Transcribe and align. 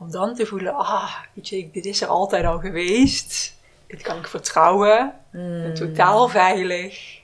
Om 0.00 0.10
dan 0.10 0.34
te 0.34 0.46
voelen, 0.46 0.74
ah, 0.74 1.14
weet 1.34 1.48
je, 1.48 1.70
dit 1.70 1.84
is 1.84 2.00
er 2.00 2.08
altijd 2.08 2.44
al 2.44 2.58
geweest. 2.58 3.54
Dit 3.86 4.02
kan 4.02 4.18
ik 4.18 4.26
vertrouwen. 4.26 5.06
Ik 5.06 5.12
ben 5.40 5.68
Mm. 5.68 5.74
totaal 5.74 6.28
veilig. 6.28 7.20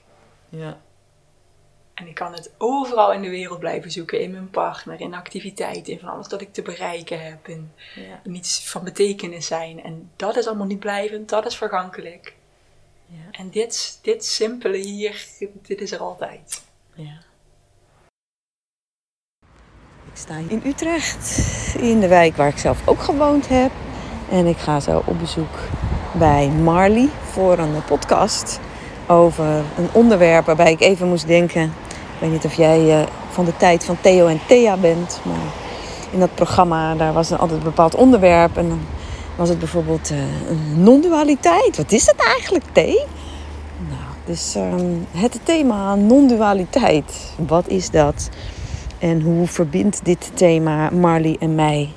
Ja. 0.49 0.77
En 1.93 2.07
ik 2.07 2.15
kan 2.15 2.33
het 2.33 2.51
overal 2.57 3.13
in 3.13 3.21
de 3.21 3.29
wereld 3.29 3.59
blijven 3.59 3.91
zoeken. 3.91 4.21
In 4.21 4.31
mijn 4.31 4.49
partner, 4.49 5.01
in 5.01 5.13
activiteiten, 5.13 5.93
in 5.93 5.99
van 5.99 6.09
alles 6.09 6.27
dat 6.27 6.41
ik 6.41 6.53
te 6.53 6.61
bereiken 6.61 7.23
heb. 7.25 7.47
Ja. 7.95 8.19
in 8.23 8.35
iets 8.35 8.69
van 8.69 8.83
betekenis 8.83 9.47
zijn. 9.47 9.83
En 9.83 10.11
dat 10.15 10.35
is 10.35 10.47
allemaal 10.47 10.65
niet 10.67 10.79
blijvend, 10.79 11.29
dat 11.29 11.45
is 11.45 11.55
vergankelijk. 11.57 12.35
Ja. 13.05 13.31
En 13.31 13.49
dit, 13.49 13.99
dit 14.01 14.25
simpele 14.25 14.77
hier, 14.77 15.27
dit 15.61 15.81
is 15.81 15.91
er 15.91 15.99
altijd. 15.99 16.63
Ja. 16.93 17.17
Ik 20.17 20.23
sta 20.23 20.35
in 20.47 20.61
Utrecht, 20.65 21.45
in 21.79 21.99
de 21.99 22.07
wijk 22.07 22.35
waar 22.35 22.47
ik 22.47 22.57
zelf 22.57 22.77
ook 22.85 23.01
gewoond 23.01 23.47
heb. 23.47 23.71
En 24.29 24.45
ik 24.45 24.57
ga 24.57 24.79
zo 24.79 25.03
op 25.05 25.19
bezoek 25.19 25.57
bij 26.11 26.47
Marley 26.47 27.09
voor 27.31 27.57
een 27.57 27.83
podcast 27.87 28.59
over 29.07 29.45
een 29.77 29.89
onderwerp 29.91 30.45
waarbij 30.45 30.71
ik 30.71 30.81
even 30.81 31.07
moest 31.07 31.27
denken. 31.27 31.63
Ik 31.63 32.19
weet 32.19 32.31
niet 32.31 32.45
of 32.45 32.53
jij 32.53 32.99
eh, 32.99 33.07
van 33.29 33.45
de 33.45 33.57
tijd 33.57 33.85
van 33.85 33.97
Theo 34.01 34.27
en 34.27 34.39
Thea 34.47 34.77
bent, 34.77 35.19
maar 35.23 35.51
in 36.11 36.19
dat 36.19 36.35
programma 36.35 36.95
daar 36.95 37.13
was 37.13 37.31
er 37.31 37.37
altijd 37.37 37.59
een 37.59 37.65
bepaald 37.65 37.95
onderwerp. 37.95 38.57
En 38.57 38.69
dan 38.69 38.81
was 39.35 39.49
het 39.49 39.59
bijvoorbeeld 39.59 40.11
eh, 40.11 40.17
een 40.49 40.83
non-dualiteit. 40.83 41.77
Wat 41.77 41.91
is 41.91 42.05
dat 42.05 42.25
eigenlijk, 42.35 42.65
Thee? 42.71 42.99
Nou, 43.89 44.01
dus 44.25 44.55
ehm, 44.55 44.93
het 45.11 45.39
thema 45.43 45.95
non-dualiteit. 45.95 47.33
Wat 47.47 47.67
is 47.67 47.89
dat? 47.89 48.29
En 48.99 49.21
hoe 49.21 49.47
verbindt 49.47 50.05
dit 50.05 50.31
thema 50.33 50.89
Marley 50.89 51.35
en 51.39 51.55
mij? 51.55 51.89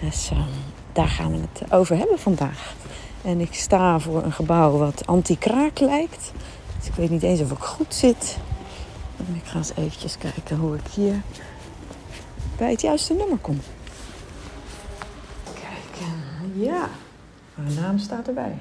Dus 0.00 0.30
ehm, 0.30 0.48
daar 0.92 1.08
gaan 1.08 1.30
we 1.30 1.38
het 1.52 1.72
over 1.72 1.96
hebben 1.96 2.18
vandaag. 2.18 2.74
En 3.22 3.40
ik 3.40 3.54
sta 3.54 3.98
voor 3.98 4.22
een 4.22 4.32
gebouw 4.32 4.78
wat 4.78 5.06
anti-kraak 5.06 5.78
lijkt. 5.78 6.32
Dus 6.78 6.88
ik 6.88 6.94
weet 6.94 7.10
niet 7.10 7.22
eens 7.22 7.40
of 7.40 7.50
ik 7.50 7.58
goed 7.58 7.94
zit. 7.94 8.38
En 9.16 9.34
ik 9.34 9.44
ga 9.44 9.56
eens 9.56 9.72
eventjes 9.76 10.18
kijken 10.18 10.56
hoe 10.56 10.74
ik 10.74 10.86
hier 10.94 11.22
bij 12.56 12.70
het 12.70 12.80
juiste 12.80 13.14
nummer 13.14 13.38
kom. 13.38 13.60
Kijken, 15.44 16.62
ja. 16.62 16.88
Mijn 17.54 17.74
naam 17.74 17.98
staat 17.98 18.28
erbij. 18.28 18.58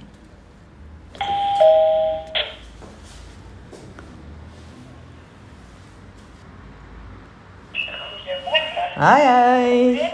Hi. 8.96 10.12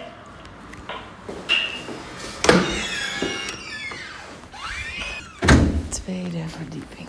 Tweede 5.91 6.45
verdieping. 6.47 7.07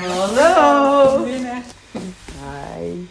Hallo. 0.00 1.24
Binnen. 1.24 1.64
Hi. 2.42 3.08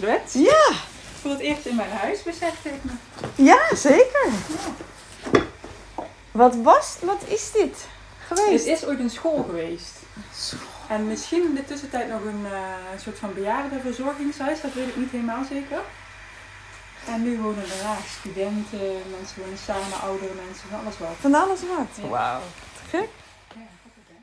Er. 0.00 0.20
Ja, 0.32 0.72
Voor 1.20 1.30
het 1.30 1.40
eerst 1.40 1.66
in 1.66 1.76
mijn 1.76 1.90
huis 1.90 2.22
besefte 2.22 2.68
ik 2.68 2.84
me. 2.84 2.92
ja, 3.34 3.74
zeker. 3.74 4.28
Wat 6.30 6.54
was, 6.54 6.96
wat 7.00 7.22
is 7.26 7.50
dit 7.52 7.86
Het 8.28 8.38
geweest? 8.40 8.66
is 8.66 8.84
ooit 8.84 8.98
een 8.98 9.10
school 9.10 9.42
geweest. 9.42 9.92
En 10.88 11.06
misschien 11.06 11.42
in 11.42 11.54
de 11.54 11.64
tussentijd 11.64 12.08
nog 12.08 12.24
een 12.24 12.46
eh, 12.46 13.00
soort 13.02 13.18
van 13.18 13.34
bejaardenverzorgingshuis, 13.34 14.60
dat 14.60 14.72
weet 14.72 14.88
ik 14.88 14.96
niet 14.96 15.10
helemaal 15.10 15.44
zeker. 15.44 15.80
En 17.06 17.22
nu 17.22 17.38
wonen 17.38 17.62
er 17.62 17.96
studenten, 18.20 19.02
mensen 19.18 19.40
wonen 19.42 19.58
samen, 19.58 20.00
oudere 20.02 20.32
mensen, 20.46 20.68
van 20.68 20.80
alles 20.80 20.98
wat. 20.98 21.14
Van 21.20 21.34
alles 21.34 21.60
wat. 21.60 21.88
Ja. 22.02 22.08
Wauw, 22.08 22.40
te 22.72 22.96
gek. 22.96 23.08
Ja, 23.54 23.66
grappig, 23.82 24.04
hè? 24.08 24.20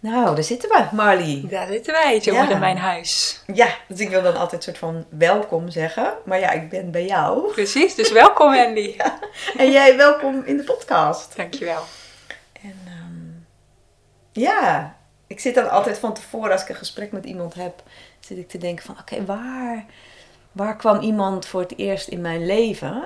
Nou, 0.00 0.34
daar 0.34 0.44
zitten 0.44 0.68
we, 0.68 0.96
Marley. 0.96 1.44
Daar 1.48 1.66
zitten 1.66 1.92
wij, 1.92 2.20
zo 2.20 2.32
Ja. 2.32 2.50
in 2.50 2.58
mijn 2.58 2.76
huis. 2.76 3.42
Ja, 3.54 3.68
dus 3.88 4.00
ik 4.00 4.08
wil 4.08 4.22
dan 4.22 4.36
altijd 4.36 4.52
een 4.52 4.62
soort 4.62 4.78
van 4.78 5.04
welkom 5.08 5.70
zeggen. 5.70 6.14
Maar 6.24 6.38
ja, 6.38 6.50
ik 6.50 6.68
ben 6.68 6.90
bij 6.90 7.04
jou. 7.06 7.52
Precies, 7.52 7.94
dus 7.94 8.12
welkom 8.12 8.54
Andy. 8.54 8.96
En 9.58 9.70
jij 9.70 9.96
welkom 9.96 10.42
in 10.44 10.56
de 10.56 10.62
podcast. 10.62 11.36
Dankjewel. 11.36 11.82
En 12.62 12.76
ehm, 12.86 13.42
ja, 14.32 14.96
ik 15.26 15.40
zit 15.40 15.54
dan 15.54 15.70
altijd 15.70 15.98
van 15.98 16.14
tevoren 16.14 16.52
als 16.52 16.62
ik 16.62 16.68
een 16.68 16.74
gesprek 16.74 17.12
met 17.12 17.24
iemand 17.24 17.54
heb, 17.54 17.82
zit 18.20 18.38
ik 18.38 18.48
te 18.48 18.58
denken 18.58 18.84
van 18.84 18.98
oké, 19.00 19.24
waar, 19.24 19.84
waar 20.52 20.76
kwam 20.76 21.00
iemand 21.00 21.46
voor 21.46 21.60
het 21.60 21.78
eerst 21.78 22.08
in 22.08 22.20
mijn 22.20 22.46
leven? 22.46 23.02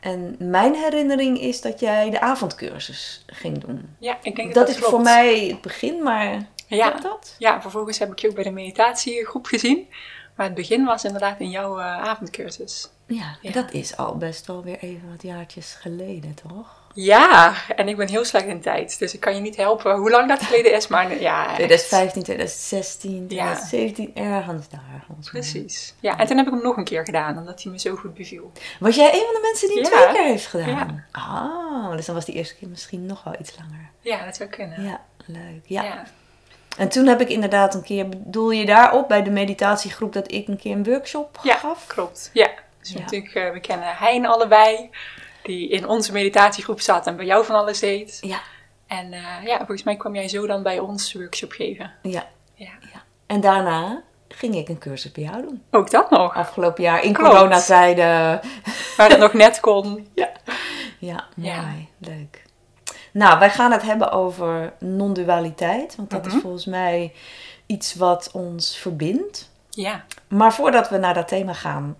En 0.00 0.36
mijn 0.38 0.74
herinnering 0.74 1.40
is 1.40 1.60
dat 1.60 1.80
jij 1.80 2.10
de 2.10 2.20
avondcursus 2.20 3.22
ging 3.26 3.58
doen. 3.58 3.96
Ja, 3.98 4.18
ik 4.22 4.36
denk 4.36 4.36
dat 4.36 4.54
Dat 4.54 4.66
dat 4.66 4.68
is 4.68 4.76
klopt. 4.76 4.90
voor 4.90 5.00
mij 5.02 5.46
het 5.48 5.60
begin, 5.60 6.02
maar 6.02 6.46
Ja, 6.66 6.90
dat? 6.90 7.34
ja, 7.38 7.60
vervolgens 7.60 7.98
heb 7.98 8.10
ik 8.10 8.18
je 8.18 8.28
ook 8.28 8.34
bij 8.34 8.44
de 8.44 8.50
meditatiegroep 8.50 9.46
gezien. 9.46 9.88
Maar 10.36 10.46
het 10.46 10.54
begin 10.54 10.84
was 10.84 11.04
inderdaad 11.04 11.40
in 11.40 11.50
jouw 11.50 11.78
eh, 11.78 11.84
avondcursus. 12.02 12.88
Ja, 13.06 13.36
Ja. 13.42 13.50
dat 13.52 13.72
is 13.72 13.96
al 13.96 14.16
best 14.16 14.46
wel 14.46 14.62
weer 14.62 14.78
even 14.78 15.10
wat 15.10 15.22
jaartjes 15.22 15.76
geleden, 15.80 16.34
toch? 16.34 16.77
Ja, 16.94 17.54
en 17.76 17.88
ik 17.88 17.96
ben 17.96 18.08
heel 18.08 18.24
slecht 18.24 18.46
in 18.46 18.60
tijd. 18.60 18.98
Dus 18.98 19.14
ik 19.14 19.20
kan 19.20 19.34
je 19.34 19.40
niet 19.40 19.56
helpen 19.56 19.96
hoe 19.96 20.10
lang 20.10 20.28
dat 20.28 20.42
geleden 20.42 20.72
is. 20.74 20.86
Maar 20.88 21.20
ja, 21.20 21.44
echt. 21.46 21.54
2015, 21.54 22.22
2016, 22.22 23.10
Ja. 23.12 23.26
2017, 23.26 24.10
ergens 24.14 24.68
daar. 24.68 25.06
Precies. 25.30 25.94
Ja, 26.00 26.18
en 26.18 26.26
toen 26.26 26.36
heb 26.36 26.46
ik 26.46 26.52
hem 26.52 26.62
nog 26.62 26.76
een 26.76 26.84
keer 26.84 27.04
gedaan, 27.04 27.38
omdat 27.38 27.62
hij 27.62 27.72
me 27.72 27.78
zo 27.78 27.96
goed 27.96 28.14
beviel. 28.14 28.52
Was 28.80 28.94
jij 28.96 29.06
een 29.12 29.24
van 29.24 29.34
de 29.34 29.40
mensen 29.42 29.68
die 29.68 29.80
hem 29.82 29.92
Ja. 29.92 29.98
twee 29.98 30.12
keer 30.14 30.24
heeft 30.30 30.46
gedaan? 30.46 31.04
Ja. 31.12 31.20
Ah, 31.20 31.96
dus 31.96 32.06
dan 32.06 32.14
was 32.14 32.24
die 32.24 32.34
eerste 32.34 32.54
keer 32.56 32.68
misschien 32.68 33.06
nog 33.06 33.24
wel 33.24 33.34
iets 33.40 33.52
langer. 33.58 33.90
Ja, 34.00 34.24
dat 34.24 34.36
zou 34.36 34.48
kunnen. 34.48 34.82
Ja, 34.84 35.00
leuk. 35.26 35.60
Ja. 35.64 35.82
ja. 35.82 36.04
En 36.76 36.88
toen 36.88 37.06
heb 37.06 37.20
ik 37.20 37.28
inderdaad 37.28 37.74
een 37.74 37.82
keer, 37.82 38.08
bedoel 38.08 38.50
je 38.50 38.66
daarop 38.66 39.08
bij 39.08 39.22
de 39.22 39.30
meditatiegroep 39.30 40.12
dat 40.12 40.32
ik 40.32 40.48
een 40.48 40.56
keer 40.58 40.72
een 40.72 40.84
workshop 40.84 41.38
Ja, 41.42 41.54
gaf? 41.54 41.86
klopt. 41.86 42.30
Ja. 42.32 42.48
Dus 42.80 42.90
Ja. 42.92 42.98
natuurlijk, 42.98 43.34
eh, 43.34 43.50
we 43.50 43.60
kennen 43.60 43.88
Hein 43.96 44.26
allebei, 44.26 44.90
die 45.48 45.68
in 45.68 45.88
onze 45.88 46.12
meditatiegroep 46.12 46.80
zat 46.80 47.06
en 47.06 47.16
bij 47.16 47.26
jou 47.26 47.44
van 47.44 47.54
alles 47.56 47.78
deed. 47.78 48.18
Ja. 48.20 48.40
En 48.86 49.12
eh, 49.12 49.22
ja, 49.44 49.56
volgens 49.56 49.82
mij 49.82 49.96
kwam 49.96 50.14
jij 50.14 50.28
zo 50.28 50.46
dan 50.46 50.62
bij 50.62 50.78
ons 50.78 51.12
workshop 51.12 51.52
geven. 51.52 51.92
Ja, 52.02 52.26
Ja. 52.54 52.70
ja. 52.80 53.02
En 53.26 53.40
daarna 53.40 54.02
ging 54.28 54.54
ik 54.54 54.68
een 54.68 54.78
cursus 54.78 55.12
bij 55.12 55.24
jou 55.24 55.42
doen. 55.42 55.62
Ook 55.70 55.90
dat 55.90 56.10
nog, 56.10 56.34
Afgelopen 56.34 56.82
jaar 56.82 57.02
in 57.02 57.12
Klopt. 57.12 57.30
coronatijden. 57.34 58.40
waar 58.96 59.08
het 59.10 59.18
nog 59.18 59.32
net 59.32 59.60
kon. 59.60 60.08
Ja. 60.14 60.28
Ja, 60.98 61.24
mooi. 61.36 61.50
Ja. 61.50 61.64
Leuk. 61.98 62.42
Nou, 63.12 63.38
wij 63.38 63.50
gaan 63.50 63.72
het 63.72 63.82
hebben 63.82 64.10
over 64.12 64.72
non-dualiteit. 64.78 65.96
Want 65.96 66.10
dat 66.10 66.24
Mhm. 66.26 66.36
is 66.36 66.42
volgens 66.42 66.64
mij 66.66 67.12
iets 67.66 67.94
wat 67.94 68.30
ons 68.32 68.76
verbindt. 68.78 69.50
Ja. 69.70 70.04
Maar 70.28 70.52
voordat 70.54 70.88
we 70.88 70.96
naar 70.98 71.14
dat 71.14 71.28
thema 71.28 71.52
gaan, 71.52 71.96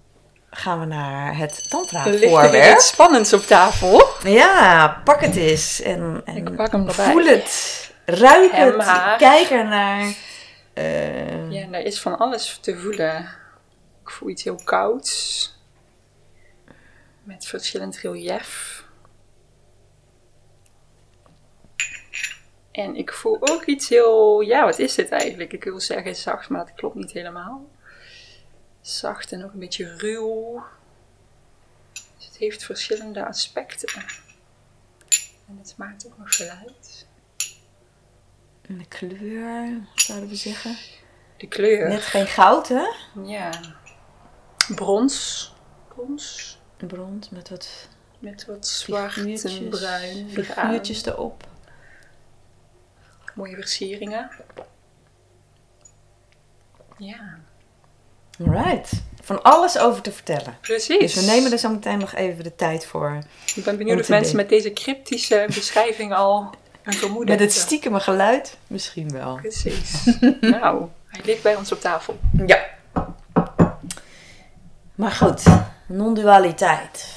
gaan 0.51 0.81
we 0.81 0.87
naar 0.87 1.37
het 1.37 1.57
Er 1.59 1.69
tantra 1.69 2.07
er 2.07 2.19
voorwerp. 2.19 2.75
iets 2.77 2.87
spannends 2.95 3.33
op 3.33 3.43
tafel. 3.43 4.05
Ja, 4.23 5.01
pak 5.05 5.21
het 5.21 5.37
eens. 5.37 5.81
En, 5.81 6.23
en 6.25 6.37
Ik 6.37 6.57
pak 6.57 6.73
hem 6.73 6.89
erbij. 6.89 7.11
voel 7.13 7.25
het. 7.27 7.77
Ruik 8.05 8.53
Hem, 8.53 8.73
het. 8.73 8.83
haar. 8.87 9.19
Kijk 9.19 9.51
ernaar. 9.51 10.15
Eh, 10.75 11.51
Ja, 11.51 11.67
er 11.71 11.85
is 11.85 12.01
van 12.01 12.19
alles 12.19 12.59
te 12.61 12.79
voelen. 12.79 13.29
Ik 14.03 14.11
voel 14.11 14.29
iets 14.29 14.45
heel 14.45 14.61
kouds. 14.65 15.53
Met 17.23 17.47
verschillend 17.47 17.97
relief. 17.99 18.85
En 22.73 22.97
ik 22.97 23.13
voel 23.13 23.37
ook 23.41 23.65
iets 23.65 23.89
heel... 23.89 24.41
Ja, 24.41 24.65
wat 24.65 24.79
is 24.79 24.95
dit 24.95 25.09
eigenlijk? 25.11 25.53
Ik 25.53 25.65
wil 25.65 25.81
zeggen 25.81 26.17
zacht, 26.17 26.49
maar 26.49 26.65
dat 26.65 26.75
klopt 26.75 26.95
niet 26.95 27.13
helemaal. 27.13 27.67
Zacht 28.81 29.33
en 29.33 29.45
ook 29.45 29.53
een 29.53 29.59
beetje 29.59 29.97
ruw. 29.97 30.65
Dus 31.93 32.27
het 32.27 32.37
heeft 32.37 32.65
verschillende 32.65 33.27
aspecten. 33.27 34.03
En 35.49 35.59
het 35.59 35.75
maakt 35.77 36.07
ook 36.07 36.19
nog 36.19 36.37
geluid. 36.37 37.07
En 38.63 38.79
de 38.79 38.87
kleur, 38.87 39.81
zouden 39.95 40.29
we 40.29 40.35
zeggen. 40.35 40.77
De 41.37 41.47
kleur. 41.49 41.89
Net 41.89 42.03
geen 42.03 42.27
goud, 42.27 42.69
hè? 42.69 42.87
Ja. 43.23 43.61
Brons. 44.75 45.53
Brons. 45.89 46.59
Brons 46.77 47.29
met 47.31 47.49
wat 47.49 47.89
Met 48.19 48.45
wat 48.47 48.67
zwart 48.67 49.45
en 49.45 49.69
bruin. 49.69 50.31
figuurtjes 50.31 51.05
erop. 51.05 51.49
Mooie 53.35 53.55
versieringen. 53.55 54.31
Ja. 56.99 57.41
Alright. 58.47 58.93
van 59.23 59.43
alles 59.43 59.79
over 59.79 60.03
te 60.03 60.13
vertellen. 60.13 60.57
Precies. 60.61 60.99
Dus 60.99 61.15
we 61.15 61.21
nemen 61.21 61.53
er 61.53 61.59
zo 61.59 61.71
meteen 61.71 61.99
nog 61.99 62.15
even 62.15 62.45
de 62.45 62.55
tijd 62.55 62.87
voor. 62.87 63.19
Ik 63.55 63.65
ben 63.65 63.77
benieuwd 63.77 64.01
of 64.01 64.09
mensen 64.09 64.37
met 64.37 64.49
deze 64.49 64.73
cryptische 64.73 65.45
beschrijving 65.55 66.15
al 66.15 66.51
een 66.83 66.93
vermoeden 66.93 67.31
Met 67.31 67.41
het 67.41 67.53
stiekeme 67.53 68.01
geluid 68.01 68.57
misschien 68.67 69.11
wel. 69.13 69.37
Precies. 69.37 70.19
nou, 70.41 70.87
hij 71.07 71.21
ligt 71.25 71.43
bij 71.43 71.57
ons 71.57 71.73
op 71.73 71.81
tafel. 71.81 72.19
Ja. 72.47 72.67
Maar 74.95 75.11
goed, 75.11 75.45
non-dualiteit. 75.87 77.17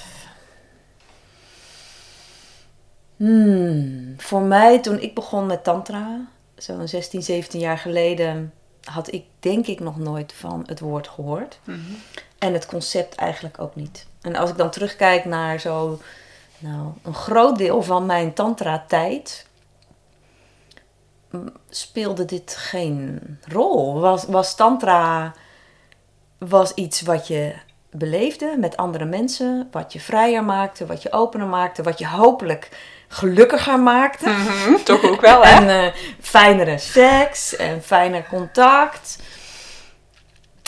Hmm, 3.15 4.13
voor 4.17 4.41
mij, 4.41 4.79
toen 4.79 4.99
ik 4.99 5.15
begon 5.15 5.45
met 5.45 5.63
Tantra, 5.63 6.27
zo'n 6.57 6.87
16, 6.87 7.21
17 7.21 7.59
jaar 7.59 7.77
geleden, 7.77 8.53
had 8.83 9.13
ik 9.13 9.25
denk 9.39 9.67
ik 9.67 9.79
nog 9.79 9.97
nooit 9.97 10.33
van 10.33 10.63
het 10.65 10.79
woord 10.79 11.07
gehoord. 11.07 11.59
En 12.37 12.53
het 12.53 12.65
concept 12.65 13.15
eigenlijk 13.15 13.59
ook 13.59 13.75
niet. 13.75 14.07
En 14.21 14.35
als 14.35 14.49
ik 14.49 14.57
dan 14.57 14.69
terugkijk 14.69 15.25
naar 15.25 15.59
zo, 15.59 15.99
nou, 16.57 16.87
een 17.01 17.13
groot 17.13 17.57
deel 17.57 17.81
van 17.83 18.05
mijn 18.05 18.33
Tantra-tijd, 18.33 19.45
speelde 21.69 22.25
dit 22.25 22.55
geen 22.55 23.19
rol. 23.47 23.99
Was, 23.99 24.23
was 24.23 24.55
Tantra 24.55 25.33
was 26.37 26.73
iets 26.73 27.01
wat 27.01 27.27
je 27.27 27.53
beleefde 27.91 28.55
met 28.57 28.77
andere 28.77 29.05
mensen, 29.05 29.67
wat 29.71 29.93
je 29.93 29.99
vrijer 29.99 30.43
maakte, 30.43 30.85
wat 30.85 31.01
je 31.01 31.11
opener 31.11 31.47
maakte, 31.47 31.83
wat 31.83 31.99
je 31.99 32.07
hopelijk 32.07 32.69
gelukkiger 33.11 33.79
maakte. 33.79 34.29
Mhm, 34.29 34.83
Toch 34.83 35.03
ook 35.03 35.21
wel, 35.21 35.43
hè? 35.45 35.51
En 35.51 35.69
eh, 35.69 35.93
fijnere 36.21 36.77
seks 36.77 37.55
en 37.55 37.81
fijner 37.83 38.25
contact. 38.29 39.17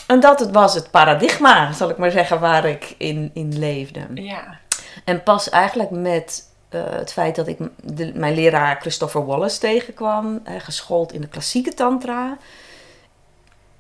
En 0.07 0.19
dat 0.19 0.39
het 0.39 0.51
was 0.51 0.73
het 0.75 0.91
paradigma, 0.91 1.71
zal 1.71 1.89
ik 1.89 1.97
maar 1.97 2.11
zeggen, 2.11 2.39
waar 2.39 2.65
ik 2.65 2.95
in, 2.97 3.31
in 3.33 3.59
leefde. 3.59 3.99
Ja. 4.13 4.59
En 5.05 5.23
pas 5.23 5.49
eigenlijk 5.49 5.89
met 5.89 6.43
eh, 6.69 6.81
het 6.89 7.13
feit 7.13 7.35
dat 7.35 7.47
ik 7.47 7.57
de, 7.83 8.11
mijn 8.15 8.33
leraar 8.33 8.77
Christopher 8.81 9.25
Wallace 9.25 9.59
tegenkwam, 9.59 10.41
geschoold 10.57 11.13
in 11.13 11.21
de 11.21 11.27
klassieke 11.27 11.73
tantra. 11.73 12.37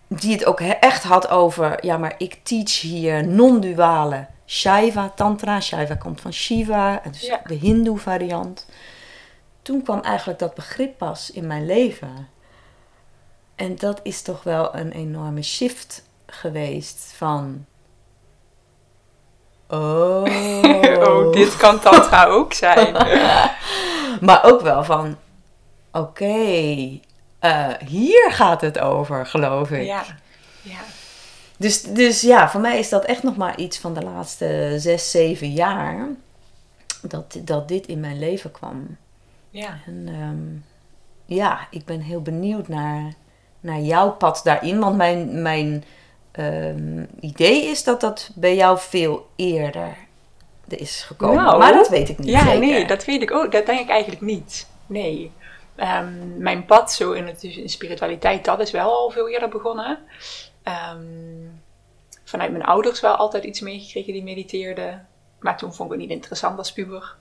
Die 0.07 0.31
het 0.33 0.45
ook 0.45 0.59
echt 0.59 1.03
had 1.03 1.29
over, 1.29 1.85
ja 1.85 1.97
maar 1.97 2.15
ik 2.17 2.39
teach 2.43 2.81
hier 2.81 3.27
non-duale 3.27 4.25
Shaiva 4.45 5.11
tantra. 5.15 5.59
Shaiva 5.59 5.95
komt 5.95 6.21
van 6.21 6.33
Shiva, 6.33 7.01
dus 7.11 7.21
Ja. 7.21 7.41
de 7.45 7.53
hindoe 7.53 7.97
variant. 7.97 8.65
Toen 9.61 9.83
kwam 9.83 10.01
eigenlijk 10.01 10.39
dat 10.39 10.53
begrip 10.55 10.97
pas 10.97 11.31
in 11.31 11.47
mijn 11.47 11.65
leven. 11.65 12.27
En 13.55 13.75
dat 13.75 13.99
is 14.03 14.21
toch 14.21 14.43
wel 14.43 14.75
een 14.75 14.91
enorme 14.91 15.41
shift 15.41 16.03
geweest 16.25 17.13
van... 17.17 17.65
Oh, 19.67 20.23
Oh, 21.07 21.31
dit 21.31 21.57
kan 21.57 21.79
tantra 21.79 22.25
ook 22.25 22.53
zijn. 22.53 22.93
Maar 24.21 24.43
ook 24.43 24.61
wel 24.61 24.83
van, 24.83 25.17
oké, 25.91 26.99
eh, 27.39 27.67
hier 27.85 28.31
gaat 28.31 28.61
het 28.61 28.79
over, 28.79 29.25
geloof 29.25 29.71
ik. 29.71 29.85
ja. 29.85 30.03
Ja. 30.61 30.79
Dus, 31.57 31.81
dus 31.81 32.21
ja, 32.21 32.49
voor 32.49 32.61
mij 32.61 32.79
is 32.79 32.89
dat 32.89 33.05
echt 33.05 33.23
nog 33.23 33.37
maar 33.37 33.57
iets 33.57 33.77
van 33.77 33.93
de 33.93 34.01
laatste 34.01 34.75
zes, 34.77 35.11
zeven 35.11 35.51
jaar. 35.51 36.07
Dat, 37.01 37.37
dat 37.41 37.67
dit 37.67 37.85
in 37.87 37.99
mijn 37.99 38.19
leven 38.19 38.51
kwam. 38.51 38.97
Ja. 39.49 39.77
En 39.85 40.07
ehm, 40.07 40.73
ja, 41.37 41.67
ik 41.69 41.85
ben 41.85 41.99
heel 41.99 42.21
benieuwd 42.21 42.67
naar, 42.67 43.13
naar 43.59 43.79
jouw 43.79 44.11
pad 44.11 44.41
daarin. 44.43 44.79
Want 44.79 44.95
mijn, 44.95 45.41
mijn 45.41 45.83
ehm, 46.31 47.05
idee 47.19 47.63
is 47.65 47.83
dat 47.83 48.01
dat 48.01 48.31
bij 48.35 48.55
jou 48.55 48.79
veel 48.79 49.27
eerder 49.35 49.97
is 50.67 51.03
gekomen. 51.03 51.43
Nou, 51.43 51.57
maar 51.57 51.73
dat 51.73 51.89
weet 51.89 52.09
ik 52.09 52.17
niet 52.17 52.27
Ja, 52.27 52.43
zeker. 52.43 52.59
nee, 52.59 52.87
dat 52.87 53.05
weet 53.05 53.21
ik 53.21 53.31
ook. 53.31 53.51
Dat 53.51 53.65
denk 53.65 53.79
ik 53.79 53.89
eigenlijk 53.89 54.21
niet. 54.21 54.67
Nee. 54.85 55.31
Ehm, 55.75 56.37
mijn 56.37 56.65
pad 56.65 56.93
zo 56.93 57.11
in, 57.11 57.27
het, 57.27 57.43
in 57.43 57.69
spiritualiteit, 57.69 58.45
dat 58.45 58.59
is 58.59 58.71
wel 58.71 58.91
al 58.91 59.09
veel 59.09 59.29
eerder 59.29 59.49
begonnen. 59.49 59.99
Ehm, 60.63 61.05
vanuit 62.23 62.51
mijn 62.51 62.63
ouders 62.63 62.99
wel 62.99 63.15
altijd 63.15 63.43
iets 63.43 63.59
meegekregen 63.59 64.13
die 64.13 64.23
mediteerden. 64.23 65.07
Maar 65.39 65.57
toen 65.57 65.73
vond 65.73 65.91
ik 65.91 65.99
het 65.99 66.07
niet 66.07 66.15
interessant 66.15 66.57
als 66.57 66.73
puber. 66.73 67.15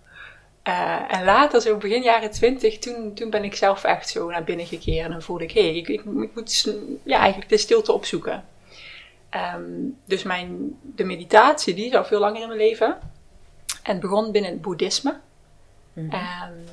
Eh, 0.63 1.15
en 1.15 1.25
later, 1.25 1.61
zo 1.61 1.77
begin 1.77 2.03
jaren 2.03 2.31
twintig, 2.31 2.79
toen, 2.79 3.15
toen 3.15 3.31
ben 3.31 3.45
ik 3.45 3.55
zelf 3.55 3.85
echt 3.85 4.09
zo 4.09 4.31
naar 4.31 4.45
binnen 4.45 4.67
gekeerd. 4.67 5.05
En 5.05 5.11
dan 5.11 5.23
voelde 5.23 5.45
ik, 5.45 5.53
hé, 5.53 5.63
hey, 5.63 5.77
ik, 5.77 5.89
ik, 5.89 6.01
ik 6.05 6.35
moet 6.35 6.75
ja, 7.03 7.19
eigenlijk 7.19 7.51
de 7.51 7.57
stilte 7.57 7.93
opzoeken. 7.93 8.45
Ehm, 9.29 9.63
dus 10.05 10.23
mijn, 10.23 10.79
de 10.83 11.05
meditatie, 11.05 11.75
die 11.75 11.87
is 11.87 11.95
al 11.95 12.05
veel 12.05 12.21
langer 12.21 12.41
in 12.41 12.47
mijn 12.47 12.61
leven. 12.61 12.99
En 13.83 13.93
het 13.93 14.01
begon 14.01 14.33
binnen 14.33 14.51
het 14.51 14.63
boeddhisme. 14.63 15.21
En 15.95 16.67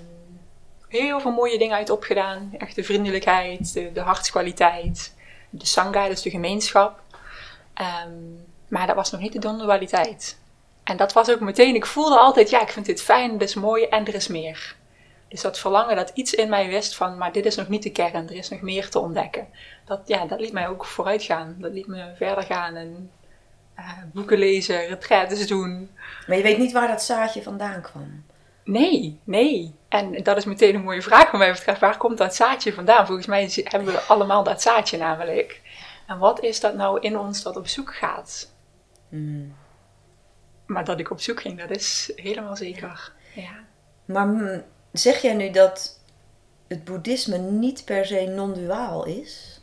heel 0.87 1.19
veel 1.19 1.31
mooie 1.31 1.57
dingen 1.57 1.75
uit 1.75 1.89
opgedaan. 1.89 2.53
Echt 2.57 2.75
de 2.75 2.83
vriendelijkheid, 2.83 3.73
de, 3.73 3.91
de 3.91 3.99
hartskwaliteit, 3.99 5.15
de 5.49 5.65
sangha, 5.65 6.07
dus 6.07 6.21
de 6.21 6.29
gemeenschap. 6.29 7.01
Ehm, 7.73 8.13
maar 8.67 8.87
dat 8.87 8.95
was 8.95 9.11
nog 9.11 9.21
niet 9.21 9.33
de 9.33 9.39
non-dualiteit. 9.39 10.37
En 10.83 10.97
dat 10.97 11.13
was 11.13 11.29
ook 11.29 11.39
meteen, 11.39 11.75
ik 11.75 11.85
voelde 11.85 12.17
altijd, 12.17 12.49
ja, 12.49 12.61
ik 12.61 12.69
vind 12.69 12.85
dit 12.85 13.01
fijn, 13.01 13.37
dit 13.37 13.49
is 13.49 13.55
mooi 13.55 13.83
en 13.83 14.05
er 14.05 14.15
is 14.15 14.27
meer. 14.27 14.75
Dus 15.27 15.41
dat 15.41 15.59
verlangen 15.59 15.95
dat 15.95 16.11
iets 16.13 16.33
in 16.33 16.49
mij 16.49 16.67
wist 16.67 16.95
van, 16.95 17.17
maar 17.17 17.31
dit 17.31 17.45
is 17.45 17.55
nog 17.55 17.67
niet 17.67 17.83
de 17.83 17.91
kern, 17.91 18.29
er 18.29 18.35
is 18.35 18.49
nog 18.49 18.61
meer 18.61 18.89
te 18.89 18.99
ontdekken. 18.99 19.47
Dat, 19.85 20.01
ja, 20.05 20.25
dat 20.25 20.39
liet 20.39 20.53
mij 20.53 20.67
ook 20.67 20.85
vooruit 20.85 21.23
gaan. 21.23 21.55
Dat 21.59 21.71
liet 21.71 21.87
me 21.87 22.13
verder 22.15 22.43
gaan 22.43 22.75
en 22.75 23.11
eh, 23.75 23.97
boeken 24.13 24.37
lezen, 24.37 24.87
retraites 24.87 25.47
doen. 25.47 25.89
Maar 26.27 26.37
je 26.37 26.43
weet 26.43 26.57
niet 26.57 26.71
waar 26.71 26.87
dat 26.87 27.03
zaadje 27.03 27.43
vandaan 27.43 27.81
kwam. 27.81 28.23
Nee, 28.63 29.19
nee. 29.23 29.75
En 29.89 30.23
dat 30.23 30.37
is 30.37 30.45
meteen 30.45 30.75
een 30.75 30.83
mooie 30.83 31.01
vraag 31.01 31.31
wat 31.31 31.39
mij 31.39 31.51
betreft. 31.51 31.79
Waar 31.79 31.97
komt 31.97 32.17
dat 32.17 32.35
zaadje 32.35 32.73
vandaan? 32.73 33.05
Volgens 33.05 33.27
mij 33.27 33.49
hebben 33.53 33.93
we 33.93 33.99
allemaal 33.99 34.43
dat 34.43 34.61
zaadje 34.61 34.97
namelijk. 34.97 35.61
En 36.07 36.17
wat 36.17 36.43
is 36.43 36.59
dat 36.59 36.75
nou 36.75 36.99
in 36.99 37.17
ons 37.17 37.43
dat 37.43 37.57
op 37.57 37.67
zoek 37.67 37.95
gaat? 37.95 38.51
Maar 40.65 40.85
dat 40.85 40.99
ik 40.99 41.11
op 41.11 41.19
zoek 41.19 41.41
ging, 41.41 41.59
dat 41.59 41.69
is 41.69 42.11
helemaal 42.15 42.55
zeker. 42.55 43.11
Ja. 43.33 43.63
Maar 44.05 44.63
zeg 44.91 45.21
jij 45.21 45.33
nu 45.33 45.49
dat 45.49 45.99
het 46.67 46.83
boeddhisme 46.83 47.37
niet 47.37 47.85
per 47.85 48.05
se 48.05 48.21
non-duaal 48.21 49.05
is? 49.05 49.61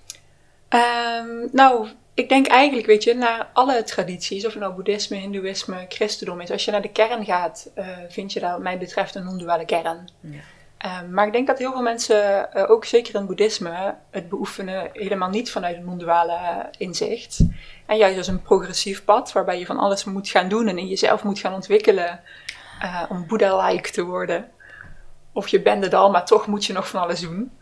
Ehm, 0.68 1.48
nou, 1.52 1.88
ik 2.16 2.28
denk 2.28 2.46
eigenlijk, 2.46 2.86
weet 2.86 3.04
je, 3.04 3.14
naar 3.14 3.48
alle 3.52 3.82
tradities, 3.82 4.46
of 4.46 4.52
het 4.52 4.62
nou 4.62 4.74
boeddhisme, 4.74 5.16
hindoeïsme, 5.16 5.86
christendom 5.88 6.40
is. 6.40 6.50
Als 6.50 6.64
je 6.64 6.70
naar 6.70 6.82
de 6.82 6.90
kern 6.90 7.24
gaat, 7.24 7.70
eh, 7.74 7.88
vind 8.08 8.32
je 8.32 8.40
daar 8.40 8.52
wat 8.52 8.60
mij 8.60 8.78
betreft 8.78 9.14
een 9.14 9.24
non-duale 9.24 9.64
kern. 9.64 10.08
Ja. 10.20 10.38
Ehm, 10.78 11.10
maar 11.10 11.26
ik 11.26 11.32
denk 11.32 11.46
dat 11.46 11.58
heel 11.58 11.72
veel 11.72 11.82
mensen, 11.82 12.52
eh, 12.52 12.70
ook 12.70 12.84
zeker 12.84 13.14
in 13.14 13.26
boeddhisme, 13.26 13.94
het 14.10 14.28
beoefenen 14.28 14.90
helemaal 14.92 15.28
niet 15.28 15.50
vanuit 15.50 15.76
een 15.76 15.84
non-duale 15.84 16.70
inzicht. 16.78 17.40
En 17.86 17.96
juist 17.96 18.18
als 18.18 18.26
een 18.26 18.42
progressief 18.42 19.04
pad, 19.04 19.32
waarbij 19.32 19.58
je 19.58 19.66
van 19.66 19.78
alles 19.78 20.04
moet 20.04 20.28
gaan 20.28 20.48
doen 20.48 20.68
en 20.68 20.78
in 20.78 20.86
jezelf 20.86 21.22
moet 21.22 21.38
gaan 21.38 21.54
ontwikkelen 21.54 22.20
eh, 22.80 23.02
om 23.08 23.26
Boeddha-like 23.26 23.90
te 23.90 24.04
worden. 24.04 24.50
Of 25.32 25.48
je 25.48 25.62
bent 25.62 25.84
het 25.84 25.94
al, 25.94 26.10
maar 26.10 26.26
toch 26.26 26.46
moet 26.46 26.64
je 26.64 26.72
nog 26.72 26.88
van 26.88 27.00
alles 27.00 27.20
doen. 27.20 27.52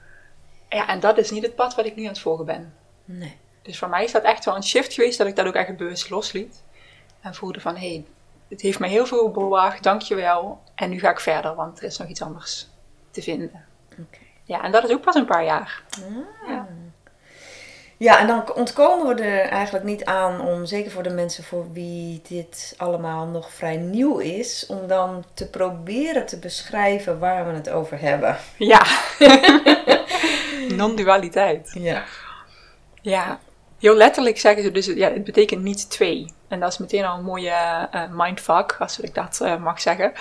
Ja, 0.69 0.89
en 0.89 1.01
dat 1.01 1.19
is 1.19 1.31
niet 1.31 1.43
het 1.43 1.55
pad 1.55 1.75
wat 1.75 1.87
ik 1.87 1.97
nu 1.97 2.03
aan 2.03 2.09
het 2.09 2.19
volgen 2.19 2.45
ben. 2.45 2.75
Nee. 3.05 3.43
Dus 3.65 3.79
voor 3.79 3.89
mij 3.89 4.05
is 4.05 4.13
dat 4.13 4.23
echt 4.23 4.45
wel 4.45 4.57
een 4.57 4.65
shift 4.65 4.93
geweest 4.93 5.19
dat 5.19 5.27
ik 5.27 5.37
dat 5.37 5.47
ook 5.47 5.55
echt 5.55 5.77
bewust 5.77 6.11
losliet. 6.11 6.63
En 7.21 7.35
voelde 7.35 7.61
van, 7.61 7.77
hé, 7.77 7.89
hey, 7.89 8.05
het 8.49 8.61
heeft 8.61 8.79
mij 8.79 8.89
heel 8.89 9.07
veel 9.07 9.31
bewaard, 9.31 9.83
dankjewel. 9.83 10.63
En 10.75 10.91
nu 10.91 10.99
ga 10.99 11.11
ik 11.11 11.21
verder, 11.21 11.55
want 11.55 11.79
er 11.79 11.85
is 11.85 11.99
nog 11.99 12.09
iets 12.09 12.23
anders 12.23 12.69
te 13.11 13.23
vinden. 13.23 13.65
Ja, 14.45 14.63
en 14.63 14.73
dat 14.73 14.85
is 14.85 14.91
ook 14.91 15.01
pas 15.03 15.15
een 15.15 15.25
paar 15.25 15.45
jaar. 15.45 15.83
Ja. 16.47 16.69
Ja, 17.97 18.19
en 18.19 18.27
dan 18.27 18.55
ontkomen 18.55 19.17
we 19.17 19.23
er 19.23 19.49
eigenlijk 19.49 19.85
niet 19.85 20.05
aan 20.05 20.41
om, 20.41 20.67
zeker 20.67 20.91
voor 20.91 21.03
de 21.03 21.11
mensen 21.11 21.45
voor 21.45 21.73
wie 21.73 22.23
dit 22.29 22.75
allemaal 22.77 23.27
nog 23.27 23.53
vrij 23.53 23.77
nieuw 23.77 24.19
is, 24.19 24.67
om 24.69 24.87
dan 24.87 25.25
te 25.35 25.51
proberen 25.51 26.27
te 26.27 26.39
beschrijven 26.39 27.19
waar 27.19 27.47
we 27.47 27.53
het 27.53 27.71
over 27.71 28.01
hebben. 28.01 28.37
Ja. 28.57 28.87
Non-dualiteit. 30.77 31.71
Ja. 31.79 32.05
Ja. 33.01 33.41
Heel 33.85 33.97
letterlijk 33.97 34.39
zeggen 34.39 34.63
ze 34.63 34.71
dus, 34.71 34.87
ja, 34.87 35.13
het 35.13 35.25
betekent 35.25 35.63
niet 35.63 35.91
twee. 35.91 36.27
En 36.49 36.61
dat 36.61 36.73
is 36.73 36.79
meteen 36.79 37.05
al 37.05 37.19
een 37.19 37.25
mooie 37.25 37.51
eh, 37.91 38.03
mindfuck, 38.13 38.77
als 38.79 39.01
ik 39.01 39.15
dat 39.15 39.41
eh, 39.41 39.63
mag 39.63 39.81
zeggen. 39.81 40.13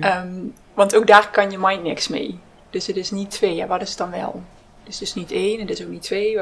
Ehm, 0.00 0.34
want 0.74 0.94
ook 0.96 1.06
daar 1.06 1.30
kan 1.30 1.50
je 1.50 1.58
mind 1.58 1.82
niks 1.82 2.08
mee. 2.08 2.38
Dus 2.70 2.86
het 2.86 2.96
is 2.96 3.10
niet 3.10 3.30
twee. 3.30 3.54
Ja, 3.54 3.66
wat 3.66 3.82
is 3.82 3.88
het 3.88 3.98
dan 3.98 4.10
wel? 4.10 4.42
Het 4.82 4.88
is 4.92 4.98
dus 4.98 5.14
niet 5.14 5.30
één, 5.30 5.60
het 5.60 5.70
is 5.70 5.82
ook 5.82 5.88
niet 5.88 6.02
twee. 6.02 6.34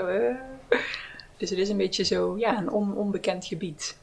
Dus 1.37 1.51
het 1.51 1.59
is 1.59 1.69
een 1.69 1.77
beetje 1.77 2.05
zo, 2.05 2.39
ja, 2.39 2.59
een 2.59 2.71
on- 2.71 2.97
onbekend 2.97 3.45
gebied. 3.47 3.97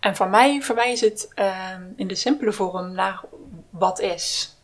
En 0.00 0.16
voor 0.16 0.28
mij, 0.28 0.62
voor 0.62 0.74
mij 0.74 0.92
is 0.92 1.00
het 1.00 1.28
ehm, 1.34 1.82
in 1.96 2.06
de 2.08 2.14
simpele 2.14 2.52
vorm 2.52 2.92
naar 2.92 3.20
wat 3.70 4.00
is. 4.00 4.56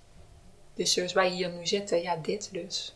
Dus 0.74 0.92
zoals 0.92 1.12
wij 1.12 1.28
hier 1.28 1.50
nu 1.50 1.66
zitten, 1.66 2.02
ja, 2.02 2.16
dit 2.22 2.48
dus. 2.52 2.94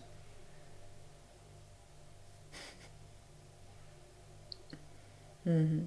Mhm. 5.45 5.83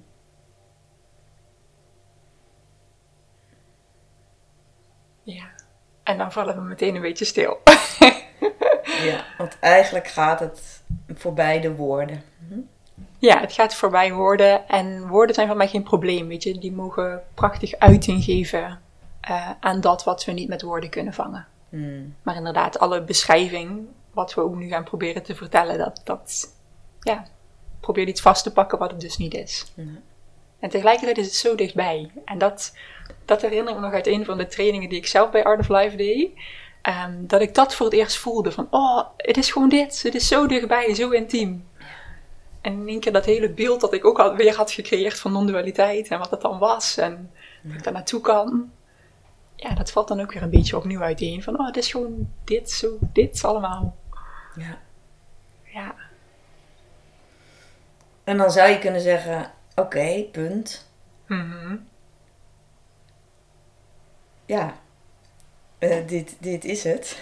Ja, 5.22 5.46
en 6.02 6.18
dan 6.18 6.32
vallen 6.32 6.54
we 6.54 6.60
meteen 6.60 6.94
een 6.94 7.00
beetje 7.00 7.24
stil. 7.24 7.58
ja, 9.08 9.24
want 9.38 9.58
eigenlijk 9.60 10.08
gaat 10.08 10.40
het 10.40 10.82
voorbij 11.14 11.60
de 11.60 11.74
woorden. 11.74 12.22
Mhm. 12.38 12.60
Ja, 13.18 13.40
het 13.40 13.52
gaat 13.52 13.74
voorbij 13.74 14.12
woorden. 14.12 14.68
En 14.68 15.08
woorden 15.08 15.34
zijn 15.34 15.46
voor 15.46 15.56
mij 15.56 15.68
geen 15.68 15.82
probleem, 15.82 16.28
weet 16.28 16.42
je. 16.42 16.58
Die 16.58 16.72
mogen 16.72 17.22
prachtig 17.34 17.74
uiting 17.78 18.24
geven 18.24 18.80
eh, 19.20 19.50
aan 19.60 19.80
dat 19.80 20.04
wat 20.04 20.24
we 20.24 20.32
niet 20.32 20.48
met 20.48 20.62
woorden 20.62 20.90
kunnen 20.90 21.12
vangen. 21.12 21.46
Mhm. 21.68 22.02
Maar 22.22 22.36
inderdaad, 22.36 22.78
alle 22.78 23.02
beschrijving, 23.02 23.86
wat 24.12 24.34
we 24.34 24.40
ook 24.40 24.54
nu 24.54 24.68
gaan 24.68 24.84
proberen 24.84 25.22
te 25.22 25.34
vertellen, 25.34 25.78
dat, 25.78 26.00
dat 26.04 26.54
ja, 27.00 27.24
probeer 27.80 28.08
iets 28.08 28.20
vast 28.20 28.42
te 28.42 28.52
pakken 28.52 28.78
wat 28.78 28.90
het 28.90 29.00
dus 29.00 29.16
niet 29.16 29.34
is. 29.34 29.72
En 30.58 30.70
tegelijkertijd 30.70 31.18
is 31.18 31.26
het 31.26 31.34
zo 31.34 31.54
dichtbij. 31.54 32.10
En 32.24 32.38
dat, 32.38 32.76
dat 33.24 33.42
herinner 33.42 33.68
ik 33.68 33.78
me 33.78 33.84
nog 33.84 33.94
uit 33.94 34.06
een 34.06 34.24
van 34.24 34.38
de 34.38 34.46
trainingen 34.46 34.88
die 34.88 34.98
ik 34.98 35.06
zelf 35.06 35.30
bij 35.30 35.44
Art 35.44 35.60
of 35.60 35.68
Life 35.68 35.96
deed. 35.96 36.30
Ehm, 36.82 37.26
dat 37.26 37.40
ik 37.40 37.54
dat 37.54 37.74
voor 37.74 37.86
het 37.86 37.94
eerst 37.94 38.16
voelde. 38.16 38.52
Van, 38.52 38.66
oh, 38.70 39.06
het 39.16 39.36
is 39.36 39.50
gewoon 39.50 39.68
dit. 39.68 40.02
Het 40.02 40.14
is 40.14 40.28
zo 40.28 40.46
dichtbij, 40.46 40.94
zo 40.94 41.10
intiem. 41.10 41.68
En 42.60 42.72
in 42.72 42.88
één 42.88 43.00
keer 43.00 43.12
dat 43.12 43.24
hele 43.24 43.50
beeld 43.50 43.80
dat 43.80 43.92
ik 43.92 44.04
ook 44.04 44.18
alweer 44.18 44.56
had 44.56 44.70
gecreëerd 44.70 45.18
van 45.18 45.32
non-dualiteit. 45.32 46.08
En 46.08 46.18
wat 46.18 46.30
het 46.30 46.40
dan 46.40 46.58
was. 46.58 46.96
En 46.96 47.30
hoe 47.62 47.74
ik 47.74 47.84
daar 47.84 47.92
naartoe 47.92 48.20
kan. 48.20 48.70
Ja, 49.56 49.74
dat 49.74 49.90
valt 49.90 50.08
dan 50.08 50.20
ook 50.20 50.32
weer 50.32 50.42
een 50.42 50.50
beetje 50.50 50.76
opnieuw 50.76 51.00
uiteen. 51.00 51.42
Van, 51.42 51.58
oh, 51.58 51.66
het 51.66 51.76
is 51.76 51.90
gewoon 51.90 52.32
dit, 52.44 52.70
zo, 52.70 52.98
dit 53.00 53.44
allemaal. 53.44 53.96
Ja. 54.56 54.78
Ja, 55.64 55.94
En 58.28 58.36
dan 58.36 58.50
zou 58.50 58.68
je 58.68 58.78
kunnen 58.78 59.00
zeggen, 59.00 59.50
oké, 59.74 60.24
punt. 60.32 60.90
Mhm. 61.26 61.76
Ja, 64.46 64.74
Eh, 65.78 66.06
dit, 66.06 66.36
dit 66.40 66.64
is 66.64 66.84
het. 66.84 67.18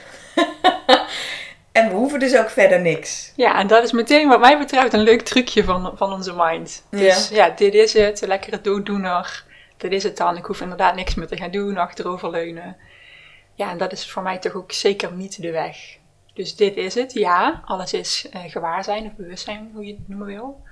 en 1.78 1.88
we 1.88 1.94
hoeven 1.94 2.18
dus 2.18 2.36
ook 2.36 2.50
verder 2.50 2.80
niks. 2.80 3.32
Ja, 3.36 3.58
en 3.58 3.66
dat 3.66 3.82
is 3.84 3.92
meteen 3.92 4.28
wat 4.28 4.40
mij 4.40 4.58
betreft 4.58 4.92
een 4.92 5.00
leuk 5.00 5.22
trucje 5.22 5.64
van, 5.64 5.92
van 5.96 6.12
onze 6.12 6.34
mind. 6.36 6.86
Dus 6.90 7.28
ja, 7.28 7.50
dit 7.50 7.74
is 7.74 7.92
het, 7.92 8.20
lekkere 8.26 8.60
dooddoener. 8.60 9.44
Dit 9.76 9.92
is 9.92 10.02
het 10.02 10.16
dan. 10.16 10.36
Ik 10.36 10.44
hoef 10.44 10.60
inderdaad 10.60 10.94
niks 10.94 11.14
meer 11.14 11.26
te 11.26 11.36
gaan 11.36 11.50
doen, 11.50 11.76
achteroverleunen. 11.76 12.76
Ja, 13.54 13.70
en 13.70 13.78
dat 13.78 13.92
is 13.92 14.10
voor 14.10 14.22
mij 14.22 14.38
toch 14.38 14.54
ook 14.54 14.72
zeker 14.72 15.12
niet 15.12 15.42
de 15.42 15.50
weg. 15.50 15.76
Dus 16.34 16.56
dit 16.56 16.76
is 16.76 16.94
het, 16.94 17.12
ja. 17.12 17.62
Alles 17.64 17.92
is 17.92 18.28
eh, 18.30 18.40
gewaarzijn 18.46 19.06
of 19.06 19.12
bewustzijn, 19.14 19.70
hoe 19.74 19.86
je 19.86 19.92
het 19.92 20.08
noemen 20.08 20.26
wil. 20.26 20.64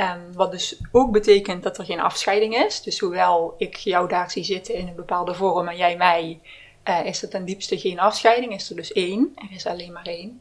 Ehm, 0.00 0.32
wat 0.32 0.50
dus 0.50 0.76
ook 0.92 1.12
betekent 1.12 1.62
dat 1.62 1.78
er 1.78 1.84
geen 1.84 2.00
afscheiding 2.00 2.56
is. 2.56 2.82
Dus 2.82 2.98
hoewel 2.98 3.54
ik 3.58 3.76
jou 3.76 4.08
daar 4.08 4.30
zie 4.30 4.44
zitten 4.44 4.74
in 4.74 4.88
een 4.88 4.94
bepaalde 4.94 5.34
vorm 5.34 5.68
en 5.68 5.76
jij 5.76 5.96
mij, 5.96 6.40
eh, 6.82 7.04
is 7.04 7.22
er 7.22 7.28
ten 7.28 7.44
diepste 7.44 7.78
geen 7.78 8.00
afscheiding. 8.00 8.54
Is 8.54 8.70
er 8.70 8.76
dus 8.76 8.92
één. 8.92 9.32
Er 9.34 9.54
is 9.56 9.66
alleen 9.66 9.92
maar 9.92 10.06
één. 10.06 10.40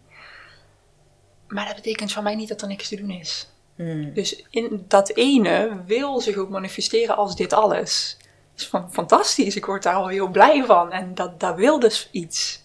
Maar 1.47 1.65
dat 1.65 1.75
betekent 1.75 2.11
voor 2.11 2.23
mij 2.23 2.35
niet 2.35 2.47
dat 2.47 2.61
er 2.61 2.67
niks 2.67 2.87
te 2.87 2.95
doen 2.95 3.09
is. 3.09 3.49
Hmm. 3.75 4.13
Dus 4.13 4.45
in 4.49 4.85
dat 4.87 5.09
ene 5.15 5.83
wil 5.85 6.19
zich 6.19 6.35
ook 6.35 6.49
manifesteren 6.49 7.15
als 7.15 7.35
dit 7.35 7.53
alles. 7.53 8.17
Dat 8.19 8.61
is 8.61 8.67
van, 8.67 8.91
fantastisch, 8.91 9.55
ik 9.55 9.65
word 9.65 9.83
daar 9.83 9.95
al 9.95 10.07
heel 10.07 10.27
blij 10.27 10.63
van. 10.65 10.91
En 10.91 11.15
dat, 11.15 11.39
dat 11.39 11.55
wil 11.55 11.79
dus 11.79 12.09
iets. 12.11 12.63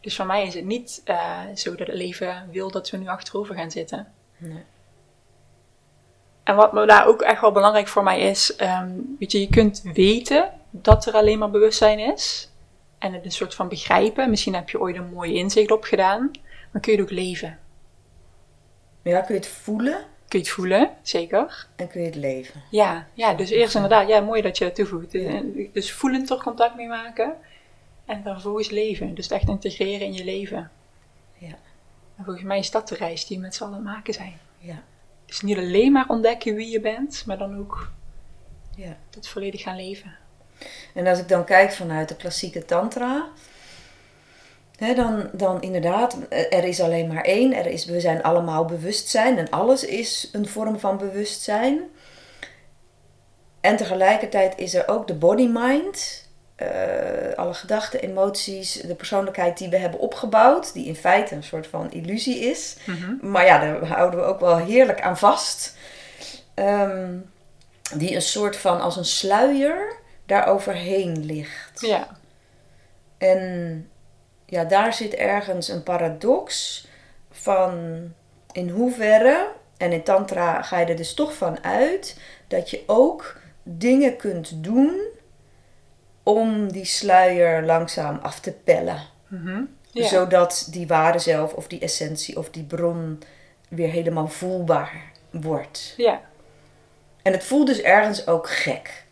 Dus 0.00 0.16
voor 0.16 0.26
mij 0.26 0.46
is 0.46 0.54
het 0.54 0.64
niet 0.64 1.00
eh, 1.04 1.40
zo 1.54 1.74
dat 1.74 1.86
het 1.86 1.96
leven 1.96 2.48
wil 2.50 2.70
dat 2.70 2.90
we 2.90 2.96
nu 2.96 3.08
achterover 3.08 3.54
gaan 3.54 3.70
zitten. 3.70 4.12
Nee. 4.36 4.64
En 6.42 6.56
wat 6.56 6.72
me 6.72 6.86
daar 6.86 7.06
ook 7.06 7.22
echt 7.22 7.40
wel 7.40 7.52
belangrijk 7.52 7.88
voor 7.88 8.02
mij 8.02 8.20
is, 8.20 8.56
ehm, 8.56 8.90
weet 9.18 9.32
je, 9.32 9.40
je 9.40 9.48
kunt 9.48 9.82
weten 9.94 10.50
dat 10.70 11.06
er 11.06 11.14
alleen 11.14 11.38
maar 11.38 11.50
bewustzijn 11.50 11.98
is. 11.98 12.50
En 12.98 13.12
het 13.12 13.24
een 13.24 13.30
soort 13.32 13.54
van 13.54 13.68
begrijpen. 13.68 14.30
Misschien 14.30 14.54
heb 14.54 14.70
je 14.70 14.80
ooit 14.80 14.96
een 14.96 15.10
mooi 15.12 15.34
inzicht 15.34 15.70
opgedaan. 15.70 16.30
Maar 16.72 16.82
kun 16.82 16.92
je 16.92 16.98
het 16.98 17.10
ook 17.10 17.16
leven? 17.16 17.58
Ja, 19.02 19.20
kun 19.20 19.34
je 19.34 19.40
het 19.40 19.48
voelen 19.48 20.04
Kun 20.28 20.38
je 20.38 20.44
het 20.44 20.54
voelen? 20.54 20.90
Zeker. 21.02 21.66
en 21.76 21.88
kun 21.88 22.00
je 22.00 22.06
het 22.06 22.16
leven. 22.16 22.62
Ja, 22.70 23.06
ja, 23.14 23.34
dus 23.34 23.50
eerst 23.50 23.74
inderdaad, 23.74 24.08
ja, 24.08 24.20
mooi 24.20 24.42
dat 24.42 24.58
je 24.58 24.64
het 24.64 24.74
toevoegt. 24.74 25.10
Dus- 25.10 25.42
Dus 25.72 25.92
voelend 25.92 26.30
er 26.30 26.42
contact 26.42 26.76
mee 26.76 26.88
maken 26.88 27.34
en 28.06 28.22
dan 28.22 28.32
vervolgens 28.32 28.70
leven. 28.70 29.14
Dus 29.14 29.24
het 29.24 29.32
echt 29.34 29.48
integreren 29.48 30.06
in 30.06 30.12
je 30.12 30.24
leven. 30.24 30.70
Ja. 31.38 31.54
En 32.16 32.24
volgens 32.24 32.44
mij 32.44 32.58
is 32.58 32.70
dat 32.70 32.88
de 32.88 32.94
reis 32.94 33.26
die 33.26 33.36
we 33.36 33.42
met 33.42 33.54
z'n 33.54 33.64
allen 33.64 33.82
maken 33.82 34.14
zijn. 34.14 34.38
Ja. 34.58 34.82
Dus 35.30 35.40
niet 35.40 35.58
alleen 35.58 35.92
maar 35.92 36.08
ontdekken 36.08 36.54
wie 36.54 36.70
je 36.70 36.80
bent, 36.80 37.22
maar 37.26 37.38
dan 37.38 37.58
ook 37.58 37.90
ja. 38.76 38.96
het 39.14 39.28
volledig 39.28 39.62
gaan 39.62 39.76
leven. 39.76 40.16
En 40.94 41.06
als 41.06 41.18
ik 41.18 41.28
dan 41.28 41.44
kijk 41.44 41.72
vanuit 41.72 42.08
de 42.08 42.16
klassieke 42.16 42.64
tantra, 42.64 43.28
hè, 44.76 44.94
dan, 44.94 45.30
dan 45.32 45.62
inderdaad, 45.62 46.16
er 46.30 46.64
is 46.64 46.80
alleen 46.80 47.06
maar 47.06 47.24
één. 47.24 47.52
Er 47.52 47.66
is, 47.66 47.84
we 47.84 48.00
zijn 48.00 48.22
allemaal 48.22 48.64
bewustzijn 48.64 49.38
en 49.38 49.50
alles 49.50 49.84
is 49.84 50.28
een 50.32 50.48
vorm 50.48 50.78
van 50.78 50.98
bewustzijn. 50.98 51.80
En 53.60 53.76
tegelijkertijd 53.76 54.58
is 54.58 54.74
er 54.74 54.88
ook 54.88 55.06
de 55.06 55.14
body-mind. 55.14 56.28
Eh, 56.60 57.36
alle 57.36 57.54
gedachten, 57.54 58.00
emoties, 58.00 58.72
de 58.72 58.94
persoonlijkheid 58.94 59.58
die 59.58 59.68
we 59.68 59.76
hebben 59.76 60.00
opgebouwd, 60.00 60.72
die 60.72 60.86
in 60.86 60.96
feite 60.96 61.34
een 61.34 61.42
soort 61.42 61.66
van 61.66 61.92
illusie 61.92 62.38
is. 62.38 62.76
Maar 63.20 63.44
ja, 63.44 63.58
daar 63.58 63.86
houden 63.86 64.20
we 64.20 64.26
ook 64.26 64.40
wel 64.40 64.56
heerlijk 64.56 65.00
aan 65.00 65.18
vast. 65.18 65.76
Ehm, 66.54 67.16
die 67.94 68.14
een 68.14 68.22
soort 68.22 68.56
van 68.56 68.80
als 68.80 68.96
een 68.96 69.04
sluier 69.04 69.96
daar 70.26 70.46
overheen 70.46 71.24
ligt. 71.24 71.80
Ja, 71.80 72.08
En 73.18 73.90
ja, 74.46 74.64
daar 74.64 74.94
zit 74.94 75.14
ergens 75.14 75.68
een 75.68 75.82
paradox 75.82 76.86
van 77.30 78.02
in 78.52 78.68
hoeverre, 78.68 79.48
en 79.76 79.92
in 79.92 80.02
Tantra 80.02 80.62
ga 80.62 80.78
je 80.78 80.86
er 80.86 80.96
dus 80.96 81.14
toch 81.14 81.34
van 81.34 81.64
uit, 81.64 82.20
dat 82.48 82.70
je 82.70 82.82
ook 82.86 83.40
dingen 83.62 84.16
kunt 84.16 84.64
doen 84.64 85.18
om 86.22 86.72
die 86.72 86.84
sluier 86.84 87.62
langzaam 87.62 88.18
af 88.22 88.40
te 88.40 88.52
pellen. 88.52 89.02
ja. 89.92 90.06
Zodat 90.08 90.66
die 90.70 90.86
ware 90.86 91.18
zelf 91.18 91.52
of 91.52 91.66
die 91.66 91.80
essentie 91.80 92.38
of 92.38 92.50
die 92.50 92.62
bron 92.64 93.22
weer 93.68 93.88
helemaal 93.88 94.28
voelbaar 94.28 95.02
wordt. 95.30 95.94
ja. 95.96 96.20
En 97.22 97.32
het 97.32 97.44
voelt 97.44 97.66
dus 97.66 97.80
ergens 97.80 98.26
ook 98.26 98.50
gek. 98.50 99.04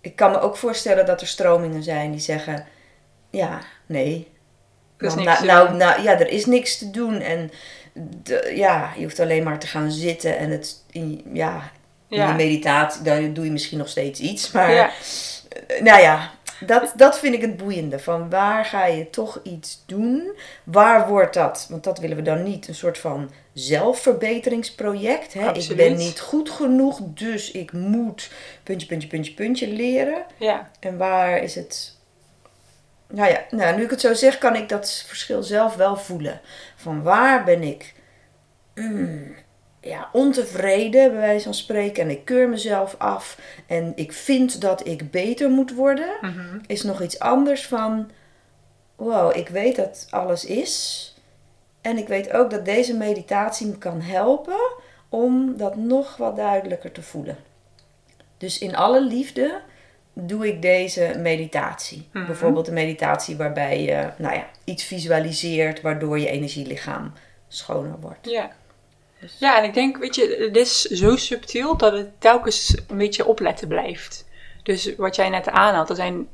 Ik 0.00 0.16
kan 0.16 0.30
me 0.30 0.40
ook 0.40 0.56
voorstellen 0.56 1.06
dat 1.06 1.20
er 1.20 1.26
stromingen 1.26 1.82
zijn 1.82 2.10
die 2.10 2.20
zeggen: 2.20 2.66
Ja, 3.30 3.60
nee. 3.86 4.28
Er 4.96 5.06
is 5.06 5.14
Nou, 5.14 5.26
niks 5.26 5.40
nou, 5.40 5.46
te 5.48 5.52
nou, 5.54 5.68
doen. 5.68 5.76
nou, 5.76 6.02
ja, 6.02 6.12
er 6.18 6.28
is 6.28 6.46
niks 6.46 6.78
te 6.78 6.90
doen. 6.90 7.20
En 7.20 7.50
de, 8.22 8.52
ja, 8.54 8.92
je 8.96 9.02
hoeft 9.02 9.20
alleen 9.20 9.42
maar 9.42 9.58
te 9.58 9.66
gaan 9.66 9.90
zitten 9.90 10.38
en 10.38 10.50
het. 10.50 10.82
In, 10.90 11.22
ja, 11.32 11.70
in 12.08 12.26
de 12.26 12.32
meditatie, 12.32 13.02
dan 13.02 13.32
doe 13.34 13.44
je 13.44 13.50
misschien 13.50 13.78
nog 13.78 13.88
steeds 13.88 14.20
iets. 14.20 14.50
Maar 14.52 14.72
Ja. 14.72 14.90
eh, 15.68 15.82
nou 15.82 16.00
ja, 16.00 16.30
dat, 16.66 16.92
dat 16.96 17.18
vind 17.18 17.34
ik 17.34 17.40
het 17.40 17.56
boeiende. 17.56 17.98
Van 17.98 18.30
waar 18.30 18.64
ga 18.64 18.86
je 18.86 19.10
toch 19.10 19.40
iets 19.42 19.82
doen? 19.86 20.32
Waar 20.64 21.08
wordt 21.08 21.34
dat? 21.34 21.66
Want 21.70 21.84
dat 21.84 21.98
willen 21.98 22.16
we 22.16 22.22
dan 22.22 22.42
niet. 22.42 22.68
Een 22.68 22.74
soort 22.74 22.98
van 22.98 23.30
zelfverbeteringsproject. 23.52 25.32
Hè? 25.34 25.52
Ik 25.52 25.76
ben 25.76 25.96
niet 25.96 26.20
goed 26.20 26.50
genoeg, 26.50 27.00
dus 27.04 27.50
ik 27.50 27.72
moet 27.72 28.30
puntje, 28.62 28.86
puntje, 28.86 29.08
puntje, 29.08 29.34
puntje 29.34 29.68
leren. 29.68 30.24
ja. 30.36 30.70
En 30.80 30.96
waar 30.96 31.38
is 31.38 31.54
het... 31.54 31.96
Nou 33.10 33.30
ja, 33.30 33.44
nou, 33.50 33.76
nu 33.76 33.82
ik 33.84 33.90
het 33.90 34.00
zo 34.00 34.14
zeg, 34.14 34.38
kan 34.38 34.56
ik 34.56 34.68
dat 34.68 35.04
verschil 35.06 35.42
zelf 35.42 35.74
wel 35.74 35.96
voelen. 35.96 36.40
Van 36.76 37.02
waar 37.02 37.44
ben 37.44 37.62
ik 37.62 37.94
mm, 38.74 39.34
ja, 39.88 40.08
ontevreden, 40.12 41.10
bij 41.10 41.20
wijze 41.20 41.44
van 41.44 41.54
spreken. 41.54 42.02
En 42.02 42.10
ik 42.10 42.24
keur 42.24 42.48
mezelf 42.48 42.94
af. 42.98 43.38
En 43.66 43.92
ik 43.94 44.12
vind 44.12 44.60
dat 44.60 44.86
ik 44.86 45.10
beter 45.10 45.50
moet 45.50 45.74
worden. 45.74 46.16
Mhm. 46.20 46.58
Is 46.66 46.82
nog 46.82 47.02
iets 47.02 47.18
anders 47.18 47.66
van... 47.66 48.10
Wow, 48.96 49.36
ik 49.36 49.48
weet 49.48 49.76
dat 49.76 50.06
alles 50.10 50.44
is. 50.44 51.14
En 51.80 51.98
ik 51.98 52.08
weet 52.08 52.32
ook 52.32 52.50
dat 52.50 52.64
deze 52.64 52.96
meditatie 52.96 53.66
me 53.66 53.78
kan 53.78 54.00
helpen 54.00 54.72
om 55.08 55.56
dat 55.56 55.76
nog 55.76 56.16
wat 56.16 56.36
duidelijker 56.36 56.92
te 56.92 57.02
voelen. 57.02 57.36
Dus 58.36 58.58
in 58.58 58.76
alle 58.76 59.02
liefde 59.02 59.60
doe 60.12 60.48
ik 60.48 60.62
deze 60.62 61.14
meditatie. 61.18 62.08
Mhm. 62.12 62.26
Bijvoorbeeld 62.26 62.68
een 62.68 62.74
meditatie 62.74 63.36
waarbij 63.36 63.82
je 63.82 64.10
nou 64.16 64.34
ja, 64.34 64.46
iets 64.64 64.84
visualiseert 64.84 65.80
waardoor 65.80 66.18
je 66.18 66.28
energielichaam 66.28 67.12
schoner 67.48 68.00
wordt. 68.00 68.30
Ja. 68.30 68.50
Ja, 69.38 69.58
en 69.58 69.64
ik 69.64 69.74
denk, 69.74 69.96
weet 69.96 70.14
je, 70.14 70.36
het 70.40 70.56
is 70.56 70.82
zo 70.82 71.16
subtiel 71.16 71.76
dat 71.76 71.92
het 71.92 72.20
telkens 72.20 72.76
een 72.88 72.98
beetje 72.98 73.26
opletten 73.26 73.68
blijft. 73.68 74.26
Dus 74.62 74.94
wat 74.96 75.16
jij 75.16 75.28
net 75.28 75.48
aanhaalt, 75.48 75.90
er 75.90 75.96
zijn 75.96 76.28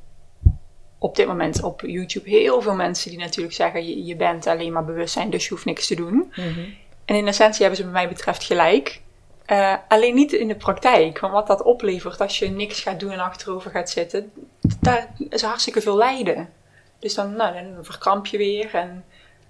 op 0.98 1.16
dit 1.16 1.26
moment 1.26 1.62
op 1.62 1.80
YouTube 1.80 2.28
heel 2.30 2.62
veel 2.62 2.74
mensen 2.74 3.10
die 3.10 3.18
natuurlijk 3.18 3.54
zeggen, 3.54 3.86
je, 3.86 4.04
je 4.04 4.16
bent 4.16 4.46
alleen 4.46 4.72
maar 4.72 4.84
bewustzijn, 4.84 5.30
dus 5.30 5.44
je 5.44 5.50
hoeft 5.50 5.64
niks 5.64 5.86
te 5.86 5.94
doen. 5.94 6.32
En 7.04 7.14
in 7.14 7.26
essentie 7.26 7.60
hebben 7.60 7.78
ze 7.78 7.84
wat 7.84 7.92
mij 7.92 8.08
betreft 8.08 8.44
gelijk. 8.44 9.00
Eh, 9.44 9.74
alleen 9.88 10.14
niet 10.14 10.32
in 10.32 10.48
de 10.48 10.56
praktijk. 10.56 11.18
Want 11.18 11.32
wat 11.32 11.46
dat 11.46 11.62
oplevert 11.62 12.20
als 12.20 12.38
je 12.38 12.50
niks 12.50 12.80
gaat 12.80 13.00
doen 13.00 13.10
en 13.10 13.18
achterover 13.18 13.70
gaat 13.70 13.90
zitten, 13.90 14.32
daar 14.80 15.12
is 15.28 15.42
hartstikke 15.42 15.80
veel 15.80 15.96
lijden. 15.96 16.48
Dus 16.98 17.14
dan, 17.14 17.36
nou, 17.36 17.54
dan 17.54 17.84
verkramp 17.84 18.26
je 18.26 18.38
weer 18.38 18.74
en 18.74 19.04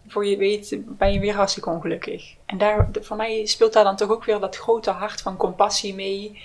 voor 0.06 0.26
je 0.26 0.36
weet 0.36 0.76
ben 0.82 1.12
je 1.12 1.18
weer 1.20 1.34
hartstikke 1.34 1.70
ongelukkig. 1.70 2.34
En 2.46 2.58
daar, 2.58 2.88
voor 3.00 3.16
mij 3.16 3.46
speelt 3.46 3.72
daar 3.72 3.84
dan 3.84 3.96
toch 3.96 4.10
ook 4.10 4.24
weer 4.24 4.40
dat 4.40 4.56
grote 4.56 4.90
hart 4.90 5.20
van 5.20 5.36
compassie 5.36 5.94
mee, 5.94 6.42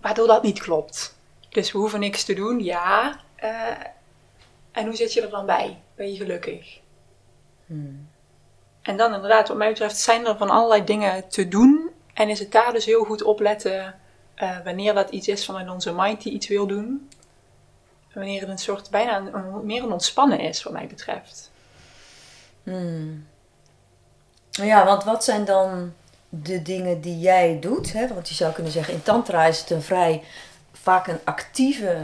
waardoor 0.00 0.26
dat 0.26 0.42
niet 0.42 0.58
klopt. 0.60 1.16
Dus 1.48 1.72
we 1.72 1.78
hoeven 1.78 2.00
niks 2.00 2.24
te 2.24 2.34
doen, 2.34 2.64
ja. 2.64 3.20
eh, 3.34 3.66
en 4.72 4.86
hoe 4.86 4.96
zit 4.96 5.12
je 5.12 5.20
er 5.22 5.30
dan 5.30 5.46
bij? 5.46 5.82
Ben 5.94 6.10
je 6.12 6.16
gelukkig? 6.16 6.80
Hmm. 7.66 8.08
En 8.82 8.96
dan 8.96 9.14
inderdaad, 9.14 9.48
wat 9.48 9.56
mij 9.56 9.68
betreft, 9.68 9.96
zijn 9.96 10.26
er 10.26 10.36
van 10.36 10.50
allerlei 10.50 10.84
dingen 10.84 11.28
te 11.28 11.48
doen. 11.48 11.90
En 12.14 12.28
is 12.28 12.38
het 12.38 12.52
daar 12.52 12.72
dus 12.72 12.84
heel 12.84 13.04
goed 13.04 13.22
opletten 13.22 13.94
eh, 14.34 14.58
wanneer 14.64 14.94
dat 14.94 15.10
iets 15.10 15.28
is 15.28 15.44
vanuit 15.44 15.70
onze 15.70 15.92
mind 15.94 16.22
die 16.22 16.32
iets 16.32 16.48
wil 16.48 16.66
doen. 16.66 17.08
Wanneer 18.14 18.40
het 18.40 18.48
een 18.48 18.58
soort 18.58 18.90
bijna 18.90 19.16
een- 19.16 19.66
meer 19.66 19.82
een 19.82 19.92
ontspannen 19.92 20.38
is, 20.40 20.62
wat 20.62 20.72
mij 20.72 20.86
betreft. 20.86 21.51
Hmm. 22.62 23.26
Ja, 24.50 24.84
want 24.84 25.04
wat 25.04 25.24
zijn 25.24 25.44
dan 25.44 25.92
de 26.28 26.62
dingen 26.62 27.00
die 27.00 27.18
jij 27.18 27.58
doet? 27.60 27.92
Hè? 27.92 28.08
Want 28.08 28.28
je 28.28 28.34
zou 28.34 28.52
kunnen 28.52 28.72
zeggen, 28.72 28.94
in 28.94 29.02
tantra 29.02 29.44
is 29.46 29.60
het 29.60 29.70
een 29.70 29.82
vrij 29.82 30.22
vaak 30.72 31.06
een 31.06 31.20
actieve 31.24 31.96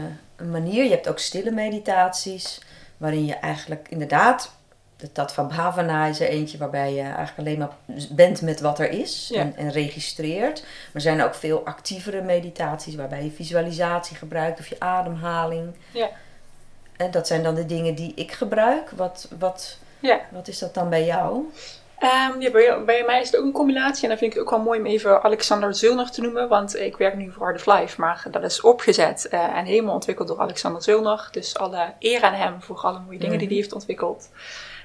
manier. 0.49 0.83
Je 0.83 0.89
hebt 0.89 1.09
ook 1.09 1.19
stille 1.19 1.51
meditaties, 1.51 2.61
waarin 2.97 3.25
je 3.25 3.35
eigenlijk 3.35 3.87
inderdaad, 3.89 4.51
de 4.97 5.11
Tattva 5.11 5.43
Bhavana 5.43 6.05
is 6.05 6.19
er 6.19 6.27
eentje 6.27 6.57
waarbij 6.57 6.93
je 6.93 7.01
eigenlijk 7.01 7.37
alleen 7.37 7.57
maar 7.57 7.75
bent 8.09 8.41
met 8.41 8.59
wat 8.59 8.79
er 8.79 8.89
is 8.89 9.29
Ja. 9.33 9.39
en, 9.41 9.55
en 9.55 9.71
registreert. 9.71 10.61
Maar 10.61 10.91
er 10.93 11.01
zijn 11.01 11.23
ook 11.23 11.35
veel 11.35 11.65
actievere 11.65 12.21
meditaties 12.21 12.95
waarbij 12.95 13.23
je 13.23 13.31
visualisatie 13.31 14.15
gebruikt 14.17 14.59
of 14.59 14.67
je 14.67 14.79
ademhaling. 14.79 15.75
Ja. 15.91 16.09
En 16.97 17.11
dat 17.11 17.27
zijn 17.27 17.43
dan 17.43 17.55
de 17.55 17.65
dingen 17.65 17.95
die 17.95 18.13
ik 18.15 18.31
gebruik. 18.31 18.89
Wat, 18.89 19.27
wat, 19.39 19.77
Ja. 19.99 20.21
wat 20.31 20.47
is 20.47 20.59
dat 20.59 20.73
dan 20.73 20.89
bij 20.89 21.05
jou? 21.05 21.43
Ehm, 21.99 22.41
ja, 22.41 22.51
bij, 22.51 22.83
bij 22.85 23.03
mij 23.05 23.21
is 23.21 23.31
het 23.31 23.39
ook 23.39 23.45
een 23.45 23.51
combinatie. 23.51 24.03
En 24.03 24.09
dan 24.09 24.17
vind 24.17 24.31
ik 24.31 24.37
het 24.37 24.47
ook 24.47 24.53
wel 24.55 24.63
mooi 24.63 24.79
om 24.79 24.85
even 24.85 25.23
Alexander 25.23 25.75
Zulner 25.75 26.11
te 26.11 26.21
noemen. 26.21 26.47
Want 26.47 26.75
ik 26.75 26.97
werk 26.97 27.15
nu 27.15 27.31
voor 27.31 27.45
Art 27.45 27.67
of 27.67 27.79
Life. 27.79 27.99
Maar 28.01 28.25
dat 28.31 28.43
is 28.43 28.61
opgezet 28.61 29.27
eh, 29.27 29.57
en 29.57 29.65
helemaal 29.65 29.93
ontwikkeld 29.93 30.27
door 30.27 30.39
Alexander 30.39 30.83
Zulner. 30.83 31.27
Dus 31.31 31.57
alle 31.57 31.93
eer 31.99 32.21
aan 32.21 32.33
hem 32.33 32.61
voor 32.61 32.77
alle 32.77 32.99
mooie 32.99 33.19
dingen 33.19 33.37
die 33.37 33.47
hij 33.47 33.55
heeft 33.55 33.73
ontwikkeld. 33.73 34.29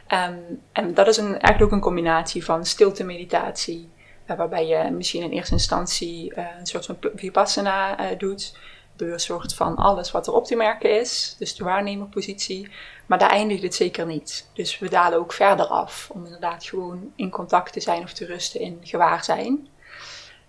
Ehm, 0.06 0.34
en 0.72 0.94
dat 0.94 1.06
is 1.06 1.16
een, 1.16 1.30
eigenlijk 1.40 1.62
ook 1.62 1.72
een 1.72 1.80
combinatie 1.80 2.44
van 2.44 2.64
stilte 2.66 3.04
meditatie. 3.04 3.90
eh, 4.26 4.36
waarbij 4.36 4.66
je 4.66 4.90
misschien 4.90 5.22
in 5.22 5.30
eerste 5.30 5.52
instantie 5.52 6.34
eh, 6.34 6.44
een 6.58 6.66
soort 6.66 6.86
van 6.86 6.96
vipassana 7.14 7.96
doet. 8.18 8.56
Een 8.96 9.20
soort 9.20 9.54
van 9.54 9.76
alles 9.76 10.10
wat 10.10 10.26
er 10.26 10.32
op 10.32 10.44
te 10.44 10.56
merken 10.56 11.00
is. 11.00 11.36
Dus 11.38 11.56
de 11.56 11.64
waarnemerpositie. 11.64 12.68
Maar 13.06 13.18
daar 13.18 13.30
eindigt 13.30 13.62
het 13.62 13.74
zeker 13.74 14.06
niet. 14.06 14.50
Dus 14.52 14.78
we 14.78 14.88
dalen 14.88 15.18
ook 15.18 15.32
verder 15.32 15.66
af. 15.66 16.10
Om 16.12 16.24
inderdaad 16.24 16.64
gewoon 16.64 17.12
in 17.16 17.30
contact 17.30 17.72
te 17.72 17.80
zijn 17.80 18.02
of 18.02 18.12
te 18.12 18.24
rusten 18.24 18.60
in 18.60 18.80
gewaarzijn. 18.82 19.68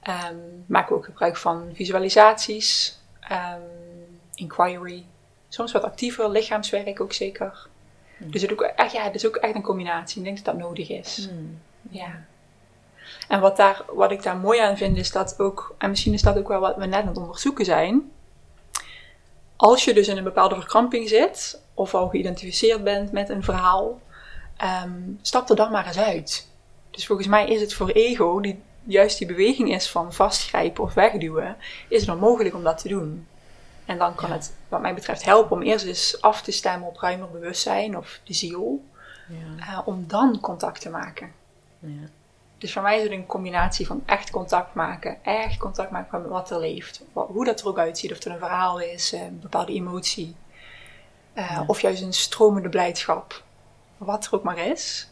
Ehm 0.01 0.35
maken 0.65 0.89
we 0.89 0.95
ook 0.95 1.05
gebruik 1.05 1.37
van 1.37 1.69
visualisaties. 1.73 2.99
ehm, 3.19 3.61
inquiry. 4.33 5.05
Soms 5.49 5.71
wat 5.71 5.83
actiever 5.83 6.29
lichaamswerk 6.29 7.01
ook 7.01 7.13
zeker. 7.13 7.67
Dus 8.17 8.41
het, 8.41 8.51
ook, 8.51 8.61
echt, 8.61 8.91
ja, 8.91 9.03
het 9.03 9.15
is 9.15 9.27
ook 9.27 9.35
echt 9.35 9.55
een 9.55 9.61
combinatie. 9.61 10.17
Ik 10.17 10.23
denk 10.23 10.35
dat 10.35 10.45
dat 10.45 10.57
nodig 10.57 10.89
is. 10.89 11.27
Hmm. 11.29 11.59
Ja. 11.89 12.25
En 13.27 13.39
wat, 13.39 13.57
daar, 13.57 13.83
wat 13.93 14.11
ik 14.11 14.23
daar 14.23 14.37
mooi 14.37 14.59
aan 14.59 14.77
vind 14.77 14.97
is 14.97 15.11
dat 15.11 15.39
ook, 15.39 15.75
en 15.77 15.89
misschien 15.89 16.13
is 16.13 16.21
dat 16.21 16.37
ook 16.37 16.47
wel 16.47 16.59
wat 16.59 16.75
we 16.75 16.85
net 16.85 17.01
aan 17.01 17.07
het 17.07 17.17
onderzoeken 17.17 17.65
zijn. 17.65 18.11
Als 19.55 19.83
je 19.85 19.93
dus 19.93 20.07
in 20.07 20.17
een 20.17 20.23
bepaalde 20.23 20.55
verkramping 20.55 21.09
zit, 21.09 21.61
of 21.73 21.93
al 21.93 22.07
geïdentificeerd 22.09 22.83
bent 22.83 23.11
met 23.11 23.29
een 23.29 23.43
verhaal, 23.43 24.01
ehm, 24.57 24.91
stap 25.21 25.49
er 25.49 25.55
dan 25.55 25.71
maar 25.71 25.87
eens 25.87 25.97
uit. 25.97 26.47
Dus 26.91 27.05
volgens 27.05 27.27
mij 27.27 27.47
is 27.47 27.61
het 27.61 27.73
voor 27.73 27.89
ego, 27.89 28.39
die 28.39 28.61
juist 28.83 29.17
die 29.17 29.27
beweging 29.27 29.73
is 29.73 29.89
van 29.89 30.13
vastgrijpen 30.13 30.83
of 30.83 30.93
wegduwen, 30.93 31.57
is 31.89 31.97
het 31.97 32.07
dan 32.07 32.19
mogelijk 32.19 32.55
om 32.55 32.63
dat 32.63 32.77
te 32.77 32.87
doen. 32.87 33.27
En 33.85 33.97
dan 33.97 34.15
kan 34.15 34.31
het, 34.31 34.53
wat 34.69 34.81
mij 34.81 34.93
betreft, 34.93 35.25
helpen 35.25 35.55
om 35.55 35.61
eerst 35.61 35.85
eens 35.85 36.21
af 36.21 36.41
te 36.41 36.51
stemmen 36.51 36.87
op 36.87 36.97
ruimer 36.97 37.29
bewustzijn 37.31 37.97
of 37.97 38.19
de 38.23 38.33
ziel, 38.33 38.83
Ja, 39.27 39.77
eh, 39.77 39.87
om 39.87 40.03
dan 40.07 40.39
contact 40.39 40.81
te 40.81 40.89
maken. 40.89 41.31
ja. 41.79 41.89
Dus 42.57 42.73
voor 42.73 42.81
mij 42.81 42.97
is 42.97 43.03
het 43.03 43.11
een 43.11 43.25
combinatie 43.25 43.87
van 43.87 44.03
echt 44.05 44.29
contact 44.29 44.73
maken, 44.73 45.23
echt 45.23 45.57
contact 45.57 45.91
maken 45.91 46.21
met 46.21 46.29
wat 46.29 46.49
er 46.51 46.59
leeft. 46.59 47.01
Wat- 47.13 47.27
hoe 47.27 47.45
dat 47.45 47.59
er 47.61 47.67
ook 47.67 47.79
uitziet, 47.79 48.11
of 48.11 48.17
het 48.17 48.25
een 48.25 48.37
verhaal 48.37 48.79
is, 48.79 49.13
eh, 49.13 49.21
een 49.21 49.39
bepaalde 49.39 49.73
emotie, 49.73 50.35
eh, 51.33 51.49
Ja. 51.49 51.63
of 51.67 51.81
juist 51.81 52.01
een 52.01 52.13
stromende 52.13 52.69
blijdschap. 52.69 53.43
Wat 53.97 54.25
er 54.25 54.33
ook 54.35 54.43
maar 54.43 54.57
is. 54.57 55.09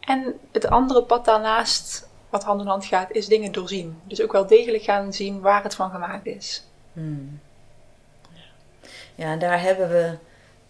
En 0.00 0.38
het 0.52 0.66
andere 0.66 1.02
pad 1.02 1.24
daarnaast, 1.24 2.08
wat 2.30 2.44
hand 2.44 2.60
in 2.60 2.66
hand 2.66 2.84
gaat, 2.84 3.10
is 3.10 3.26
dingen 3.26 3.52
doorzien. 3.52 4.00
Dus 4.04 4.22
ook 4.22 4.32
wel 4.32 4.46
degelijk 4.46 4.82
gaan 4.82 5.12
zien 5.12 5.40
waar 5.40 5.62
het 5.62 5.74
van 5.74 5.90
gemaakt 5.90 6.26
is. 6.26 6.66
Hmm. 6.92 7.40
Ja, 9.14 9.26
en 9.32 9.38
daar 9.38 9.60
hebben 9.60 9.88
we, 9.88 10.16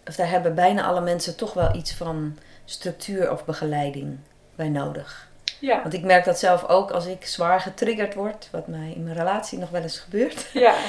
of 0.07 0.15
daar 0.15 0.29
hebben 0.29 0.55
bijna 0.55 0.85
alle 0.85 1.01
mensen 1.01 1.35
toch 1.37 1.53
wel 1.53 1.75
iets 1.75 1.93
van 1.93 2.37
structuur 2.65 3.31
of 3.31 3.45
begeleiding 3.45 4.17
bij 4.55 4.69
nodig. 4.69 5.26
Ja, 5.59 5.81
Want 5.81 5.93
ik 5.93 6.03
merk 6.03 6.25
dat 6.25 6.39
zelf 6.39 6.65
ook 6.67 6.91
als 6.91 7.05
ik 7.05 7.25
zwaar 7.25 7.59
getriggerd 7.61 8.13
word, 8.13 8.47
wat 8.51 8.67
mij 8.67 8.91
in 8.95 9.03
mijn 9.03 9.15
relatie 9.15 9.59
nog 9.59 9.69
wel 9.69 9.81
eens 9.81 9.99
gebeurt. 9.99 10.45
ja, 10.53 10.73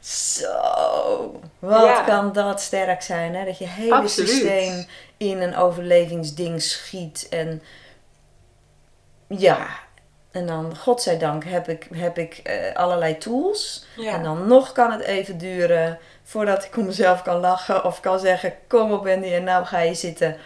Zo, 0.00 1.40
wat 1.58 1.84
Ja. 1.84 2.02
kan 2.02 2.32
dat 2.32 2.60
sterk 2.60 3.02
zijn, 3.02 3.34
hè? 3.34 3.44
Dat 3.44 3.58
je 3.58 3.66
hele 3.68 3.94
Absoluut. 3.94 4.28
systeem 4.30 4.86
in 5.16 5.40
een 5.42 5.56
overlevingsding 5.56 6.62
schiet. 6.62 7.26
En 7.30 7.62
ja, 9.28 9.66
en 10.30 10.46
dan, 10.46 10.76
godzijdank, 10.76 11.44
heb 11.44 11.68
ik, 11.68 11.86
heb 11.94 12.18
ik 12.18 12.34
eh, 12.42 12.74
allerlei 12.76 13.18
tools. 13.18 13.86
ja. 13.96 14.12
En 14.12 14.22
dan 14.22 14.46
nog 14.46 14.72
kan 14.72 14.92
het 14.92 15.00
even 15.02 15.38
duren 15.38 15.98
voordat 16.24 16.64
ik 16.64 16.76
om 16.76 16.84
mezelf 16.86 17.22
kan 17.22 17.40
lachen 17.40 17.84
of 17.84 18.00
kan 18.00 18.18
zeggen: 18.18 18.54
Kom 18.68 18.92
op, 18.92 19.02
Wendy, 19.04 19.32
en 19.32 19.44
nou 19.44 19.64
ga 19.64 19.78
je 19.78 19.94
zitten. 19.94 20.36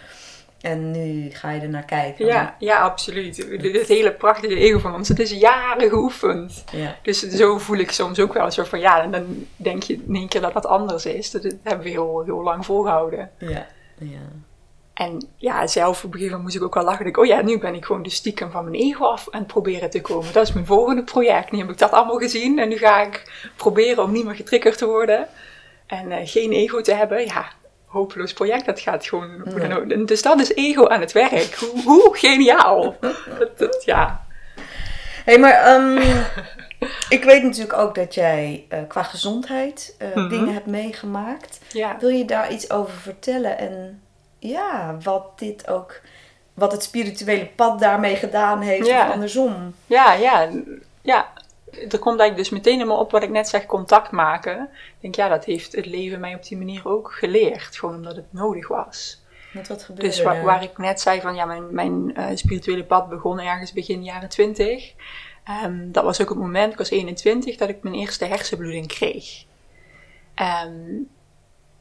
En 0.61 0.91
nu 0.91 1.29
ga 1.31 1.51
je 1.51 1.61
er 1.61 1.69
naar 1.69 1.85
kijken. 1.85 2.25
Ja, 2.25 2.55
ja, 2.59 2.81
absoluut. 2.81 3.35
Dit 3.61 3.87
hele 3.87 4.13
prachtige 4.13 4.55
ego 4.55 4.79
van 4.79 4.95
ons, 4.95 5.07
het 5.07 5.19
is 5.19 5.31
jaren 5.31 5.89
geoefend. 5.89 6.63
Ja. 6.71 6.95
Dus 7.01 7.19
zo 7.19 7.57
voel 7.57 7.77
ik 7.77 7.91
soms 7.91 8.19
ook 8.19 8.33
wel 8.33 8.51
zo 8.51 8.63
van 8.63 8.79
ja, 8.79 9.01
en 9.01 9.11
dan 9.11 9.47
denk 9.55 9.83
je 9.83 9.93
in 9.93 10.15
één 10.15 10.27
keer 10.27 10.41
dat 10.41 10.53
dat 10.53 10.65
anders 10.65 11.05
is. 11.05 11.31
Dat, 11.31 11.43
dat 11.43 11.53
hebben 11.63 11.85
we 11.85 11.91
heel, 11.91 12.23
heel 12.25 12.43
lang 12.43 12.65
volgehouden. 12.65 13.31
Ja. 13.37 13.67
ja. 13.97 14.19
En 14.93 15.27
ja, 15.37 15.67
zelf 15.67 15.97
op 15.97 16.03
een 16.03 16.19
gegeven 16.19 16.37
moment 16.37 16.43
moest 16.43 16.55
ik 16.55 16.63
ook 16.63 16.73
wel 16.73 16.83
lachen. 16.83 17.05
Ik, 17.05 17.17
oh 17.17 17.25
ja, 17.25 17.41
nu 17.41 17.59
ben 17.59 17.75
ik 17.75 17.85
gewoon 17.85 18.03
de 18.03 18.09
stiekem 18.09 18.51
van 18.51 18.63
mijn 18.63 18.75
ego 18.75 19.05
af 19.05 19.27
aan 19.29 19.39
het 19.39 19.47
proberen 19.47 19.89
te 19.89 20.01
komen. 20.01 20.33
Dat 20.33 20.47
is 20.47 20.53
mijn 20.53 20.65
volgende 20.65 21.03
project. 21.03 21.51
Nu 21.51 21.59
heb 21.59 21.69
ik 21.69 21.77
dat 21.77 21.91
allemaal 21.91 22.17
gezien 22.17 22.59
en 22.59 22.69
nu 22.69 22.77
ga 22.77 23.01
ik 23.01 23.49
proberen 23.55 24.03
om 24.03 24.11
niet 24.11 24.25
meer 24.25 24.35
getriggerd 24.35 24.77
te 24.77 24.85
worden. 24.85 25.27
En 25.87 26.11
eh, 26.11 26.27
geen 26.27 26.51
ego 26.51 26.81
te 26.81 26.93
hebben. 26.93 27.25
Ja, 27.25 27.45
hopeloos 27.91 28.33
project. 28.33 28.65
Dat 28.65 28.79
gaat 28.79 29.05
gewoon... 29.05 29.41
Ja. 29.57 29.79
Dus 30.05 30.21
dat 30.21 30.39
is 30.39 30.53
ego 30.55 30.87
aan 30.87 30.99
het 31.01 31.11
werk. 31.11 31.55
Hoe, 31.55 31.83
hoe 31.83 32.09
geniaal. 32.17 32.95
Dat, 33.39 33.57
dat, 33.57 33.83
ja. 33.85 34.23
Hé, 35.25 35.33
hey, 35.33 35.39
maar 35.39 35.51
ehm, 35.53 35.97
ik 37.17 37.23
weet 37.23 37.43
natuurlijk 37.43 37.73
ook 37.77 37.95
dat 37.95 38.13
jij 38.13 38.65
eh, 38.69 38.79
qua 38.87 39.03
gezondheid 39.03 39.95
eh, 39.97 40.07
Mhm. 40.15 40.29
dingen 40.29 40.53
hebt 40.53 40.65
meegemaakt. 40.65 41.59
Ja. 41.71 41.97
Wil 41.99 42.09
je 42.09 42.25
daar 42.25 42.51
iets 42.51 42.69
over 42.71 42.93
vertellen? 42.93 43.57
En 43.57 44.01
ja, 44.39 44.97
wat 45.03 45.39
dit 45.39 45.67
ook, 45.67 46.01
wat 46.53 46.71
het 46.71 46.83
spirituele 46.83 47.45
pad 47.45 47.79
daarmee 47.79 48.15
gedaan 48.15 48.61
heeft, 48.61 48.87
Ja. 48.87 49.07
of 49.07 49.13
andersom. 49.13 49.75
Ja, 49.85 50.13
ja, 50.13 50.49
ja. 51.01 51.27
Er 51.71 51.99
komt 51.99 52.19
eigenlijk 52.19 52.35
dus 52.35 52.49
meteen 52.49 52.79
in 52.79 52.87
me 52.87 52.93
op 52.93 53.11
wat 53.11 53.23
ik 53.23 53.29
net 53.29 53.47
zeg, 53.47 53.65
contact 53.65 54.11
maken. 54.11 54.61
Ik 54.71 55.01
denk, 55.01 55.15
ja, 55.15 55.27
dat 55.27 55.45
heeft 55.45 55.75
het 55.75 55.85
leven 55.85 56.19
mij 56.19 56.35
op 56.35 56.43
die 56.43 56.57
manier 56.57 56.87
ook 56.87 57.11
geleerd. 57.11 57.77
Gewoon 57.77 57.95
omdat 57.95 58.15
het 58.15 58.33
nodig 58.33 58.67
was. 58.67 59.21
Wat 59.53 59.83
gebeurde 59.83 60.09
Dus 60.09 60.21
waar, 60.21 60.43
waar 60.43 60.63
ik 60.63 60.77
net 60.77 61.01
zei 61.01 61.21
van, 61.21 61.35
ja, 61.35 61.45
mijn, 61.45 61.73
mijn 61.73 62.15
eh, 62.15 62.35
spirituele 62.35 62.83
pad 62.83 63.09
begon 63.09 63.39
ergens 63.39 63.73
begin 63.73 64.03
jaren 64.03 64.29
20. 64.29 64.93
Ehm, 65.43 65.91
dat 65.91 66.03
was 66.03 66.21
ook 66.21 66.29
het 66.29 66.37
moment, 66.37 66.71
ik 66.71 66.77
was 66.77 66.89
21, 66.89 67.57
dat 67.57 67.69
ik 67.69 67.83
mijn 67.83 67.95
eerste 67.95 68.25
hersenbloeding 68.25 68.87
kreeg. 68.87 69.45
Ehm, 70.35 70.97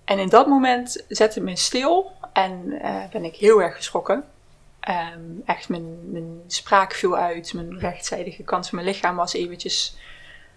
en 0.05 0.19
in 0.19 0.29
dat 0.29 0.47
moment 0.47 1.05
zette 1.09 1.39
het 1.39 1.49
me 1.49 1.57
stil 1.57 2.13
en 2.33 2.81
eh, 2.81 3.03
ben 3.13 3.25
ik 3.25 3.37
heel 3.37 3.63
erg 3.63 3.77
geschrokken. 3.77 4.25
Ehm, 4.81 5.21
echt, 5.45 5.69
mijn, 5.69 6.13
mijn 6.13 6.41
spraak 6.47 6.93
viel 6.93 7.17
uit, 7.17 7.53
mijn 7.55 7.79
rechtzijdige 7.79 8.43
kant 8.43 8.69
van 8.69 8.79
mijn 8.79 8.91
lichaam 8.91 9.17
was 9.17 9.33
eventjes, 9.33 9.97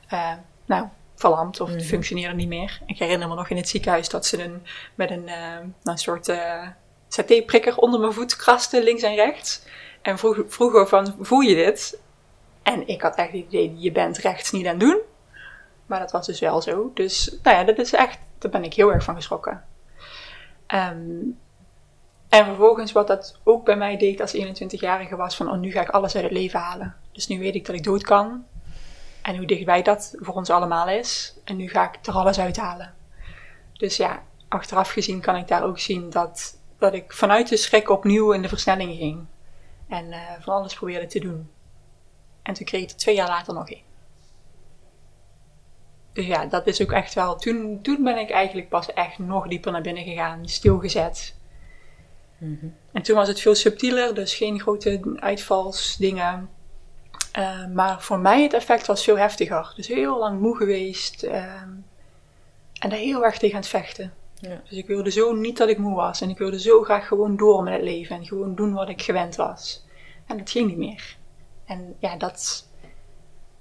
eh, 0.08 0.34
nou, 0.66 0.88
verlamd 1.16 1.60
of 1.60 1.70
Mhm. 1.70 1.80
functioneerde 1.80 2.36
niet 2.36 2.48
meer. 2.48 2.80
Ik 2.86 2.98
herinner 2.98 3.28
me 3.28 3.36
nog 3.36 3.50
in 3.50 3.58
het 3.58 3.70
ziekenhuis 3.70 4.10
dat 4.10 4.26
ze 4.26 4.44
een, 4.44 4.66
met 4.96 5.12
een, 5.12 5.28
eh, 5.28 5.36
nou, 5.38 5.68
een 5.84 5.98
soort 5.98 6.28
eh 6.28 6.68
satéprikker 7.08 7.78
onder 7.78 8.00
mijn 8.00 8.14
voet 8.14 8.36
krasten, 8.36 8.84
links 8.84 9.02
en 9.02 9.16
rechts. 9.16 9.64
En 10.02 10.18
vroeg, 10.18 10.44
vroegen 10.48 10.88
van, 10.88 11.16
voel 11.20 11.40
je 11.40 11.56
dit? 11.56 12.00
En 12.64 12.88
ik 12.88 13.02
had 13.02 13.16
echt 13.16 13.32
het 13.32 13.42
idee, 13.42 13.76
je 13.78 13.92
bent 13.92 14.18
rechts 14.18 14.52
niet 14.52 14.66
aan 14.66 14.72
het 14.72 14.80
doen. 14.80 14.98
Maar 15.86 16.00
dat 16.00 16.12
was 16.12 16.26
dus 16.26 16.40
wel 16.40 16.62
zo. 16.62 16.92
Dus, 16.94 17.38
nou 17.44 17.58
ja, 17.58 17.64
dat 17.64 17.78
is 17.78 17.94
echt, 17.94 18.18
daar 18.38 18.52
ben 18.52 18.64
ik 18.64 18.74
heel 18.74 18.94
erg 18.94 19.04
van 19.04 19.16
geschrokken. 19.16 19.64
Ehm, 20.68 20.98
En 22.34 22.46
vervolgens 22.46 22.92
wat 22.92 23.08
dat 23.08 23.40
ook 23.44 23.66
bij 23.66 23.76
mij 23.76 23.98
deed 23.98 24.22
als 24.22 24.36
21-jarige 24.36 25.16
was 25.16 25.36
van, 25.36 25.52
oh 25.52 25.58
nu 25.58 25.72
ga 25.72 25.82
ik 25.82 25.90
alles 25.90 26.16
uit 26.16 26.24
het 26.24 26.34
leven 26.34 26.60
halen. 26.60 26.96
Dus 27.12 27.28
nu 27.28 27.40
weet 27.40 27.56
ik 27.56 27.66
dat 27.66 27.76
ik 27.76 27.84
dood 27.84 28.04
kan. 28.04 28.46
En 29.22 29.38
hoe 29.38 29.46
dichtbij 29.46 29.82
dat 29.82 30.16
voor 30.18 30.34
ons 30.34 30.50
allemaal 30.50 30.88
is. 30.88 31.34
En 31.44 31.56
nu 31.56 31.70
ga 31.70 31.92
ik 31.94 32.06
er 32.06 32.14
alles 32.14 32.40
uithalen. 32.40 32.94
Dus 33.74 33.98
ja, 33.98 34.24
achteraf 34.48 34.90
gezien 34.90 35.22
kan 35.22 35.36
ik 35.36 35.48
daar 35.48 35.64
ook 35.64 35.80
zien 35.80 36.10
dat, 36.10 36.58
dat 36.78 36.94
ik 36.94 37.14
vanuit 37.14 37.50
de 37.50 37.58
schrik 37.58 37.90
opnieuw 37.90 38.32
in 38.32 38.42
de 38.42 38.50
versnelling 38.50 38.98
ging. 38.98 39.26
En 39.88 40.06
uh, 40.06 40.18
van 40.40 40.54
alles 40.54 40.76
probeerde 40.76 41.08
te 41.08 41.20
doen. 41.20 41.50
En 42.44 42.54
toen 42.54 42.66
kreeg 42.66 42.84
ik 42.84 42.90
er 42.90 42.98
twee 42.98 43.16
jaar 43.16 43.28
later 43.28 43.54
nog 43.54 43.70
één. 43.70 43.84
Dus 46.14 46.26
ja, 46.26 46.46
dat 46.46 46.68
is 46.68 46.82
ook 46.82 46.92
echt 46.92 47.14
wel. 47.14 47.36
Toen, 47.36 47.80
toen 47.82 48.04
ben 48.04 48.18
ik 48.18 48.30
eigenlijk 48.30 48.70
pas 48.70 48.94
echt 48.94 49.18
nog 49.18 49.48
dieper 49.48 49.72
naar 49.72 49.82
binnen 49.82 50.04
gegaan, 50.04 50.48
stilgezet. 50.48 51.42
Mm 52.44 52.76
En 52.92 53.02
toen 53.02 53.16
was 53.16 53.28
het 53.28 53.40
veel 53.40 53.56
subtieler, 53.56 54.16
dus 54.16 54.36
geen 54.36 54.60
grote 54.60 55.16
uitvalsdingen. 55.16 56.50
Uh, 57.38 57.68
maar 57.68 58.02
voor 58.02 58.20
mij 58.20 58.44
het 58.44 58.54
effect 58.54 58.88
was 58.88 59.04
veel 59.04 59.18
heftiger. 59.18 59.74
Dus 59.76 59.88
heel 59.88 60.18
lang 60.18 60.40
moe 60.40 60.58
geweest. 60.58 61.24
Uh, 61.24 61.62
en 62.80 62.90
daar 62.90 63.00
heel 63.00 63.26
erg 63.26 63.38
tegen 63.38 63.56
aan 63.56 63.62
het 63.62 63.70
vechten. 63.70 64.14
Ja. 64.36 64.62
Dus 64.70 64.78
ik 64.78 64.88
wilde 64.88 65.12
zo 65.12 65.34
niet 65.34 65.58
dat 65.58 65.70
ik 65.70 65.78
moe 65.78 65.96
was. 65.96 66.22
En 66.22 66.30
ik 66.30 66.38
wilde 66.38 66.60
zo 66.60 66.84
graag 66.84 67.08
gewoon 67.08 67.38
door 67.38 67.64
met 67.64 67.74
het 67.74 67.84
leven. 67.84 68.16
En 68.16 68.26
gewoon 68.26 68.56
doen 68.56 68.74
wat 68.74 68.90
ik 68.90 69.02
gewend 69.02 69.36
was. 69.36 69.86
En 70.28 70.38
dat 70.38 70.50
ging 70.50 70.68
niet 70.68 70.78
meer. 70.78 71.18
En 71.66 71.96
ja, 72.00 72.18
dat, 72.18 72.68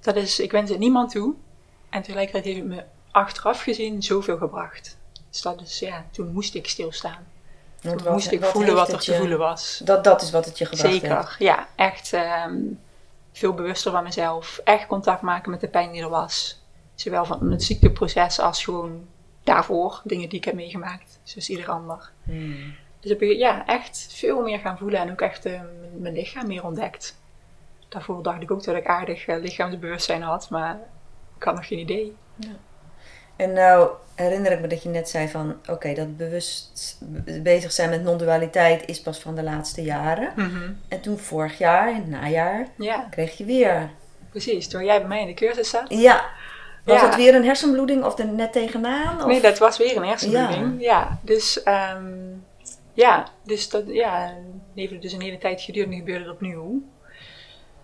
dat 0.01 0.17
is, 0.17 0.41
ik 0.41 0.53
wens 0.53 0.71
het 0.71 0.79
niemand 0.79 1.11
toe. 1.11 1.35
En 1.91 2.03
tegelijkertijd 2.03 2.45
heeft 2.45 2.59
het 2.59 2.69
me 2.69 2.85
achteraf 3.11 3.63
gezien 3.63 4.03
zoveel 4.03 4.37
gebracht. 4.37 4.99
Dus 5.31 5.43
dat 5.43 5.61
is, 5.61 5.79
ja, 5.79 6.07
toen 6.11 6.33
moest 6.33 6.55
ik 6.55 6.69
stilstaan. 6.69 7.27
Wat, 7.83 8.11
moest 8.11 8.31
ik 8.31 8.45
voelen 8.45 8.75
wat 8.75 8.93
er 8.93 8.99
te 8.99 9.15
voelen 9.15 9.39
was. 9.39 9.81
Dat, 9.85 10.05
dat 10.05 10.23
is 10.23 10.31
wat 10.31 10.45
het 10.45 10.59
je 10.59 10.67
gebracht 10.67 10.93
Zeker, 10.93 11.17
heeft. 11.17 11.35
ja. 11.39 11.69
Echt 11.77 12.13
um, 12.47 12.81
veel 13.33 13.55
bewuster 13.55 13.93
van 13.93 14.03
mezelf. 14.03 14.61
Echt 14.65 14.87
contact 14.87 15.23
maken 15.23 15.51
met 15.51 15.61
de 15.61 15.69
pijn 15.69 15.93
die 15.93 16.03
er 16.03 16.09
was. 16.09 16.63
Zowel 16.95 17.25
van 17.25 17.51
het 17.51 17.63
ziekteproces 17.63 18.41
als 18.41 18.65
gewoon 18.65 19.07
daarvoor. 19.45 20.01
Dingen 20.05 20.29
die 20.29 20.39
ik 20.39 20.45
heb 20.45 20.55
meegemaakt. 20.55 21.21
Zoals 21.23 21.49
ieder 21.49 21.71
ander. 21.71 22.11
Hmm. 22.23 22.75
Dus 23.01 23.11
heb 23.11 23.23
ik 23.23 23.39
ja, 23.39 23.67
echt 23.67 24.09
veel 24.11 24.43
meer 24.43 24.59
gaan 24.59 24.79
voelen. 24.79 25.01
En 25.01 25.11
ook 25.11 25.21
echt 25.21 25.47
uh, 25.47 25.61
mijn 25.99 26.15
lichaam 26.15 26.47
meer 26.47 26.65
ontdekt. 26.65 27.21
Daarvoor 27.89 28.23
dacht 28.23 28.43
ik 28.43 28.51
ook 28.51 28.65
dat 28.65 28.77
ik 28.77 28.87
aardig 28.87 29.27
uh, 29.27 29.41
lichaamsbewustzijn 29.41 30.23
had. 30.23 30.51
Maar 30.51 30.81
ik 31.37 31.43
had 31.43 31.55
nog 31.55 31.67
geen 31.67 31.79
idee. 31.79 32.17
Ja. 32.37 32.49
En 33.43 33.53
nou 33.53 33.91
herinner 34.15 34.53
ik 34.53 34.61
me 34.61 34.67
dat 34.67 34.83
je 34.83 34.89
net 34.89 35.09
zei 35.09 35.29
van... 35.29 35.57
Oké, 35.69 35.95
dat 35.95 36.17
bewust 36.17 36.99
bezig 37.43 37.73
zijn 37.73 37.91
met 37.91 38.03
non-dualiteit 38.03 38.89
is 38.89 39.01
pas 39.01 39.19
van 39.19 39.35
de 39.35 39.43
laatste 39.43 39.83
jaren. 39.83 40.33
Mhm. 40.37 40.73
En 40.89 41.01
toen 41.01 41.19
vorig 41.19 41.59
jaar, 41.59 41.89
in 41.89 41.95
het 41.95 42.09
najaar, 42.09 42.67
ja. 42.77 43.07
kreeg 43.11 43.39
je 43.39 43.45
weer... 43.45 43.91
Precies, 44.31 44.69
toen 44.69 44.85
jij 44.85 44.99
bij 44.99 45.09
mij 45.09 45.21
in 45.21 45.27
de 45.27 45.35
cursus 45.35 45.71
zat. 45.71 45.85
Ja. 45.89 46.25
Was 46.85 47.01
ja. 47.01 47.07
het 47.07 47.17
weer 47.17 47.35
een 47.35 47.45
hersenbloeding 47.45 48.05
of 48.05 48.19
er 48.19 48.27
net 48.27 48.53
tegenaan? 48.53 49.21
Of? 49.21 49.27
Nee, 49.27 49.41
dat 49.41 49.59
was 49.59 49.79
weer 49.79 49.97
een 49.97 50.07
hersenbloeding. 50.07 50.83
Ja, 50.83 51.19
dus... 51.23 51.63
Um, 51.95 52.45
ja, 52.95 53.27
dus 53.45 53.69
dat 53.69 53.83
ja, 53.87 54.35
heeft 54.75 55.03
dus 55.03 55.13
een 55.13 55.21
hele 55.21 55.39
tijd 55.39 55.61
geduurd 55.61 55.91
en 55.91 55.97
gebeurde 55.97 56.25
het 56.25 56.33
opnieuw. 56.33 56.83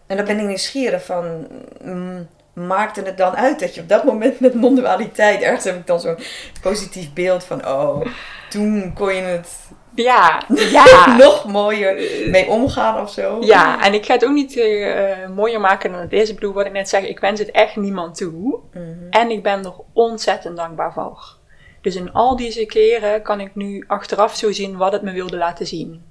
En 0.06 0.16
dan 0.16 0.26
ben 0.26 0.38
ik 0.38 0.46
nieuwsgierig 0.46 1.04
van... 1.04 1.46
Mm, 1.82 2.28
maakte 2.66 3.02
het 3.02 3.16
dan 3.16 3.36
uit 3.36 3.60
dat 3.60 3.74
je 3.74 3.80
op 3.80 3.88
dat 3.88 4.04
moment 4.04 4.40
met 4.40 4.54
non-dualiteit, 4.54 5.42
ergens 5.42 5.64
heb 5.64 5.76
ik 5.76 5.86
dan 5.86 6.00
zo'n 6.00 6.18
positief 6.62 7.12
beeld 7.12 7.44
van, 7.44 7.66
oh, 7.66 8.06
toen 8.48 8.92
kon 8.94 9.14
je 9.14 9.22
het 9.22 9.48
ja, 9.94 10.42
ja. 10.54 11.16
nog 11.24 11.44
mooier 11.44 11.94
mee 12.30 12.46
omgaan 12.46 13.02
of 13.02 13.10
zo. 13.10 13.38
Ja, 13.40 13.84
en 13.84 13.94
ik 13.94 14.06
ga 14.06 14.12
het 14.12 14.24
ook 14.24 14.32
niet 14.32 14.56
uh, 14.56 15.28
mooier 15.34 15.60
maken 15.60 15.92
dan 15.92 16.00
het 16.00 16.12
is. 16.12 16.28
Ik 16.28 16.34
bedoel, 16.34 16.52
wat 16.52 16.66
ik 16.66 16.72
net 16.72 16.88
zeg, 16.88 17.02
ik 17.02 17.18
wens 17.20 17.38
het 17.38 17.50
echt 17.50 17.76
niemand 17.76 18.16
toe. 18.16 18.58
Mhm. 18.72 18.84
En 19.10 19.30
ik 19.30 19.42
ben 19.42 19.64
er 19.64 19.74
ontzettend 19.92 20.56
dankbaar 20.56 20.92
voor. 20.92 21.36
Dus 21.80 21.94
in 21.94 22.12
al 22.12 22.36
deze 22.36 22.66
keren 22.66 23.22
kan 23.22 23.40
ik 23.40 23.54
nu 23.54 23.84
achteraf 23.86 24.36
zo 24.36 24.52
zien 24.52 24.76
wat 24.76 24.92
het 24.92 25.02
me 25.02 25.12
wilde 25.12 25.36
laten 25.36 25.66
zien. 25.66 26.02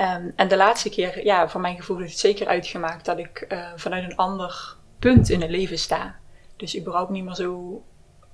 Um, 0.00 0.32
en 0.36 0.48
de 0.48 0.56
laatste 0.56 0.90
keer, 0.90 1.24
ja, 1.24 1.48
voor 1.48 1.60
mijn 1.60 1.76
gevoel 1.76 1.98
heeft 1.98 2.10
het 2.10 2.20
zeker 2.20 2.46
uitgemaakt 2.46 3.04
dat 3.04 3.18
ik 3.18 3.46
uh, 3.48 3.58
vanuit 3.76 4.04
een 4.04 4.16
ander 4.16 4.75
punt 4.98 5.28
in 5.28 5.40
het 5.40 5.50
leven 5.50 5.78
sta. 5.78 6.16
Dus 6.56 6.78
überhaupt 6.78 7.10
niet 7.10 7.24
meer 7.24 7.34
zo 7.34 7.82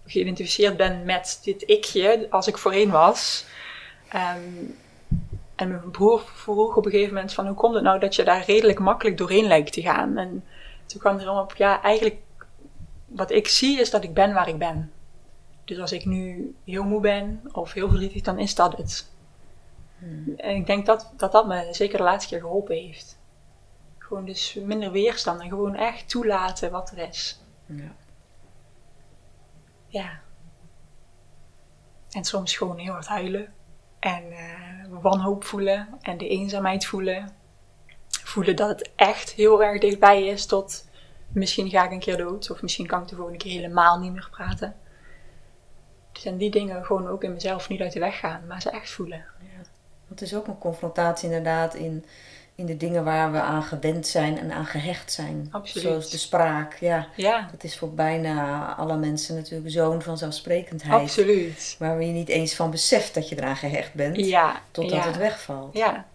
geïdentificeerd 0.06 0.76
ben 0.76 1.04
met 1.04 1.40
dit 1.42 1.62
ikje 1.62 2.26
als 2.30 2.46
ik 2.46 2.58
voorheen 2.58 2.90
was. 2.90 3.44
Um, 4.14 4.76
en 5.54 5.68
mijn 5.68 5.90
broer 5.90 6.22
vroeg 6.34 6.76
op 6.76 6.84
een 6.84 6.90
gegeven 6.90 7.14
moment 7.14 7.32
van 7.32 7.46
hoe 7.46 7.54
komt 7.54 7.74
het 7.74 7.82
nou 7.82 7.98
dat 7.98 8.14
je 8.14 8.24
daar 8.24 8.44
redelijk 8.46 8.78
makkelijk 8.78 9.16
doorheen 9.16 9.46
lijkt 9.46 9.72
te 9.72 9.82
gaan. 9.82 10.16
En 10.16 10.44
toen 10.86 11.00
kwam 11.00 11.18
er 11.18 11.30
op, 11.30 11.54
ja 11.56 11.82
eigenlijk 11.82 12.16
wat 13.06 13.30
ik 13.30 13.48
zie 13.48 13.80
is 13.80 13.90
dat 13.90 14.04
ik 14.04 14.14
ben 14.14 14.34
waar 14.34 14.48
ik 14.48 14.58
ben. 14.58 14.92
Dus 15.64 15.78
als 15.78 15.92
ik 15.92 16.04
nu 16.04 16.54
heel 16.64 16.84
moe 16.84 17.00
ben 17.00 17.40
of 17.52 17.72
heel 17.72 17.88
verdrietig, 17.88 18.22
dan 18.22 18.38
is 18.38 18.54
dat 18.54 18.76
het. 18.76 19.10
Hmm. 19.98 20.34
En 20.36 20.56
ik 20.56 20.66
denk 20.66 20.86
dat, 20.86 21.12
dat 21.16 21.32
dat 21.32 21.46
me 21.46 21.68
zeker 21.70 21.96
de 21.96 22.04
laatste 22.04 22.28
keer 22.28 22.40
geholpen 22.40 22.76
heeft. 22.76 23.18
Gewoon 24.12 24.26
dus 24.26 24.54
minder 24.54 24.90
weerstand 24.90 25.40
en 25.40 25.48
gewoon 25.48 25.74
echt 25.74 26.08
toelaten 26.08 26.70
wat 26.70 26.90
er 26.90 26.98
is. 27.08 27.40
Ja. 27.66 27.94
Ja. 29.86 30.20
En 32.10 32.24
soms 32.24 32.56
gewoon 32.56 32.78
heel 32.78 32.92
hard 32.92 33.06
huilen. 33.06 33.54
En 33.98 34.24
uh, 34.30 35.00
wanhoop 35.00 35.44
voelen. 35.44 35.88
En 36.00 36.18
de 36.18 36.28
eenzaamheid 36.28 36.86
voelen. 36.86 37.30
Voelen 38.08 38.56
dat 38.56 38.68
het 38.68 38.90
echt 38.96 39.30
heel 39.30 39.62
erg 39.62 39.80
dichtbij 39.80 40.26
is 40.26 40.46
tot 40.46 40.88
misschien 41.28 41.70
ga 41.70 41.84
ik 41.84 41.90
een 41.90 41.98
keer 41.98 42.16
dood. 42.16 42.50
Of 42.50 42.62
misschien 42.62 42.86
kan 42.86 43.02
ik 43.02 43.08
de 43.08 43.16
volgende 43.16 43.38
keer 43.38 43.52
helemaal 43.52 43.98
niet 43.98 44.12
meer 44.12 44.28
praten. 44.30 44.76
Dus 46.12 46.24
en 46.24 46.36
die 46.36 46.50
dingen 46.50 46.84
gewoon 46.84 47.08
ook 47.08 47.24
in 47.24 47.32
mezelf 47.32 47.68
niet 47.68 47.80
uit 47.80 47.92
de 47.92 48.00
weg 48.00 48.18
gaan. 48.18 48.46
Maar 48.46 48.62
ze 48.62 48.70
echt 48.70 48.90
voelen. 48.90 49.24
Ja. 49.38 49.62
Het 50.08 50.20
is 50.20 50.34
ook 50.34 50.46
een 50.46 50.58
confrontatie 50.58 51.28
inderdaad 51.28 51.74
in 51.74 52.04
in 52.62 52.68
de 52.68 52.76
dingen 52.76 53.04
waar 53.04 53.32
we 53.32 53.40
aan 53.40 53.62
gewend 53.62 54.06
zijn 54.06 54.38
en 54.38 54.52
aan 54.52 54.66
gehecht 54.66 55.12
zijn. 55.12 55.48
Absoluut. 55.50 55.86
Zoals 55.86 56.10
de 56.10 56.18
spraak, 56.18 56.76
ja. 56.80 57.06
ja. 57.16 57.48
Dat 57.50 57.64
is 57.64 57.78
voor 57.78 57.94
bijna 57.94 58.66
alle 58.74 58.96
mensen 58.96 59.34
natuurlijk 59.34 59.70
zo'n 59.70 60.02
vanzelfsprekendheid. 60.02 61.00
Absoluut. 61.02 61.76
Waar 61.78 62.02
je 62.02 62.12
niet 62.12 62.28
eens 62.28 62.54
van 62.54 62.70
beseft 62.70 63.14
dat 63.14 63.28
je 63.28 63.36
eraan 63.36 63.56
gehecht 63.56 63.94
bent. 63.94 64.16
Ja. 64.16 64.60
Totdat 64.70 65.04
het 65.04 65.16
wegvalt. 65.16 65.76
Ja. 65.76 66.06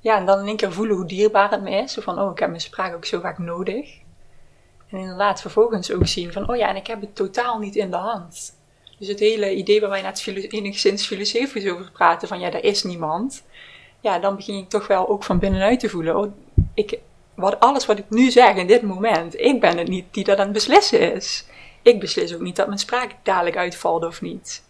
Ja, 0.00 0.16
en 0.16 0.26
dan 0.26 0.40
in 0.40 0.46
één 0.46 0.56
keer 0.56 0.72
voelen 0.72 0.96
hoe 0.96 1.06
dierbaar 1.06 1.50
het 1.50 1.62
me 1.62 1.70
is. 1.70 1.92
Zo 1.92 2.00
van, 2.00 2.20
oh, 2.20 2.32
ik 2.32 2.38
heb 2.38 2.48
mijn 2.48 2.60
spraak 2.60 2.94
ook 2.94 3.04
zo 3.04 3.20
vaak 3.20 3.38
nodig. 3.38 3.98
En 4.90 4.98
inderdaad 4.98 5.40
vervolgens 5.40 5.92
ook 5.92 6.06
zien 6.06 6.32
van, 6.32 6.48
oh 6.48 6.56
ja, 6.56 6.68
en 6.68 6.76
ik 6.76 6.86
heb 6.86 7.00
het 7.00 7.14
totaal 7.14 7.58
niet 7.58 7.76
in 7.76 7.90
de 7.90 7.96
hand. 7.96 8.54
Dus 8.98 9.08
het 9.08 9.18
hele 9.18 9.54
idee 9.54 9.80
waar 9.80 9.90
wij 9.90 10.02
net 10.02 10.26
enigszins 10.26 11.06
filosofisch 11.06 11.70
over 11.70 11.90
praten, 11.90 12.28
van 12.28 12.40
ja, 12.40 12.52
er 12.52 12.64
is 12.64 12.82
niemand 12.82 13.42
ja, 14.00 14.18
dan 14.18 14.36
begin 14.36 14.56
je 14.56 14.66
toch 14.66 14.86
wel 14.86 15.08
ook 15.08 15.24
van 15.24 15.38
binnenuit 15.38 15.80
te 15.80 15.88
voelen. 15.88 16.16
Oh, 16.18 16.32
ik, 16.74 16.98
wat, 17.34 17.60
alles 17.60 17.86
wat 17.86 17.98
ik 17.98 18.10
nu 18.10 18.30
zeg 18.30 18.56
in 18.56 18.66
dit 18.66 18.82
moment, 18.82 19.40
ik 19.40 19.60
ben 19.60 19.78
het 19.78 19.88
niet 19.88 20.06
die 20.10 20.24
dat 20.24 20.38
aan 20.38 20.44
het 20.44 20.52
beslissen 20.52 21.14
is. 21.14 21.46
Ik 21.82 22.00
beslis 22.00 22.34
ook 22.34 22.40
niet 22.40 22.56
dat 22.56 22.66
mijn 22.66 22.78
spraak 22.78 23.14
dadelijk 23.22 23.56
uitvalt 23.56 24.04
of 24.04 24.20
niet. 24.20 24.64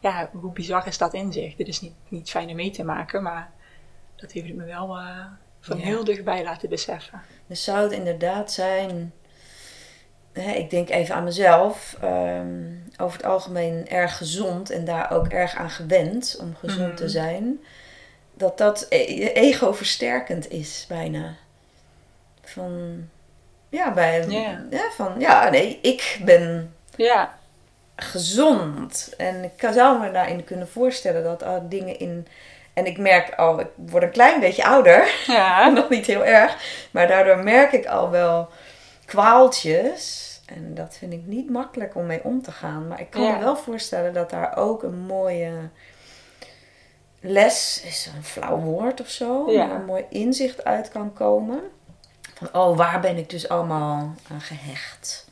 Ja, 0.00 0.30
hoe 0.32 0.52
bizar 0.52 0.86
is 0.86 0.98
dat 0.98 1.14
in 1.14 1.32
zich? 1.32 1.56
Dit 1.56 1.68
is 1.68 1.80
niet, 1.80 1.94
niet 2.08 2.30
fijn 2.30 2.48
om 2.48 2.56
mee 2.56 2.70
te 2.70 2.84
maken, 2.84 3.22
maar 3.22 3.50
dat 4.16 4.32
heeft 4.32 4.46
het 4.46 4.56
me 4.56 4.64
wel 4.64 4.98
uh, 4.98 5.24
van 5.60 5.78
heel 5.78 6.04
dichtbij 6.04 6.42
laten 6.42 6.68
beseffen. 6.68 7.22
Dus 7.46 7.64
zou 7.64 7.82
het 7.82 7.92
inderdaad 7.92 8.52
zijn, 8.52 9.12
hè, 10.32 10.52
ik 10.52 10.70
denk 10.70 10.88
even 10.88 11.14
aan 11.14 11.24
mezelf, 11.24 11.98
um, 12.04 12.88
over 12.96 13.16
het 13.16 13.26
algemeen 13.26 13.88
erg 13.88 14.16
gezond 14.16 14.70
en 14.70 14.84
daar 14.84 15.10
ook 15.10 15.26
erg 15.26 15.54
aan 15.54 15.70
gewend 15.70 16.36
om 16.40 16.54
gezond 16.54 16.96
te 16.96 17.02
mhm. 17.02 17.12
zijn 17.12 17.60
dat 18.36 18.58
dat 18.58 18.86
e-, 18.88 19.30
ego-versterkend 19.32 20.50
is 20.50 20.84
bijna. 20.88 21.34
Van, 22.42 23.04
ja, 23.68 23.92
bij, 23.92 24.24
ja, 24.70 24.90
van, 24.90 25.14
ja, 25.18 25.50
nee, 25.50 25.78
ik 25.82 26.20
ben 26.24 26.74
ja. 26.96 27.38
gezond. 27.96 29.14
En 29.16 29.44
ik 29.44 29.68
zou 29.72 30.00
me 30.00 30.10
daarin 30.10 30.44
kunnen 30.44 30.68
voorstellen 30.68 31.24
dat 31.24 31.42
al 31.42 31.68
dingen 31.68 31.98
in... 31.98 32.26
En 32.72 32.86
ik 32.86 32.98
merk 32.98 33.34
al, 33.34 33.60
ik 33.60 33.68
word 33.74 34.02
een 34.02 34.10
klein 34.10 34.40
beetje 34.40 34.64
ouder. 34.64 35.14
Ja. 35.26 35.68
Nog 35.68 35.88
niet 35.88 36.06
heel 36.06 36.24
erg. 36.24 36.56
Maar 36.90 37.08
daardoor 37.08 37.38
merk 37.38 37.72
ik 37.72 37.86
al 37.86 38.10
wel 38.10 38.48
kwaaltjes. 39.04 40.24
En 40.46 40.74
dat 40.74 40.96
vind 40.98 41.12
ik 41.12 41.22
niet 41.24 41.50
makkelijk 41.50 41.94
om 41.94 42.06
mee 42.06 42.24
om 42.24 42.42
te 42.42 42.52
gaan. 42.52 42.88
Maar 42.88 43.00
ik 43.00 43.10
kan 43.10 43.22
me 43.22 43.38
wel 43.38 43.56
voorstellen 43.56 44.12
dat 44.12 44.30
daar 44.30 44.56
ook 44.56 44.82
een 44.82 44.98
mooie 44.98 45.52
les 47.26 47.82
is 47.84 48.10
een 48.16 48.24
flauw 48.24 48.58
woord 48.58 49.00
of 49.00 49.08
zo, 49.08 49.50
ja. 49.50 49.70
een 49.70 49.84
mooi 49.84 50.04
inzicht 50.10 50.64
uit 50.64 50.88
kan 50.88 51.12
komen. 51.12 51.60
Van, 52.34 52.48
oh, 52.52 52.76
waar 52.76 53.00
ben 53.00 53.16
ik 53.16 53.30
dus 53.30 53.48
allemaal 53.48 54.14
aan 54.30 54.40
gehecht? 54.40 55.28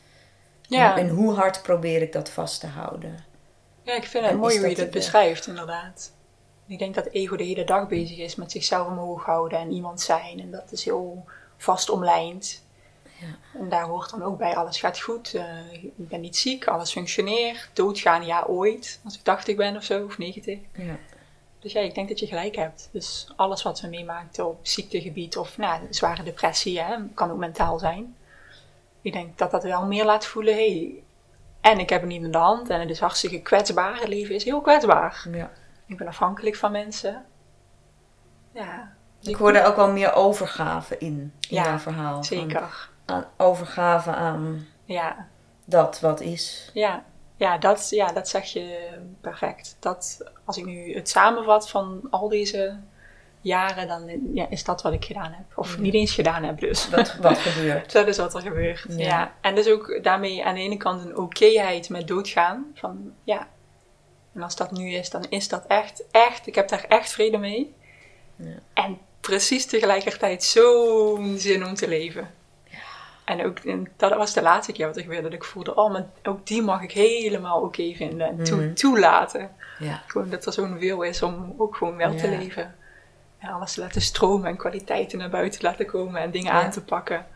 Ja. 0.62 0.96
En, 0.96 1.08
hoe 1.08 1.34
hard 1.34 1.62
probeer 1.62 2.02
ik 2.02 2.12
dat 2.12 2.28
vast 2.28 2.60
te 2.60 2.66
houden? 2.66 3.24
Ja, 3.82 3.94
ik 3.94 4.04
vind 4.04 4.26
het 4.26 4.36
mooi 4.36 4.58
hoe 4.58 4.68
je 4.68 4.74
dat 4.74 4.90
beschrijft, 4.90 5.46
inderdaad. 5.46 6.12
Ik 6.66 6.78
denk 6.78 6.94
dat 6.94 7.06
ego 7.06 7.36
de 7.36 7.44
hele 7.44 7.64
dag 7.64 7.88
bezig 7.88 8.18
is 8.18 8.34
met 8.34 8.52
zichzelf 8.52 8.86
omhoog 8.86 9.24
houden 9.24 9.58
en 9.58 9.72
iemand 9.72 10.00
zijn. 10.00 10.40
En 10.40 10.50
dat 10.50 10.72
is 10.72 10.84
heel 10.84 11.24
vast 11.56 11.90
omlijnd. 11.90 12.62
Ja. 13.20 13.58
En 13.60 13.68
daar 13.68 13.84
hoort 13.84 14.10
dan 14.10 14.22
ook 14.22 14.38
bij, 14.38 14.56
alles 14.56 14.80
gaat 14.80 15.00
goed, 15.00 15.34
eh, 15.34 15.72
ik 15.72 16.08
ben 16.08 16.20
niet 16.20 16.36
ziek, 16.36 16.66
alles 16.66 16.92
functioneert. 16.92 17.70
Doodgaan, 17.72 18.26
ja, 18.26 18.44
ooit, 18.46 19.00
als 19.04 19.14
ik 19.14 19.22
80 19.22 19.56
ben 19.56 19.76
of 19.76 19.84
zo, 19.84 20.04
of 20.04 20.18
90. 20.18 20.58
Ja. 20.74 20.98
Dus 21.64 21.72
ja, 21.72 21.80
ik 21.80 21.94
denk 21.94 22.08
dat 22.08 22.18
je 22.18 22.26
gelijk 22.26 22.56
hebt. 22.56 22.88
Dus 22.92 23.28
alles 23.36 23.62
wat 23.62 23.80
we 23.80 23.88
meemaakt 23.88 24.38
op 24.38 24.58
ziektegebied 24.62 25.36
of 25.36 25.58
nou, 25.58 25.86
zware 25.90 26.22
depressie, 26.22 26.80
hè, 26.80 26.96
kan 27.14 27.30
ook 27.30 27.38
mentaal 27.38 27.78
zijn. 27.78 28.16
Ik 29.00 29.12
denk 29.12 29.38
dat 29.38 29.50
dat 29.50 29.62
wel 29.62 29.86
meer 29.86 30.04
laat 30.04 30.26
voelen, 30.26 30.54
hey, 30.54 31.02
en 31.60 31.78
ik 31.78 31.88
heb 31.88 32.00
het 32.00 32.10
niet 32.10 32.22
in 32.22 32.30
de 32.32 32.38
hand 32.38 32.70
en 32.70 32.80
het 32.80 32.90
is 32.90 33.00
hartstikke 33.00 33.40
kwetsbaar. 33.42 33.98
Het 33.98 34.08
leven 34.08 34.34
is 34.34 34.44
heel 34.44 34.60
kwetsbaar. 34.60 35.26
ja. 35.32 35.50
Ik 35.86 35.96
ben 35.96 36.06
afhankelijk 36.08 36.56
van 36.56 36.72
mensen. 36.72 37.24
Ja, 38.52 38.92
Ik 39.22 39.36
hoorde 39.36 39.64
ook 39.64 39.76
wel 39.76 39.90
meer 39.92 40.12
overgave 40.14 40.98
in, 40.98 41.08
in 41.08 41.32
Ja, 41.40 41.64
jouw 41.64 41.78
verhaal. 41.78 42.24
Zeker. 42.24 42.90
aan 43.04 43.24
overgave 43.36 44.10
aan 44.10 44.66
Ja, 44.84 45.28
dat 45.64 46.00
wat 46.00 46.20
is. 46.20 46.70
ja. 46.74 47.04
Ja, 47.36 47.58
dat, 47.58 47.88
ja, 47.90 48.12
dat 48.12 48.28
zeg 48.28 48.44
je 48.44 48.88
perfect. 49.20 49.76
Dat, 49.80 50.30
als 50.44 50.56
ik 50.56 50.64
nu 50.64 50.94
het 50.94 51.08
samenvat 51.08 51.70
van 51.70 52.00
al 52.10 52.28
deze 52.28 52.76
jaren, 53.40 53.88
dan 53.88 54.30
ja, 54.34 54.46
is 54.50 54.64
dat 54.64 54.82
wat 54.82 54.92
ik 54.92 55.04
gedaan 55.04 55.32
heb. 55.32 55.44
Of 55.54 55.74
Ja. 55.74 55.80
niet 55.80 55.94
eens 55.94 56.12
gedaan 56.14 56.42
heb 56.44 56.58
dus. 56.60 56.88
Wat, 56.90 57.16
wat 57.16 57.38
gebeurt. 57.48 57.92
Dat 57.92 58.06
is 58.06 58.16
wat 58.16 58.34
er 58.34 58.40
gebeurt. 58.40 58.84
Ja. 58.88 58.96
Ja. 58.96 59.34
En 59.40 59.54
dus 59.54 59.68
ook 59.68 59.98
daarmee 60.02 60.44
aan 60.44 60.54
de 60.54 60.60
ene 60.60 60.76
kant 60.76 61.04
een 61.04 61.16
okéheid 61.16 61.88
met 61.88 62.08
doodgaan. 62.08 62.70
Van 62.74 63.12
ja, 63.24 63.48
en 64.34 64.42
als 64.42 64.56
dat 64.56 64.70
nu 64.72 64.90
is, 64.92 65.10
dan 65.10 65.26
is 65.28 65.48
dat 65.48 65.66
echt, 65.66 66.04
echt, 66.10 66.46
ik 66.46 66.54
heb 66.54 66.68
daar 66.68 66.84
echt 66.88 67.12
vrede 67.12 67.38
mee. 67.38 67.74
Ja. 68.36 68.58
En 68.74 68.98
precies 69.20 69.66
tegelijkertijd 69.66 70.44
zo'n 70.44 71.34
zin 71.38 71.66
om 71.66 71.74
te 71.74 71.88
leven. 71.88 72.30
En 73.24 73.44
ook, 73.44 73.58
en 73.58 73.88
dat 73.96 74.14
was 74.14 74.32
de 74.32 74.42
laatste 74.42 74.72
keer 74.72 74.86
wat 74.86 74.96
ik 74.96 75.06
weer, 75.06 75.22
dat 75.22 75.32
ik 75.32 75.44
voelde, 75.44 75.74
oh, 75.74 75.92
maar 75.92 76.06
ook 76.22 76.46
die 76.46 76.62
mag 76.62 76.82
ik 76.82 76.92
helemaal 76.92 77.60
oké 77.60 77.92
vinden 77.96 78.26
en 78.38 78.44
toe- 78.44 78.64
Mhm. 78.64 78.74
toelaten. 78.74 79.50
Ja. 79.78 80.02
Gewoon 80.06 80.30
dat 80.30 80.46
er 80.46 80.52
zo'n 80.52 80.78
wil 80.78 81.02
is 81.02 81.22
om 81.22 81.54
ook 81.58 81.76
gewoon 81.76 81.96
wel 81.96 82.14
te 82.14 82.30
Ja. 82.30 82.38
leven. 82.38 82.74
En 83.38 83.48
alles 83.50 83.72
te 83.72 83.80
laten 83.80 84.00
stromen 84.00 84.48
en 84.48 84.56
kwaliteiten 84.56 85.18
naar 85.18 85.30
buiten 85.30 85.60
te 85.60 85.66
laten 85.66 85.86
komen 85.86 86.20
en 86.20 86.30
dingen 86.30 86.52
Ja. 86.52 86.62
aan 86.62 86.70
te 86.70 86.82
pakken. 86.84 87.26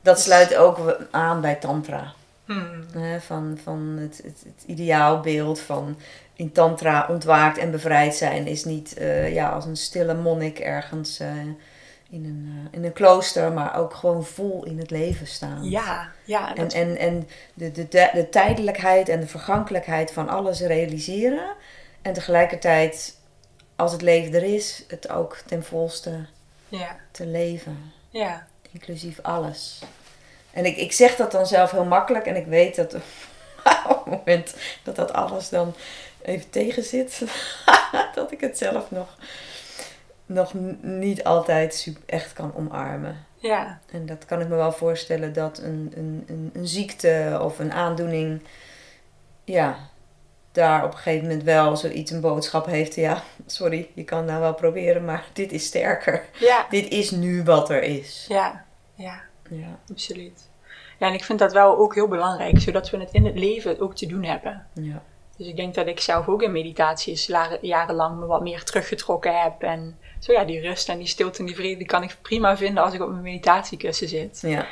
Dat 0.00 0.20
sluit 0.20 0.56
ook 0.56 0.96
aan 1.10 1.40
bij 1.40 1.54
Tantra. 1.54 2.12
Hmm. 2.44 2.84
Van 3.20 3.58
van 3.62 3.96
het, 4.00 4.16
het, 4.24 4.44
het 4.54 4.64
ideaalbeeld 4.66 5.60
van 5.60 5.96
in 6.34 6.52
Tantra 6.52 7.06
ontwaakt 7.10 7.58
en 7.58 7.70
bevrijd 7.70 8.14
zijn 8.14 8.46
is 8.46 8.64
niet 8.64 8.94
eh, 8.96 9.34
ja, 9.34 9.48
als 9.48 9.64
een 9.64 9.76
stille 9.76 10.14
monnik 10.14 10.58
ergens 10.58 11.18
eh, 11.20 11.28
in, 12.10 12.24
een, 12.24 12.68
eh, 12.72 12.78
in 12.78 12.84
een 12.84 12.92
klooster, 12.92 13.52
maar 13.52 13.76
ook 13.76 13.94
gewoon 13.94 14.24
vol 14.24 14.64
in 14.64 14.78
het 14.78 14.90
leven 14.90 15.26
staan. 15.26 15.64
Ja, 15.64 16.12
ja. 16.24 16.54
En, 16.54 16.68
en, 16.68 16.96
en 16.96 17.28
de, 17.54 17.72
de, 17.72 17.88
de, 17.88 18.10
de 18.12 18.28
tijdelijkheid 18.28 19.08
en 19.08 19.20
de 19.20 19.26
vergankelijkheid 19.26 20.12
van 20.12 20.28
alles 20.28 20.60
realiseren. 20.60 21.54
En 22.02 22.12
tegelijkertijd, 22.12 23.18
als 23.76 23.92
het 23.92 24.02
leven 24.02 24.34
er 24.34 24.54
is, 24.54 24.84
het 24.88 25.08
ook 25.08 25.36
ten 25.46 25.64
volste 25.64 26.26
ja, 26.68 26.96
te 27.10 27.26
leven. 27.26 27.92
ja, 28.10 28.46
Inclusief 28.72 29.18
alles. 29.22 29.82
En 30.50 30.64
ik, 30.64 30.76
ik 30.76 30.92
zeg 30.92 31.16
dat 31.16 31.32
dan 31.32 31.46
zelf 31.46 31.70
heel 31.70 31.84
makkelijk. 31.84 32.26
En 32.26 32.36
ik 32.36 32.46
weet 32.46 32.76
dat 32.76 32.94
op 33.88 34.04
het 34.04 34.06
moment 34.06 34.54
dat 34.82 34.96
dat 34.96 35.12
alles 35.12 35.48
dan 35.48 35.74
even 36.22 36.50
tegen 36.50 36.82
zit, 36.82 37.22
dat 38.14 38.32
ik 38.32 38.40
het 38.40 38.58
zelf 38.58 38.90
nog, 38.90 39.16
nog 40.28 40.52
niet 40.82 41.24
altijd 41.24 41.94
echt 42.06 42.32
kan 42.32 42.52
omarmen. 42.54 43.24
ja, 43.36 43.78
En 43.92 44.06
dat 44.06 44.24
kan 44.24 44.40
ik 44.40 44.48
me 44.48 44.56
wel 44.56 44.72
voorstellen 44.72 45.32
dat 45.32 45.58
een, 45.58 45.92
een, 45.96 46.24
een, 46.26 46.50
een 46.54 46.66
ziekte 46.68 47.38
of 47.42 47.58
een 47.58 47.72
aandoening, 47.72 48.42
ja, 49.44 49.76
daar 50.52 50.84
op 50.84 50.90
een 50.92 50.98
gegeven 50.98 51.26
moment 51.26 51.42
wel 51.44 51.76
zoiets 51.76 52.10
een 52.10 52.20
boodschap 52.20 52.66
heeft. 52.66 52.94
Ja, 52.94 53.22
sorry, 53.46 53.90
je 53.94 54.04
kan 54.04 54.24
nou 54.24 54.40
wel 54.40 54.54
proberen, 54.54 55.04
maar 55.04 55.24
dit 55.32 55.52
is 55.52 55.64
sterker. 55.66 56.24
ja, 56.38 56.66
Dit 56.70 56.88
is 56.88 57.10
nu 57.10 57.42
wat 57.44 57.70
er 57.70 57.82
is. 57.82 58.24
ja, 58.28 58.64
ja, 58.94 59.20
Ja, 59.50 59.78
absoluut. 59.90 60.48
Ja, 60.98 61.06
en 61.06 61.14
ik 61.14 61.24
vind 61.24 61.38
dat 61.38 61.52
wel 61.52 61.76
ook 61.78 61.94
heel 61.94 62.08
belangrijk, 62.08 62.60
zodat 62.60 62.90
we 62.90 62.96
het 62.98 63.12
in 63.12 63.24
het 63.26 63.38
leven 63.38 63.80
ook 63.80 63.94
te 63.96 64.06
doen 64.06 64.24
hebben. 64.24 64.66
ja, 64.72 65.02
Dus 65.36 65.46
ik 65.46 65.56
denk 65.56 65.74
dat 65.74 65.86
ik 65.86 66.00
zelf 66.00 66.28
ook 66.28 66.42
in 66.42 66.52
meditaties 66.52 67.28
la- 67.28 67.58
jarenlang 67.60 68.18
me 68.18 68.26
wat 68.26 68.42
meer 68.42 68.64
teruggetrokken 68.64 69.40
heb. 69.42 69.62
En 69.62 69.98
zo 70.18 70.32
ja, 70.32 70.44
die 70.44 70.60
rust 70.60 70.88
en 70.88 70.98
die 70.98 71.06
stilte 71.06 71.38
en 71.38 71.46
die 71.46 71.54
vrede 71.54 71.76
die 71.76 71.86
kan 71.86 72.02
ik 72.02 72.16
prima 72.22 72.56
vinden 72.56 72.82
als 72.84 72.94
ik 72.94 73.02
op 73.02 73.10
mijn 73.10 73.22
meditatiekussen 73.22 74.08
zit. 74.08 74.38
ja, 74.42 74.66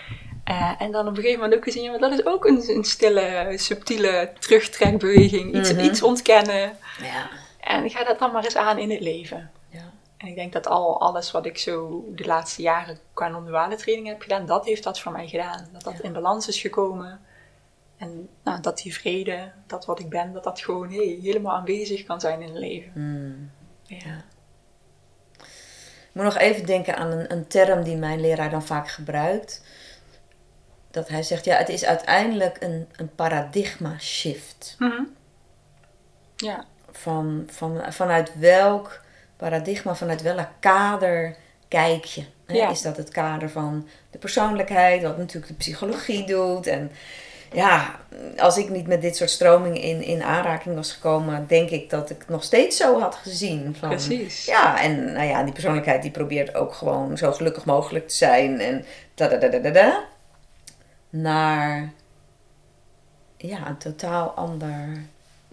Eh, 0.45 0.73
en 0.79 0.93
dan 0.93 1.01
op 1.09 1.17
een 1.17 1.23
gegeven 1.23 1.41
moment 1.41 1.59
ook 1.59 1.65
gezien, 1.65 1.91
maar 1.91 1.99
dat 2.01 2.13
is 2.13 2.27
ook 2.27 2.45
een, 2.45 2.63
een 2.77 2.85
stille, 2.85 3.53
subtiele 3.57 4.33
terugtrekbeweging. 4.39 5.55
Iets, 5.55 5.73
Mhm. 5.73 5.81
iets 5.85 6.03
ontkennen. 6.03 6.77
ja, 7.03 7.29
En 7.61 7.91
ga 7.91 8.05
dat 8.05 8.19
dan 8.19 8.33
maar 8.33 8.45
eens 8.45 8.57
aan 8.57 8.79
in 8.79 8.91
het 8.91 9.01
leven. 9.01 9.51
ja. 9.71 9.93
En 10.17 10.27
ik 10.29 10.35
denk 10.35 10.53
dat 10.53 10.67
al 10.67 11.01
alles 11.01 11.31
wat 11.31 11.47
ik 11.47 11.59
zo 11.59 12.05
de 12.15 12.25
laatste 12.27 12.63
jaren 12.63 12.99
qua 13.13 13.29
non-duale 13.29 13.77
training 13.77 14.09
heb 14.09 14.21
gedaan, 14.23 14.47
dat 14.47 14.65
heeft 14.65 14.83
dat 14.83 15.01
voor 15.01 15.13
mij 15.13 15.27
gedaan. 15.29 15.69
Dat 15.73 15.83
dat 15.85 16.01
in 16.01 16.13
balans 16.13 16.49
is 16.49 16.61
gekomen. 16.61 17.21
En 17.97 18.29
nou, 18.45 18.61
dat 18.61 18.79
die 18.79 18.95
vrede, 18.95 19.53
dat 19.67 19.85
wat 19.87 19.99
ik 20.01 20.09
ben, 20.09 20.33
dat 20.33 20.45
dat 20.45 20.61
gewoon 20.61 20.93
hey, 20.93 21.19
helemaal 21.23 21.57
aanwezig 21.57 22.05
kan 22.05 22.21
zijn 22.21 22.41
in 22.43 22.49
het 22.49 22.59
leven. 22.59 22.91
Hmm. 22.93 23.51
Ja. 23.83 24.25
Moet 26.17 26.25
nog 26.25 26.39
even 26.39 26.67
denken 26.67 26.97
aan 26.97 27.11
een, 27.11 27.33
een 27.33 27.47
term 27.47 27.83
die 27.83 27.97
mijn 27.97 28.21
leraar 28.21 28.51
dan 28.51 28.63
vaak 28.63 28.89
gebruikt. 28.89 29.63
Dat 30.91 31.09
hij 31.09 31.23
zegt, 31.23 31.45
ja, 31.45 31.57
het 31.57 31.69
is 31.69 31.85
uiteindelijk 31.85 32.57
een, 32.61 32.89
een 32.97 33.15
paradigma 33.15 33.99
shift. 33.99 34.77
Mhm. 34.79 35.03
Ja, 36.37 36.65
Van, 36.91 37.49
van, 37.51 37.93
vanuit 37.93 38.39
welk 38.39 39.01
paradigma, 39.37 39.95
vanuit 39.95 40.23
welk 40.23 40.49
kader 40.61 41.37
kijk 41.69 42.05
je? 42.05 42.25
Hè? 42.47 42.55
Ja. 42.55 42.71
Is 42.71 42.83
dat 42.83 42.97
het 42.97 43.09
kader 43.09 43.51
van 43.51 43.89
de 44.11 44.19
persoonlijkheid, 44.19 45.03
wat 45.03 45.19
natuurlijk 45.19 45.49
de 45.49 45.59
psychologie 45.59 46.27
doet? 46.27 46.67
En 46.67 46.91
ja, 47.53 48.01
als 48.39 48.57
ik 48.59 48.69
niet 48.69 48.87
met 48.87 49.01
dit 49.01 49.17
soort 49.17 49.31
stromingen 49.31 49.81
in, 49.81 50.03
in 50.03 50.23
aanraking 50.23 50.75
was 50.75 50.93
gekomen, 50.93 51.47
denk 51.47 51.71
ik 51.71 51.91
dat 51.91 52.11
ik 52.11 52.19
het 52.19 52.29
nog 52.29 52.43
steeds 52.45 52.77
zo 52.77 53.01
had 53.01 53.15
gezien. 53.15 53.77
Van, 53.79 53.89
precies. 53.89 54.45
Ja, 54.45 54.83
en 54.83 55.13
nou 55.13 55.27
ja, 55.27 55.43
die 55.43 55.53
persoonlijkheid 55.53 56.03
die 56.03 56.11
probeert 56.11 56.55
ook 56.55 56.75
gewoon 56.75 57.17
zo 57.17 57.33
gelukkig 57.33 57.65
mogelijk 57.65 58.09
te 58.09 58.15
zijn. 58.15 58.61
En 58.61 58.85
da 59.15 59.29
da 59.29 59.37
da 59.37 59.49
da 59.49 59.59
da 59.59 59.71
da. 59.71 60.05
Naar 61.11 61.93
ja, 63.37 63.69
een 63.69 63.79
totaal 63.79 64.31
ander, 64.31 64.89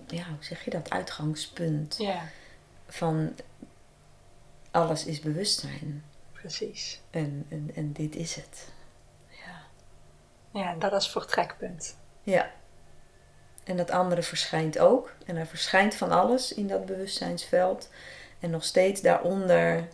ja, 0.07 0.23
hoe 0.23 0.37
zeg 0.39 0.63
je 0.63 0.69
dat, 0.69 0.89
uitgangspunt 0.89 1.95
Ja, 1.97 2.21
van 2.87 3.33
alles 4.71 5.05
is 5.05 5.19
bewustzijn. 5.19 6.03
precies. 6.31 7.01
En, 7.09 7.45
en, 7.49 7.71
en 7.75 7.91
dit 7.91 8.15
is 8.15 8.35
het. 8.35 8.71
Ja. 10.53 10.75
Dat 10.75 10.93
is 10.93 11.07
vertrekpunt. 11.07 11.97
ja. 12.23 12.51
En 13.63 13.77
dat 13.77 13.91
andere 13.91 14.23
verschijnt 14.23 14.79
ook. 14.79 15.13
En 15.25 15.35
er 15.35 15.45
verschijnt 15.47 15.95
van 15.95 16.11
alles 16.11 16.53
in 16.53 16.67
dat 16.67 16.85
bewustzijnsveld. 16.85 17.89
En 18.39 18.49
nog 18.49 18.63
steeds 18.63 19.01
daaronder, 19.01 19.87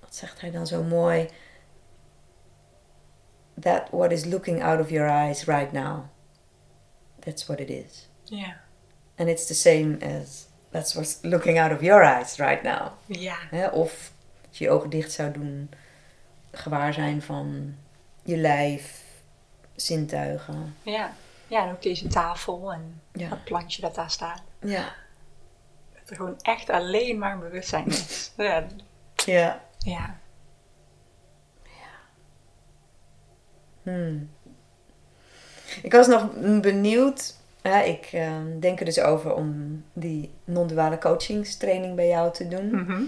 wat 0.00 0.14
zegt 0.14 0.40
hij 0.40 0.50
dan 0.50 0.66
zo 0.66 0.82
mooi? 0.82 1.28
That 3.60 3.88
what 3.90 4.10
is 4.12 4.24
looking 4.24 4.62
out 4.62 4.80
of 4.80 4.90
your 4.90 5.08
eyes 5.08 5.44
right 5.44 5.72
now. 5.72 6.04
That's 7.20 7.46
what 7.46 7.60
it 7.60 7.70
is. 7.70 8.08
Ja. 8.24 8.60
And 9.16 9.28
it's 9.28 9.46
the 9.46 9.54
same 9.54 9.96
as 10.18 10.46
that's 10.70 10.94
what's 10.94 11.18
looking 11.22 11.58
out 11.60 11.72
of 11.72 11.80
your 11.80 12.02
eyes 12.04 12.36
right 12.36 12.62
now. 12.62 12.92
Ja, 13.06 13.68
Of 13.72 14.12
als 14.48 14.58
je 14.58 14.64
je 14.64 14.70
ogen 14.70 14.90
dicht 14.90 15.12
zou 15.12 15.32
doen, 15.32 15.70
gewaar 16.52 16.92
zijn 16.92 17.22
van 17.22 17.74
je 18.22 18.36
lijf, 18.36 19.02
zintuigen. 19.74 20.76
ja. 20.82 21.12
Ja, 21.46 21.64
en 21.66 21.70
ook 21.72 21.82
deze 21.82 22.06
tafel 22.06 22.72
en 22.72 23.00
Ja. 23.12 23.28
dat 23.28 23.44
plantje 23.44 23.82
dat 23.82 23.94
daar 23.94 24.10
staat. 24.10 24.42
Ja. 24.60 24.94
Dat 25.94 26.10
er 26.10 26.16
gewoon 26.16 26.36
echt 26.42 26.70
alleen 26.70 27.18
maar 27.18 27.38
bewustzijn 27.38 27.86
is. 27.86 28.32
ja, 28.36 28.66
Ja. 29.24 29.60
ja. 29.78 30.18
Hmm. 33.82 34.30
Ik 35.82 35.92
was 35.92 36.06
nog 36.06 36.28
benieuwd. 36.60 37.34
Hè, 37.62 37.82
ik 37.82 38.04
eh, 38.12 38.36
denk 38.60 38.78
er 38.78 38.84
dus 38.84 39.00
over 39.00 39.34
om 39.34 39.82
die 39.92 40.30
non-duale 40.44 40.98
coachingstraining 40.98 41.96
bij 41.96 42.08
jou 42.08 42.32
te 42.32 42.48
doen. 42.48 42.70
Mhm. 42.70 43.02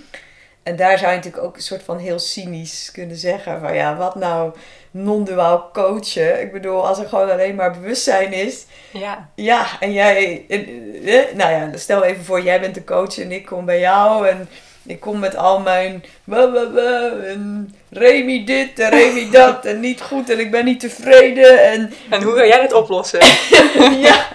En 0.65 0.77
daar 0.77 0.99
zou 0.99 1.11
je 1.11 1.17
natuurlijk 1.17 1.45
ook 1.45 1.57
een 1.57 1.63
soort 1.63 1.83
van 1.83 1.99
heel 1.99 2.19
cynisch 2.19 2.91
kunnen 2.93 3.17
zeggen 3.17 3.61
van 3.61 3.75
ja, 3.75 3.97
wat 3.97 4.15
nou 4.15 4.53
non-duaal 4.91 5.71
coachen? 5.73 6.41
Ik 6.41 6.53
bedoel, 6.53 6.87
als 6.87 6.99
er 6.99 7.09
gewoon 7.09 7.31
alleen 7.31 7.55
maar 7.55 7.73
bewustzijn 7.73 8.33
is. 8.33 8.67
Ja. 8.93 9.29
Ja, 9.35 9.67
en 9.81 9.93
jij, 9.93 10.45
eh, 10.49 11.35
nou 11.35 11.53
ja, 11.53 11.71
stel 11.75 12.05
even 12.05 12.25
voor, 12.25 12.43
jij 12.43 12.61
bent 12.61 12.75
de 12.75 12.85
coach 12.85 13.19
en 13.19 13.33
ik 13.33 13.47
kom 13.47 13.65
bij 13.65 13.81
jou 13.81 14.29
en 14.29 14.49
ik 14.87 15.01
kom 15.01 15.19
met 15.19 15.37
al 15.37 15.61
mijn 15.61 16.05
en 16.27 17.75
Remy 17.91 18.45
dit 18.45 18.79
en 18.79 18.91
Remy 18.91 19.31
dat 19.41 19.65
en 19.65 19.81
niet 19.81 20.03
goed 20.03 20.31
en 20.31 20.39
ik 20.39 20.51
ben 20.51 20.65
niet 20.65 20.81
tevreden 20.81 21.71
en 21.71 21.93
En 22.11 22.23
hoe 22.23 22.35
ga 22.35 22.47
jij 22.47 22.61
dat 22.61 22.73
oplossen? 22.73 23.21
ja. 24.09 24.27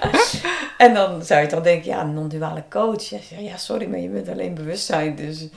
En 0.78 0.94
dan 0.94 1.24
zou 1.24 1.42
je 1.42 1.48
toch 1.48 1.62
denken, 1.62 1.90
ja, 1.90 2.02
een 2.02 2.14
non-duale 2.14 2.64
coach. 2.70 3.10
Ja, 3.10 3.18
ja, 3.38 3.58
sorry, 3.58 3.86
maar 3.86 4.00
je 4.00 4.10
bent 4.10 4.30
alleen 4.30 4.54
bewustzijn, 4.54 5.16
dus 5.16 5.48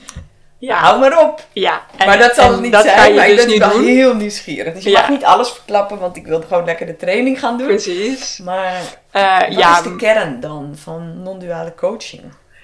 Ja. 0.67 0.75
hou 0.77 0.99
maar 0.99 1.21
op. 1.23 1.45
Ja. 1.53 1.81
En, 1.97 2.07
maar 2.07 2.17
dat 2.17 2.35
zal 2.35 2.51
het 2.51 2.61
niet 2.61 2.71
dat 2.71 2.83
zijn, 2.83 3.09
je 3.13 3.17
maar 3.19 3.27
dus 3.27 3.35
ik 3.39 3.45
ben 3.45 3.47
niet 3.53 3.59
wel 3.59 3.71
doen. 3.71 3.85
heel 3.85 4.15
nieuwsgierig. 4.15 4.73
Dus 4.73 4.83
je 4.83 4.89
Ja. 4.89 4.99
mag 4.99 5.09
niet 5.09 5.23
alles 5.23 5.49
verklappen, 5.49 5.99
want 5.99 6.15
ik 6.15 6.25
wil 6.27 6.41
gewoon 6.41 6.65
lekker 6.65 6.85
de 6.85 6.95
training 6.95 7.39
gaan 7.39 7.57
doen. 7.57 7.67
Precies. 7.67 8.37
Maar 8.43 8.81
Eh, 9.11 9.39
wat 9.39 9.57
ja, 9.57 9.77
is 9.77 9.83
de 9.83 9.95
kern 9.95 10.39
dan 10.39 10.71
van 10.75 11.21
non-duale 11.23 11.73
coaching? 11.75 12.21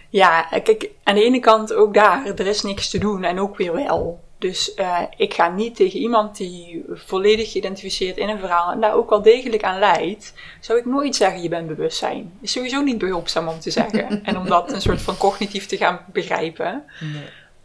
Ja, 0.10 0.42
kijk, 0.64 0.90
aan 1.04 1.16
de 1.16 1.24
ene 1.24 1.40
kant 1.40 1.74
ook 1.74 1.94
daar, 1.94 2.26
er 2.26 2.48
is 2.48 2.62
niks 2.62 2.90
te 2.90 2.98
doen 2.98 3.24
en 3.24 3.40
ook 3.40 3.58
weer 3.58 3.74
wel. 3.74 4.20
Dus 4.40 4.74
eh, 4.74 4.98
ik 5.18 5.34
ga 5.34 5.50
niet 5.50 5.76
tegen 5.76 6.00
iemand 6.00 6.38
die 6.38 6.84
volledig 6.94 7.52
geïdentificeerd 7.52 8.18
in 8.18 8.30
een 8.30 8.40
verhaal 8.40 8.72
en 8.72 8.80
daar 8.82 8.94
ook 8.94 9.10
wel 9.10 9.22
degelijk 9.22 9.64
aan 9.64 9.80
leidt, 9.80 10.34
zou 10.60 10.80
ik 10.80 10.86
nooit 10.86 11.16
zeggen 11.16 11.42
je 11.42 11.50
bent 11.50 11.68
bewustzijn. 11.68 12.32
Is 12.42 12.52
sowieso 12.52 12.82
niet 12.82 12.98
behulpzaam 12.98 13.48
om 13.48 13.60
te 13.60 13.72
zeggen 13.72 14.20
en 14.26 14.38
om 14.38 14.48
dat 14.48 14.72
een 14.74 14.82
soort 14.82 15.02
van 15.02 15.18
cognitief 15.18 15.66
te 15.66 15.78
gaan 15.78 16.00
begrijpen. 16.14 16.84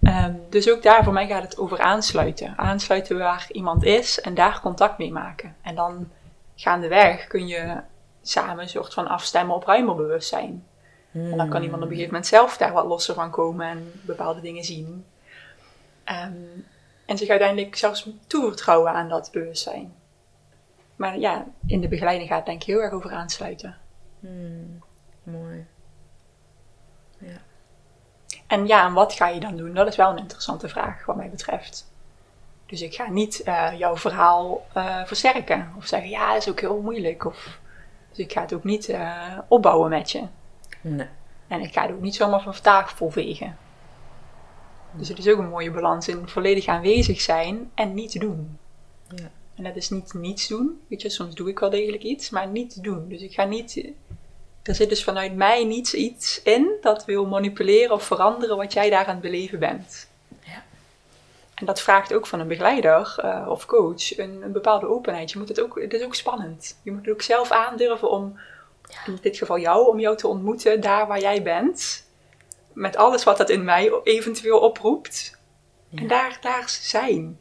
Ehm, 0.04 0.34
dus 0.48 0.70
ook 0.70 0.82
daar, 0.82 1.04
voor 1.04 1.12
mij 1.12 1.26
gaat 1.26 1.42
het 1.42 1.58
over 1.58 1.80
aansluiten. 1.80 2.58
Aansluiten 2.58 3.18
waar 3.18 3.46
iemand 3.52 3.84
is 3.84 4.20
en 4.20 4.34
daar 4.34 4.60
contact 4.60 4.98
mee 4.98 5.12
maken. 5.12 5.56
En 5.62 5.74
dan 5.74 6.10
gaandeweg 6.54 7.26
kun 7.26 7.46
je 7.46 7.80
samen 8.22 8.62
een 8.62 8.68
soort 8.68 8.94
van 8.94 9.06
afstemmen 9.06 9.56
op 9.56 9.64
ruimer 9.64 9.94
bewustzijn. 9.94 10.66
En 11.12 11.36
dan 11.36 11.48
kan 11.48 11.62
iemand 11.62 11.82
op 11.82 11.88
een 11.88 11.94
gegeven 11.94 12.12
moment 12.12 12.26
zelf 12.26 12.56
daar 12.56 12.72
wat 12.72 12.86
losser 12.86 13.14
van 13.14 13.30
komen 13.30 13.66
en 13.66 13.92
bepaalde 14.06 14.40
dingen 14.40 14.64
zien. 14.64 15.04
Ehm, 16.04 16.32
en 17.06 17.18
zich 17.18 17.28
uiteindelijk 17.28 17.76
zelfs 17.76 18.08
toevertrouwen 18.26 18.92
aan 18.92 19.08
dat 19.08 19.30
bewustzijn. 19.32 19.94
Maar 20.96 21.18
ja, 21.18 21.46
in 21.66 21.80
de 21.80 21.88
begeleiding 21.88 22.28
gaat 22.28 22.38
het 22.38 22.46
denk 22.46 22.60
ik 22.60 22.66
heel 22.66 22.80
erg 22.80 22.92
over 22.92 23.12
aansluiten. 23.12 23.76
Hmm, 24.20 24.78
mooi. 25.22 25.66
En 28.46 28.66
ja, 28.66 28.86
en 28.86 28.92
wat 28.92 29.12
ga 29.12 29.28
je 29.28 29.40
dan 29.40 29.56
doen? 29.56 29.74
Dat 29.74 29.86
is 29.86 29.96
wel 29.96 30.10
een 30.10 30.18
interessante 30.18 30.68
vraag 30.68 31.04
wat 31.04 31.16
mij 31.16 31.30
betreft. 31.30 31.92
Dus 32.66 32.82
ik 32.82 32.94
ga 32.94 33.10
niet 33.10 33.42
eh, 33.42 33.78
jouw 33.78 33.96
verhaal 33.96 34.66
eh, 34.72 35.04
versterken. 35.04 35.72
Of 35.76 35.86
zeggen, 35.86 36.10
ja, 36.10 36.32
dat 36.32 36.42
is 36.42 36.50
ook 36.50 36.60
heel 36.60 36.80
moeilijk. 36.80 37.24
Of, 37.24 37.58
dus 38.08 38.18
ik 38.18 38.32
ga 38.32 38.40
het 38.40 38.52
ook 38.52 38.64
niet 38.64 38.88
eh, 38.88 39.38
opbouwen 39.48 39.90
met 39.90 40.10
je. 40.10 40.22
Nee. 40.80 41.08
En 41.48 41.60
ik 41.60 41.72
ga 41.72 41.82
het 41.82 41.90
ook 41.90 42.00
niet 42.00 42.14
zomaar 42.14 42.42
van 42.42 42.60
tafel 42.62 43.10
vegen. 43.10 43.56
Dus 44.90 45.08
het 45.08 45.18
is 45.18 45.28
ook 45.28 45.38
een 45.38 45.48
mooie 45.48 45.70
balans 45.70 46.08
in 46.08 46.28
volledig 46.28 46.66
aanwezig 46.66 47.20
zijn 47.20 47.70
en 47.74 47.94
niet 47.94 48.20
doen. 48.20 48.58
Ja. 49.08 49.30
En 49.54 49.64
dat 49.64 49.76
is 49.76 49.90
niet 49.90 50.14
niets 50.14 50.48
doen. 50.48 50.80
Weet 50.88 51.02
je, 51.02 51.08
soms 51.08 51.34
doe 51.34 51.48
ik 51.48 51.58
wel 51.58 51.70
degelijk 51.70 52.02
iets, 52.02 52.30
maar 52.30 52.48
niet 52.48 52.82
doen. 52.82 53.08
Dus 53.08 53.22
ik 53.22 53.34
ga 53.34 53.44
niet. 53.44 53.92
Er 54.64 54.74
zit 54.74 54.88
dus 54.88 55.04
vanuit 55.04 55.34
mij 55.34 55.64
niets 55.64 55.94
iets 55.94 56.42
in 56.42 56.70
dat 56.80 57.04
wil 57.04 57.26
manipuleren 57.26 57.92
of 57.94 58.02
veranderen 58.04 58.56
wat 58.56 58.72
jij 58.72 58.90
daar 58.90 59.04
aan 59.06 59.12
het 59.12 59.20
beleven 59.20 59.58
bent. 59.58 60.08
Ja. 60.44 60.62
En 61.54 61.66
dat 61.66 61.80
vraagt 61.80 62.14
ook 62.14 62.26
van 62.26 62.40
een 62.40 62.48
begeleider 62.48 63.14
eh, 63.22 63.46
of 63.48 63.66
coach 63.66 64.18
een, 64.18 64.42
een 64.42 64.52
bepaalde 64.52 64.88
openheid. 64.88 65.30
Je 65.30 65.38
moet 65.38 65.48
het, 65.48 65.60
ook, 65.60 65.80
het 65.80 65.92
is 65.94 66.02
ook 66.02 66.14
spannend. 66.14 66.78
Je 66.82 66.90
moet 66.92 67.04
het 67.04 67.14
ook 67.14 67.22
zelf 67.22 67.50
aandurven 67.50 68.10
om, 68.10 68.38
in 69.06 69.18
dit 69.22 69.36
geval 69.36 69.58
jou, 69.58 69.88
om 69.88 70.00
jou 70.00 70.16
te 70.16 70.26
ontmoeten 70.28 70.80
daar 70.80 71.06
waar 71.06 71.20
jij 71.20 71.42
bent. 71.42 72.04
Met 72.72 72.96
alles 72.96 73.24
wat 73.24 73.36
dat 73.36 73.50
in 73.50 73.64
mij 73.64 73.92
eventueel 74.04 74.58
oproept. 74.58 75.38
Ja. 75.88 75.98
En 76.00 76.08
daar, 76.08 76.38
daar 76.40 76.64
zijn. 76.68 77.38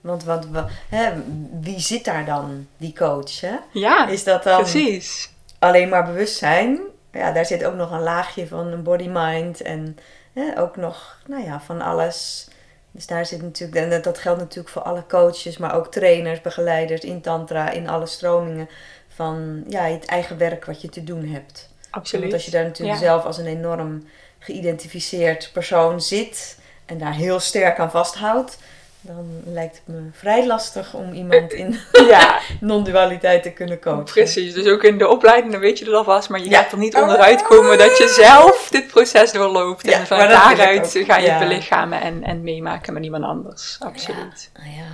Want 0.00 0.24
wat, 0.24 0.46
wa- 0.46 0.68
hè, 0.88 1.12
wie 1.60 1.80
zit 1.80 2.04
daar 2.04 2.24
dan, 2.24 2.68
die 2.76 2.94
coach? 2.94 3.40
Hè? 3.40 3.56
Ja, 3.72 4.06
Is 4.08 4.24
dat 4.24 4.42
dan 4.42 4.60
precies. 4.60 5.30
Alleen 5.58 5.88
maar 5.88 6.04
bewustzijn? 6.06 6.80
Ja, 7.12 7.32
daar 7.32 7.46
zit 7.46 7.64
ook 7.64 7.74
nog 7.74 7.90
een 7.90 8.02
laagje 8.02 8.46
van 8.46 8.66
een 8.66 8.82
body-mind 8.82 9.60
en 9.62 9.98
hè, 10.32 10.60
ook 10.60 10.76
nog, 10.76 11.18
nou 11.26 11.44
ja, 11.44 11.60
van 11.60 11.80
alles. 11.80 12.48
Dus 12.90 13.06
daar 13.06 13.26
zit 13.26 13.42
natuurlijk, 13.42 13.78
en 13.92 14.02
dat- 14.02 14.18
geldt 14.18 14.40
natuurlijk 14.40 14.68
voor 14.68 14.82
alle 14.82 15.04
coaches, 15.08 15.56
maar 15.58 15.74
ook 15.74 15.90
trainers, 15.90 16.40
begeleiders 16.40 17.00
in 17.00 17.20
Tantra, 17.20 17.70
in 17.70 17.88
alle 17.88 18.06
stromingen. 18.06 18.68
Van 19.08 19.64
ja, 19.68 19.82
het 19.82 20.04
eigen 20.04 20.38
werk 20.38 20.64
wat 20.64 20.80
je 20.80 20.88
te 20.88 21.04
doen 21.04 21.24
hebt. 21.28 21.68
Absoluut. 21.90 22.22
Want 22.22 22.34
als 22.34 22.44
je 22.44 22.50
daar 22.50 22.64
natuurlijk 22.64 22.98
Ja. 22.98 23.04
zelf 23.04 23.24
als 23.24 23.38
een 23.38 23.46
enorm 23.46 24.04
geïdentificeerd 24.38 25.50
persoon 25.52 26.00
zit 26.00 26.58
en 26.86 26.98
daar 26.98 27.14
heel 27.14 27.40
sterk 27.40 27.78
aan 27.78 27.90
vasthoudt, 27.90 28.58
dan 29.06 29.26
lijkt 29.44 29.76
het 29.84 29.94
me 29.94 30.08
vrij 30.12 30.46
lastig 30.46 30.94
om 30.94 31.12
iemand 31.12 31.52
in 31.52 31.78
Ja, 32.08 32.38
non-dualiteit 32.60 33.42
te 33.42 33.50
kunnen 33.50 33.80
coachen. 33.80 34.04
precies. 34.04 34.54
Dus 34.54 34.66
ook 34.66 34.82
in 34.82 34.98
de 34.98 35.08
opleiding, 35.08 35.52
dan 35.52 35.60
weet 35.60 35.78
je 35.78 35.84
het 35.84 35.94
alvast. 35.94 36.28
Maar 36.28 36.40
je 36.40 36.48
Ja. 36.50 36.62
gaat 36.62 36.72
er 36.72 36.78
niet 36.78 36.94
onderuit 36.96 37.42
komen 37.42 37.78
dat 37.78 37.98
je 37.98 38.08
zelf 38.08 38.68
dit 38.70 38.86
proces 38.86 39.32
doorloopt. 39.32 39.86
Ja, 39.86 39.98
en 39.98 40.06
van 40.06 40.18
dat 40.18 40.28
daaruit 40.28 40.90
ga 41.06 41.16
je 41.16 41.26
Ja. 41.26 41.30
het 41.38 41.48
belichamen 41.48 42.00
en, 42.00 42.22
en 42.24 42.42
meemaken 42.42 42.92
met 42.92 43.04
iemand 43.04 43.24
anders. 43.24 43.76
Absoluut. 43.80 44.50
Ah, 44.56 44.76
ja. 44.76 44.84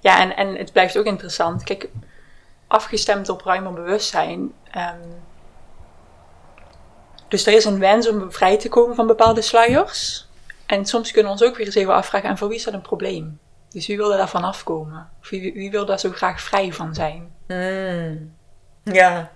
Ja, 0.00 0.20
en, 0.20 0.36
en 0.36 0.56
het 0.56 0.72
blijft 0.72 0.96
ook 0.98 1.04
interessant. 1.06 1.64
Kijk, 1.64 1.88
afgestemd 2.66 3.28
op 3.28 3.42
ruimer 3.44 3.72
bewustzijn. 3.72 4.52
ehm, 4.70 4.96
dus 7.28 7.46
er 7.46 7.52
is 7.52 7.64
een 7.64 7.78
wens 7.78 8.08
om 8.08 8.32
vrij 8.32 8.58
te 8.58 8.68
komen 8.68 8.94
van 8.96 9.06
bepaalde 9.06 9.42
sluiers. 9.42 10.27
En 10.68 10.86
soms 10.86 11.10
kunnen 11.10 11.32
we 11.32 11.38
ons 11.38 11.48
ook 11.48 11.56
weer 11.56 11.66
eens 11.66 11.74
even 11.74 11.94
afvragen: 11.94 12.28
en 12.28 12.38
voor 12.38 12.48
wie 12.48 12.56
is 12.56 12.64
dat 12.64 12.74
een 12.74 12.80
probleem? 12.80 13.38
Dus 13.68 13.86
wie 13.86 13.96
wil 13.96 14.12
er 14.12 14.18
daarvan 14.18 14.44
afkomen? 14.44 15.10
Of 15.20 15.28
wie, 15.28 15.52
wie 15.52 15.70
wil 15.70 15.86
daar 15.86 15.98
zo 15.98 16.10
graag 16.10 16.40
vrij 16.40 16.72
van 16.72 16.94
zijn? 16.94 17.30
Mm. 17.46 18.34
Ja. 18.82 19.32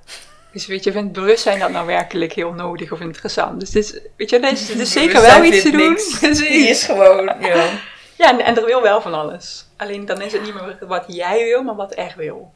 Dus 0.53 0.67
weet 0.67 0.85
je, 0.85 0.93
vindt 0.93 1.13
bewustzijn 1.13 1.59
dat 1.59 1.71
nou 1.71 1.87
werkelijk 1.87 2.33
heel 2.33 2.53
nodig 2.53 2.93
of 2.93 3.01
interessant? 3.01 3.61
Dus 3.61 3.75
is, 3.75 4.01
weet 4.17 4.31
je, 4.31 4.41
het 4.41 4.61
is, 4.61 4.71
is 4.71 4.93
zeker 5.03 5.21
wel 5.21 5.45
iets 5.45 5.63
te 5.63 5.71
doen. 5.71 5.99
Die 6.39 6.69
is 6.69 6.85
gewoon, 6.85 7.25
ja. 7.41 7.67
Ja, 8.17 8.31
en, 8.31 8.41
en 8.45 8.57
er 8.57 8.65
wil 8.65 8.83
wel 8.83 9.01
van 9.01 9.15
alles. 9.15 9.67
Alleen 9.77 10.07
dan 10.07 10.21
is 10.21 10.33
het 10.33 10.43
niet 10.43 10.55
meer 10.55 10.77
wat 10.87 11.05
jij 11.07 11.45
wil, 11.45 11.63
maar 11.63 11.75
wat 11.75 11.97
er 11.97 12.15
wil. 12.17 12.53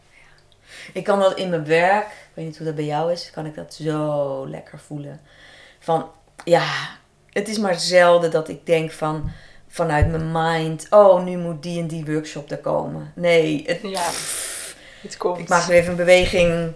Ik 0.92 1.04
kan 1.04 1.18
dat 1.18 1.38
in 1.38 1.50
mijn 1.50 1.66
werk, 1.66 2.06
ik 2.06 2.30
weet 2.34 2.44
niet 2.44 2.56
hoe 2.56 2.66
dat 2.66 2.74
bij 2.74 2.84
jou 2.84 3.12
is, 3.12 3.30
kan 3.30 3.46
ik 3.46 3.54
dat 3.54 3.74
zo 3.74 4.48
lekker 4.48 4.78
voelen. 4.78 5.20
Van, 5.78 6.10
ja, 6.44 6.64
het 7.36 7.48
is 7.48 7.58
maar 7.58 7.80
zelden 7.80 8.30
dat 8.30 8.48
ik 8.48 8.66
denk 8.66 8.92
van, 8.92 9.30
vanuit 9.68 10.10
mijn 10.10 10.32
mind, 10.32 10.86
oh, 10.90 11.24
nu 11.24 11.36
moet 11.36 11.62
die 11.62 11.80
en 11.80 11.86
die 11.86 12.04
workshop 12.04 12.50
er 12.50 12.58
komen. 12.58 13.12
Nee, 13.14 13.62
het, 13.66 13.78
Ja, 13.82 14.08
het 15.02 15.16
komt. 15.16 15.38
ik 15.38 15.48
maak 15.48 15.68
nu 15.68 15.74
even 15.74 15.90
een 15.90 15.96
beweging 15.96 16.72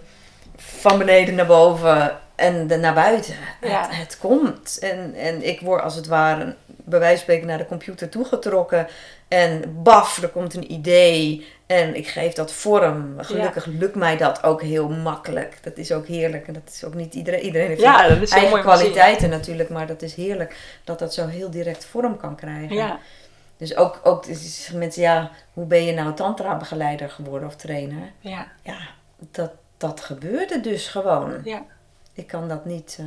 van 0.55 0.97
beneden 0.97 1.35
naar 1.35 1.45
boven 1.45 2.17
en 2.35 2.67
de, 2.67 2.77
naar 2.77 2.93
buiten. 2.93 3.33
Ja. 3.61 3.87
Het, 3.87 3.97
het 3.97 4.17
komt. 4.17 4.79
En, 4.79 5.13
en 5.15 5.47
ik 5.47 5.61
word 5.61 5.81
als 5.81 5.95
het 5.95 6.07
ware, 6.07 6.55
bij 6.65 6.99
wijze 6.99 7.15
van 7.15 7.23
spreken, 7.23 7.47
naar 7.47 7.57
de 7.57 7.65
computer 7.65 8.09
toegetrokken. 8.09 8.87
En 9.31 9.83
baf, 9.83 10.21
er 10.21 10.29
komt 10.29 10.53
een 10.53 10.71
idee. 10.71 11.47
En 11.65 11.95
ik 11.95 12.07
geef 12.07 12.33
dat 12.33 12.53
vorm. 12.53 13.15
Gelukkig 13.17 13.65
lukt 13.65 13.95
mij 13.95 14.17
dat 14.17 14.43
ook 14.43 14.61
heel 14.61 14.89
makkelijk. 14.89 15.57
Dat 15.61 15.77
is 15.77 15.91
ook 15.91 16.07
heerlijk. 16.07 16.47
En 16.47 16.53
dat 16.53 16.69
is 16.73 16.83
ook 16.83 16.93
niet 16.93 17.13
iedereen. 17.13 17.41
Iedereen 17.41 17.67
heeft 17.67 17.81
Ja, 17.81 18.07
dat 18.07 18.21
is 18.21 18.29
eigen 18.31 18.49
mooi 18.49 18.61
kwaliteiten 18.61 19.29
natuurlijk. 19.29 19.69
Maar 19.69 19.87
dat 19.87 20.01
is 20.01 20.13
heerlijk 20.15 20.79
dat 20.83 20.99
dat 20.99 21.13
zo 21.13 21.27
heel 21.27 21.49
direct 21.49 21.85
vorm 21.85 22.17
kan 22.17 22.35
krijgen. 22.35 22.75
Ja, 22.75 22.99
Dus 23.57 23.75
ook, 23.75 23.99
ook 24.03 24.25
dus 24.25 24.71
mensen, 24.73 25.01
ja, 25.01 25.31
hoe 25.53 25.65
ben 25.65 25.83
je 25.85 25.93
nou 25.93 26.13
tantra-begeleider 26.13 27.09
geworden 27.09 27.47
of 27.47 27.55
trainer? 27.55 28.11
ja, 28.19 28.51
Ja, 28.63 28.77
dat, 29.31 29.51
dat 29.77 30.01
gebeurde 30.01 30.61
dus 30.61 30.87
gewoon. 30.87 31.41
ja. 31.43 31.63
Ik 32.13 32.27
kan 32.27 32.47
dat 32.47 32.65
niet 32.65 32.97
eh, 32.99 33.05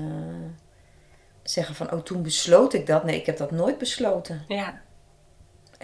zeggen 1.42 1.74
van, 1.74 1.92
oh 1.92 2.00
toen 2.00 2.22
besloot 2.22 2.72
ik 2.74 2.86
dat. 2.86 3.04
Nee, 3.04 3.16
ik 3.16 3.26
heb 3.26 3.36
dat 3.36 3.50
nooit 3.50 3.78
besloten. 3.78 4.44
ja. 4.48 4.82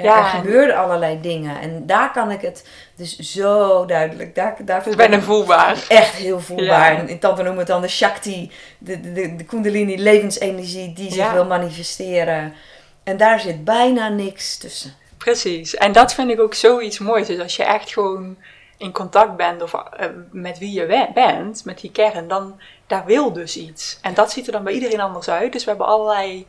Er, 0.00 0.06
Ja, 0.06 0.18
er 0.18 0.24
en- 0.34 0.40
gebeurden 0.40 0.76
allerlei 0.76 1.20
dingen. 1.20 1.60
En 1.60 1.86
daar 1.86 2.12
kan 2.12 2.30
ik 2.30 2.40
het 2.40 2.68
dus 2.96 3.18
zo 3.18 3.84
duidelijk, 3.86 4.34
daar, 4.34 4.56
daar 4.64 4.76
Het 4.78 4.86
is 4.86 4.94
bijna 4.96 5.20
voelbaar. 5.20 5.84
echt 5.88 6.14
heel 6.14 6.40
voelbaar. 6.40 6.92
Ja. 6.92 6.98
En 6.98 7.08
in 7.08 7.18
Tante 7.18 7.36
noemen 7.42 7.52
we 7.52 7.58
het 7.58 7.68
dan 7.68 7.80
de 7.80 7.88
Shakti, 7.88 8.50
de, 8.78 9.00
de, 9.00 9.36
de, 9.36 9.44
Kundalini, 9.44 10.02
levensenergie 10.02 10.92
die 10.92 11.08
zich 11.12 11.16
Ja. 11.24 11.32
wil 11.32 11.44
manifesteren. 11.44 12.54
En 13.04 13.16
daar 13.16 13.40
zit 13.40 13.64
bijna 13.64 14.08
niks 14.08 14.58
tussen. 14.58 14.94
Precies. 15.18 15.74
En 15.76 15.92
dat 15.92 16.14
vind 16.14 16.30
ik 16.30 16.40
ook 16.40 16.54
zoiets 16.54 16.98
moois. 16.98 17.26
Dus 17.26 17.38
als 17.40 17.56
je 17.56 17.64
echt 17.64 17.92
gewoon 17.92 18.36
in 18.78 18.92
contact 18.92 19.36
bent 19.36 19.62
of 19.62 19.74
eh, 19.74 20.06
met 20.30 20.58
wie 20.58 20.72
je 20.72 21.10
bent, 21.14 21.64
met 21.64 21.80
die 21.80 21.90
kern, 21.90 22.28
dan 22.28 22.60
daar 22.86 23.04
wil 23.04 23.32
dus 23.32 23.56
iets. 23.56 23.98
En 24.02 24.14
dat 24.14 24.32
ziet 24.32 24.46
er 24.46 24.52
dan 24.52 24.64
bij 24.64 24.72
iedereen 24.72 25.00
anders 25.00 25.28
uit. 25.30 25.52
Dus 25.52 25.64
we 25.64 25.68
hebben 25.70 25.86
allerlei 25.88 26.46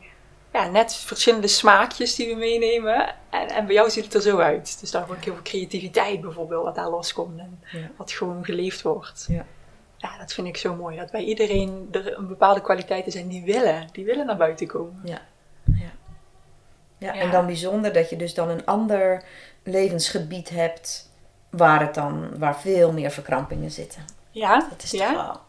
ja, 0.52 0.66
net 0.68 0.94
verschillende 0.94 1.46
smaakjes 1.48 2.14
die 2.14 2.28
we 2.28 2.34
meenemen. 2.34 3.14
En, 3.30 3.48
en 3.48 3.66
bij 3.66 3.74
jou 3.74 3.90
ziet 3.90 4.04
het 4.04 4.14
er 4.14 4.20
zo 4.22 4.38
uit. 4.38 4.80
Dus 4.80 4.90
daar 4.90 5.06
wordt 5.06 5.20
ook 5.20 5.24
heel 5.24 5.34
veel 5.34 5.42
creativiteit 5.42 6.20
bijvoorbeeld, 6.20 6.64
wat 6.64 6.74
daar 6.74 6.90
loskomt. 6.90 7.38
En 7.38 7.60
Ja. 7.72 7.90
wat 7.96 8.12
gewoon 8.12 8.44
geleefd 8.44 8.82
wordt. 8.82 9.24
Ja. 9.28 9.46
Ja, 9.96 10.18
dat 10.18 10.32
vind 10.32 10.46
ik 10.46 10.56
zo 10.56 10.74
mooi. 10.74 10.96
Dat 10.96 11.10
bij 11.10 11.22
iedereen 11.24 11.88
er 11.92 12.18
een 12.18 12.26
bepaalde 12.28 12.60
kwaliteiten 12.60 13.12
zijn 13.12 13.28
die 13.28 13.42
willen. 13.44 13.88
Die 13.92 14.04
willen 14.04 14.26
naar 14.26 14.36
buiten 14.36 14.66
komen. 14.66 15.00
Ja. 15.04 15.20
Ja. 15.64 15.90
ja, 16.98 17.14
en 17.14 17.30
dan 17.30 17.46
bijzonder 17.46 17.92
dat 17.92 18.10
je 18.10 18.16
dus 18.16 18.34
dan 18.34 18.48
een 18.48 18.66
ander 18.66 19.24
levensgebied 19.62 20.48
hebt 20.48 21.10
waar 21.50 21.80
het 21.80 21.94
dan, 21.94 22.38
waar 22.38 22.60
veel 22.60 22.92
meer 22.92 23.10
verkrampingen 23.10 23.70
zitten. 23.70 24.04
Ja, 24.30 24.66
Dat 24.70 24.82
is 24.82 24.90
toch 24.90 25.12
wel 25.12 25.40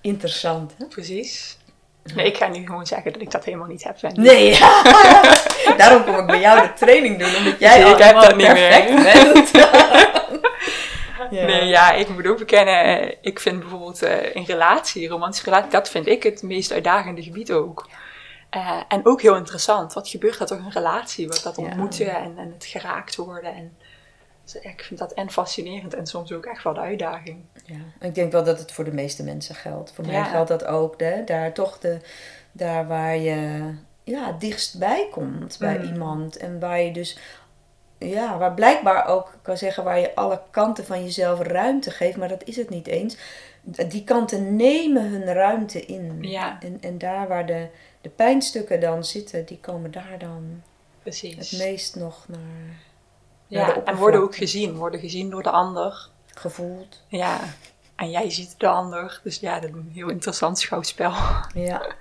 interessant, 0.00 0.72
hè? 0.78 0.84
precies. 0.86 1.58
Nee, 2.14 2.26
ik 2.26 2.36
ga 2.36 2.48
nu 2.48 2.66
gewoon 2.66 2.86
zeggen 2.86 3.12
dat 3.12 3.22
ik 3.22 3.30
dat 3.30 3.44
helemaal 3.44 3.66
niet 3.66 3.84
heb. 3.84 4.00
Wendy. 4.00 4.20
Nee, 4.20 4.54
ja. 4.58 4.82
Daarom 5.76 6.04
kom 6.04 6.18
ik 6.18 6.26
bij 6.26 6.40
jou 6.40 6.60
de 6.60 6.72
training 6.72 7.18
doen, 7.18 7.36
omdat 7.36 7.58
jij 7.60 7.90
Ik 7.90 7.98
heb 7.98 8.14
dat 8.14 8.36
niet 8.36 8.46
perfect 8.46 8.90
meer. 8.92 9.02
bent. 9.32 9.50
ja. 11.30 11.44
Nee, 11.46 11.64
ja, 11.64 11.92
ik 11.92 12.08
moet 12.08 12.26
ook 12.26 12.38
bekennen, 12.38 13.00
eh, 13.00 13.16
ik 13.20 13.40
vind 13.40 13.60
bijvoorbeeld 13.60 14.02
eh, 14.02 14.34
een 14.34 14.44
relatie, 14.44 15.02
een 15.04 15.10
romantische 15.10 15.44
relatie, 15.44 15.70
dat 15.70 15.88
vind 15.88 16.06
ik 16.06 16.22
het 16.22 16.42
meest 16.42 16.72
uitdagende 16.72 17.22
gebied 17.22 17.52
ook. 17.52 17.88
Eh, 18.50 18.80
en 18.88 19.06
ook 19.06 19.22
heel 19.22 19.36
interessant. 19.36 19.92
Wat 19.92 20.08
gebeurt 20.08 20.40
er 20.40 20.46
toch 20.46 20.58
in 20.58 20.64
een 20.64 20.72
relatie? 20.72 21.28
Wat 21.28 21.40
dat 21.44 21.56
Ja. 21.56 21.62
ontmoeten 21.62 22.14
en, 22.16 22.34
en 22.36 22.52
het 22.54 22.64
geraakt 22.64 23.16
worden. 23.16 23.54
En, 23.54 23.76
dus 24.44 24.54
ik 24.62 24.82
vind 24.82 24.98
dat 25.00 25.12
en 25.12 25.30
fascinerend 25.30 25.94
en 25.94 26.06
soms 26.06 26.32
ook 26.32 26.44
echt 26.46 26.62
wel 26.64 26.74
de 26.74 26.80
uitdaging. 26.80 27.38
Ja, 27.64 27.78
ik 28.00 28.14
denk 28.14 28.32
wel 28.32 28.44
dat 28.44 28.58
het 28.58 28.72
voor 28.72 28.84
de 28.84 28.92
meeste 28.92 29.22
mensen 29.22 29.54
geldt. 29.54 29.92
Voor 29.92 30.04
mij 30.06 30.14
Ja. 30.14 30.24
geldt 30.24 30.48
dat 30.48 30.64
ook. 30.64 31.00
Hè? 31.00 31.24
Daar 31.24 31.52
toch 31.52 31.78
de, 31.78 31.98
daar 32.52 32.86
waar 32.86 33.16
je 33.16 33.70
ja, 34.02 34.32
dichtstbij 34.32 35.08
komt 35.10 35.56
bij 35.58 35.78
Mm. 35.78 35.84
iemand. 35.92 36.36
En 36.36 36.60
waar 36.60 36.80
je 36.80 36.92
dus, 36.92 37.18
ja, 37.98 38.38
waar 38.38 38.54
blijkbaar 38.54 39.06
ook 39.06 39.34
kan 39.42 39.56
zeggen, 39.56 39.84
waar 39.84 39.98
je 39.98 40.14
alle 40.14 40.40
kanten 40.50 40.84
van 40.84 41.02
jezelf 41.04 41.40
ruimte 41.40 41.90
geeft. 41.90 42.16
Maar 42.16 42.28
dat 42.28 42.44
is 42.44 42.56
het 42.56 42.70
niet 42.70 42.86
eens. 42.86 43.16
Die 43.88 44.04
kanten 44.04 44.56
nemen 44.56 45.08
hun 45.10 45.24
ruimte 45.24 45.86
in. 45.86 46.18
Ja. 46.22 46.58
En, 46.60 46.78
en 46.80 46.98
daar 46.98 47.28
waar 47.28 47.46
de, 47.46 47.66
de 48.00 48.08
pijnstukken 48.08 48.80
dan 48.80 49.04
zitten, 49.04 49.44
die 49.44 49.58
komen 49.60 49.90
daar 49.90 50.18
dan 50.18 50.62
Precies. 51.02 51.50
het 51.50 51.60
meest 51.60 51.96
nog 51.96 52.24
naar 52.28 52.76
ja, 53.46 53.82
en 53.84 53.96
worden 53.96 54.20
ook 54.20 54.36
gezien. 54.36 54.76
Worden 54.76 55.00
gezien 55.00 55.30
door 55.30 55.42
de 55.42 55.50
ander. 55.50 56.08
gevoeld. 56.34 57.02
Ja. 57.06 57.40
En 57.96 58.10
jij 58.10 58.30
ziet 58.30 58.54
de 58.58 58.68
ander. 58.68 59.20
Dus 59.22 59.40
ja, 59.40 59.54
dat 59.60 59.70
is 59.70 59.76
een 59.76 59.90
heel 59.94 60.08
interessant 60.08 60.58
schouwspel. 60.58 61.12
Ja. 61.54 61.82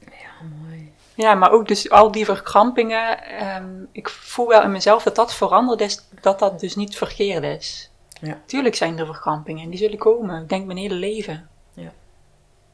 Ja, 0.00 0.46
mooi. 0.62 0.92
Ja, 1.14 1.34
maar 1.34 1.50
ook 1.50 1.68
dus 1.68 1.90
al 1.90 2.10
die 2.12 2.24
verkrampingen. 2.24 3.22
ehm, 3.24 3.74
ik 3.92 4.08
voel 4.08 4.46
wel 4.48 4.62
in 4.62 4.72
mezelf 4.72 5.02
dat 5.02 5.14
dat 5.16 5.34
veranderd 5.34 5.80
is, 5.80 6.02
dat 6.20 6.38
dat 6.38 6.60
dus 6.60 6.76
niet 6.76 6.96
verkeerd 6.96 7.44
is. 7.44 7.90
Ja. 8.20 8.40
Tuurlijk 8.46 8.74
zijn 8.74 8.98
er 8.98 9.06
verkrampingen 9.06 9.64
en 9.64 9.70
die 9.70 9.78
zullen 9.78 9.98
komen. 9.98 10.42
Ik 10.42 10.48
denk 10.48 10.66
mijn 10.66 10.78
hele 10.78 10.94
leven. 10.94 11.48
Ja. 11.72 11.92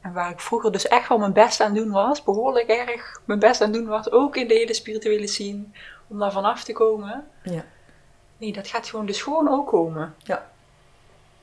En 0.00 0.12
waar 0.12 0.30
ik 0.30 0.40
vroeger 0.40 0.72
dus 0.72 0.88
echt 0.88 1.08
wel 1.08 1.18
mijn 1.18 1.32
best 1.32 1.60
aan 1.60 1.74
doen 1.74 1.90
was, 1.90 2.22
behoorlijk 2.22 2.68
erg 2.68 3.20
mijn 3.24 3.38
best 3.38 3.60
aan 3.60 3.72
doen 3.72 3.86
was, 3.86 4.10
ook 4.10 4.36
in 4.36 4.48
de 4.48 4.54
hele 4.54 4.74
spirituele 4.74 5.26
scene, 5.26 5.62
om 6.08 6.18
daar 6.18 6.32
vanaf 6.32 6.64
te 6.64 6.72
komen. 6.72 7.24
Ja. 7.42 7.64
Nee, 8.42 8.52
dat 8.52 8.68
gaat 8.68 8.88
gewoon 8.88 9.06
dus 9.06 9.22
gewoon 9.22 9.48
ook 9.48 9.66
komen. 9.68 10.14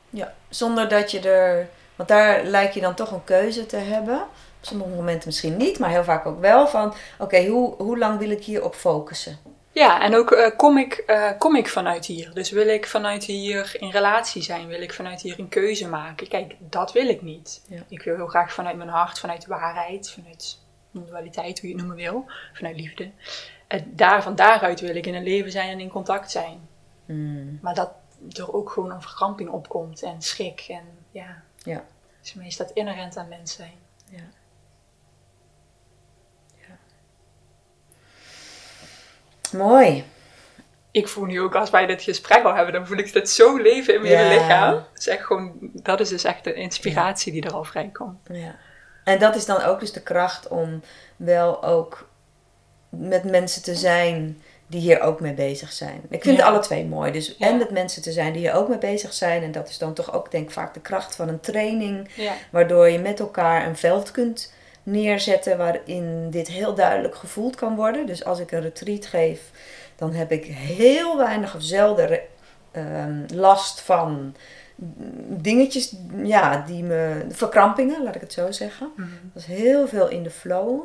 Ja, 0.10 0.34
zonder 0.50 0.90
dat 0.90 1.12
je 1.12 1.20
er. 1.20 1.70
Want 1.96 2.10
daar 2.10 2.44
lijkt 2.44 2.74
je 2.74 2.82
dan 2.82 2.96
toch 2.96 3.12
een 3.12 3.24
keuze 3.24 3.66
te 3.66 3.76
hebben. 3.76 4.22
Op 4.22 4.66
sommige 4.66 4.90
momenten 4.90 5.28
misschien 5.28 5.58
niet, 5.58 5.80
maar 5.80 5.90
heel 5.90 6.04
vaak 6.04 6.26
ook 6.26 6.40
wel. 6.40 6.68
Van 6.68 6.94
oké, 7.20 7.46
hoe, 7.46 7.76
hoe 7.76 7.98
lang 7.98 8.20
wil 8.20 8.30
ik 8.30 8.44
hierop 8.44 8.76
focussen? 8.76 9.38
Ja, 9.72 10.02
en 10.02 10.16
ook 10.16 10.32
eh, 10.32 10.58
kom, 10.58 10.78
ik, 10.78 10.94
eh, 10.94 11.30
kom 11.38 11.56
ik 11.56 11.68
vanuit 11.68 12.06
hier. 12.06 12.34
Dus 12.34 12.52
wil 12.52 12.68
ik 12.68 12.88
vanuit 12.88 13.24
hier 13.24 13.76
in 13.80 13.90
relatie 13.90 14.42
zijn? 14.42 14.68
Wil 14.68 14.82
ik 14.82 14.94
vanuit 14.94 15.22
hier 15.22 15.40
een 15.40 15.50
keuze 15.50 15.88
maken? 15.88 16.28
Kijk, 16.28 16.56
dat 16.60 16.92
wil 16.92 17.08
ik 17.08 17.22
niet. 17.22 17.62
Ja. 17.68 17.84
Ik 17.90 18.02
wil 18.02 18.16
heel 18.16 18.28
graag 18.28 18.54
vanuit 18.54 18.78
mijn 18.78 18.90
hart, 18.90 19.20
vanuit 19.20 19.46
waarheid, 19.46 20.12
vanuit 20.12 20.58
dualiteit, 20.92 21.60
hoe 21.60 21.70
je 21.70 21.76
het 21.76 21.86
noemen 21.86 22.04
wil, 22.04 22.26
vanuit 22.54 22.76
liefde. 22.76 23.12
En 23.68 23.92
daar, 23.96 24.24
van 24.24 24.36
daaruit 24.36 24.80
wil 24.80 24.96
ik 24.96 25.06
in 25.06 25.16
een 25.16 25.24
leven 25.24 25.52
zijn 25.52 25.70
en 25.70 25.80
in 25.80 25.90
contact 25.90 26.32
zijn. 26.32 26.69
Hmm, 27.10 27.60
Maar 27.62 27.74
dat 27.76 27.92
er 28.30 28.54
ook 28.54 28.70
gewoon 28.72 28.92
een 28.92 29.02
verkramping 29.02 29.50
opkomt 29.50 30.04
en 30.04 30.22
schrik. 30.22 30.66
En 30.70 30.84
ja, 31.12 31.44
Ja. 31.58 31.84
dus 32.22 32.30
voor 32.32 32.40
mij 32.40 32.48
is 32.50 32.58
dat 32.58 32.72
inherent 32.72 33.18
aan 33.18 33.28
mens 33.28 33.54
zijn. 33.54 33.74
Ja. 34.10 34.24
Ja. 36.56 36.78
Mooi. 39.58 40.04
Ik 40.92 41.08
voel 41.08 41.26
nu 41.26 41.42
ook, 41.42 41.56
als 41.56 41.70
wij 41.70 41.86
dit 41.86 42.02
gesprek 42.02 42.44
al 42.44 42.56
hebben, 42.56 42.74
dan 42.74 42.88
voel 42.88 42.98
ik 42.98 43.14
dit 43.14 43.30
zo 43.30 43.58
leven 43.58 43.94
in 43.94 44.02
mijn 44.02 44.14
Ja. 44.14 44.20
hele 44.20 44.40
lichaam. 44.42 44.74
Dat 44.74 44.88
is, 44.98 45.08
echt 45.08 45.26
gewoon, 45.26 45.54
dat 45.62 46.00
is 46.00 46.10
dus 46.10 46.24
echt 46.24 46.44
de 46.44 46.54
inspiratie 46.54 47.32
die 47.32 47.44
er 47.44 47.54
al 47.54 47.64
vrijkomt. 47.64 48.20
Ja. 48.32 48.56
En 49.04 49.20
dat 49.20 49.36
is 49.36 49.46
dan 49.46 49.62
ook 49.62 49.80
dus 49.80 49.92
de 49.92 50.02
kracht 50.02 50.48
om 50.48 50.82
wel 51.16 51.64
ook 51.64 52.10
met 52.90 53.24
mensen 53.24 53.64
te 53.64 53.76
zijn 53.76 54.42
die 54.70 54.80
hier 54.82 55.02
ook 55.02 55.20
mee 55.20 55.34
bezig 55.34 55.72
zijn. 55.72 56.02
Ik 56.10 56.24
vind 56.24 56.38
Ja. 56.38 56.46
alle 56.46 56.60
twee 56.60 56.86
mooi. 56.86 57.12
Dus 57.12 57.36
Ja. 57.38 57.48
en 57.48 57.58
met 57.58 57.70
mensen 57.72 58.02
te 58.02 58.12
zijn 58.12 58.34
die 58.34 58.42
hier 58.42 58.54
ook 58.54 58.68
mee 58.70 58.78
bezig 58.78 59.14
zijn. 59.14 59.44
En 59.44 59.52
dat 59.52 59.70
is 59.70 59.78
dan 59.78 59.94
toch 59.94 60.14
ook 60.14 60.32
denk 60.32 60.44
ik 60.44 60.52
vaak 60.52 60.74
de 60.74 60.80
kracht 60.80 61.16
van 61.16 61.28
een 61.28 61.40
training. 61.40 62.10
Ja. 62.16 62.34
Waardoor 62.52 62.90
je 62.90 63.00
met 63.00 63.20
elkaar 63.20 63.68
een 63.68 63.78
veld 63.78 64.12
kunt 64.12 64.54
neerzetten 64.84 65.58
waarin 65.58 66.30
dit 66.30 66.48
heel 66.48 66.74
duidelijk 66.74 67.16
gevoeld 67.16 67.56
kan 67.56 67.76
worden. 67.76 68.06
Dus 68.06 68.26
als 68.26 68.40
ik 68.40 68.52
een 68.52 68.62
retreat 68.62 69.06
geef, 69.06 69.42
dan 69.96 70.14
heb 70.14 70.32
ik 70.32 70.46
heel 70.46 71.18
weinig 71.18 71.56
of 71.56 71.62
zelden 71.64 72.20
ehm, 72.72 73.24
last 73.34 73.82
van 73.82 74.36
dingetjes, 75.28 75.96
ja, 76.24 76.64
die 76.68 76.84
me, 76.84 77.26
verkrampingen, 77.30 78.04
laat 78.04 78.16
ik 78.16 78.22
het 78.22 78.34
zo 78.34 78.52
zeggen. 78.52 78.92
Mhm. 78.96 79.08
Dat 79.34 79.42
is 79.42 79.48
heel 79.58 79.88
veel 79.88 80.10
in 80.10 80.24
de 80.24 80.30
flow. 80.30 80.82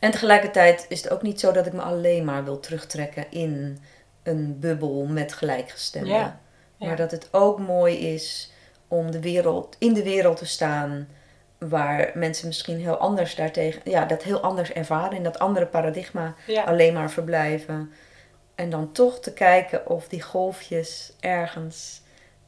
En 0.00 0.10
tegelijkertijd 0.10 0.86
is 0.88 1.02
het 1.02 1.12
ook 1.12 1.22
niet 1.22 1.40
zo 1.40 1.52
dat 1.52 1.66
ik 1.66 1.72
me 1.72 1.80
alleen 1.82 2.24
maar 2.24 2.44
wil 2.44 2.60
terugtrekken 2.60 3.24
in 3.30 3.78
een 4.22 4.58
bubbel 4.60 5.04
met 5.06 5.32
gelijkgestemden. 5.32 6.12
Ja, 6.12 6.40
ja. 6.76 6.86
Maar 6.86 6.96
dat 6.96 7.10
het 7.10 7.28
ook 7.30 7.58
mooi 7.58 7.96
is 8.14 8.52
om 8.88 9.10
de 9.10 9.20
wereld, 9.20 9.76
in 9.78 9.94
de 9.94 10.02
wereld 10.02 10.36
te 10.36 10.46
staan 10.46 11.08
waar 11.58 12.10
mensen 12.14 12.46
misschien 12.46 12.78
heel 12.80 12.96
anders 12.96 13.34
daartegen, 13.34 13.80
ja, 13.84 14.04
dat 14.04 14.22
heel 14.22 14.40
anders 14.40 14.72
ervaren, 14.72 15.16
in 15.16 15.22
dat 15.22 15.38
andere 15.38 15.66
paradigma 15.66 16.34
Ja. 16.46 16.62
alleen 16.62 16.94
maar 16.94 17.10
verblijven. 17.10 17.92
En 18.54 18.70
dan 18.70 18.92
toch 18.92 19.20
te 19.20 19.32
kijken 19.32 19.88
of 19.88 20.08
die 20.08 20.22
golfjes 20.22 21.12
ergens. 21.20 22.00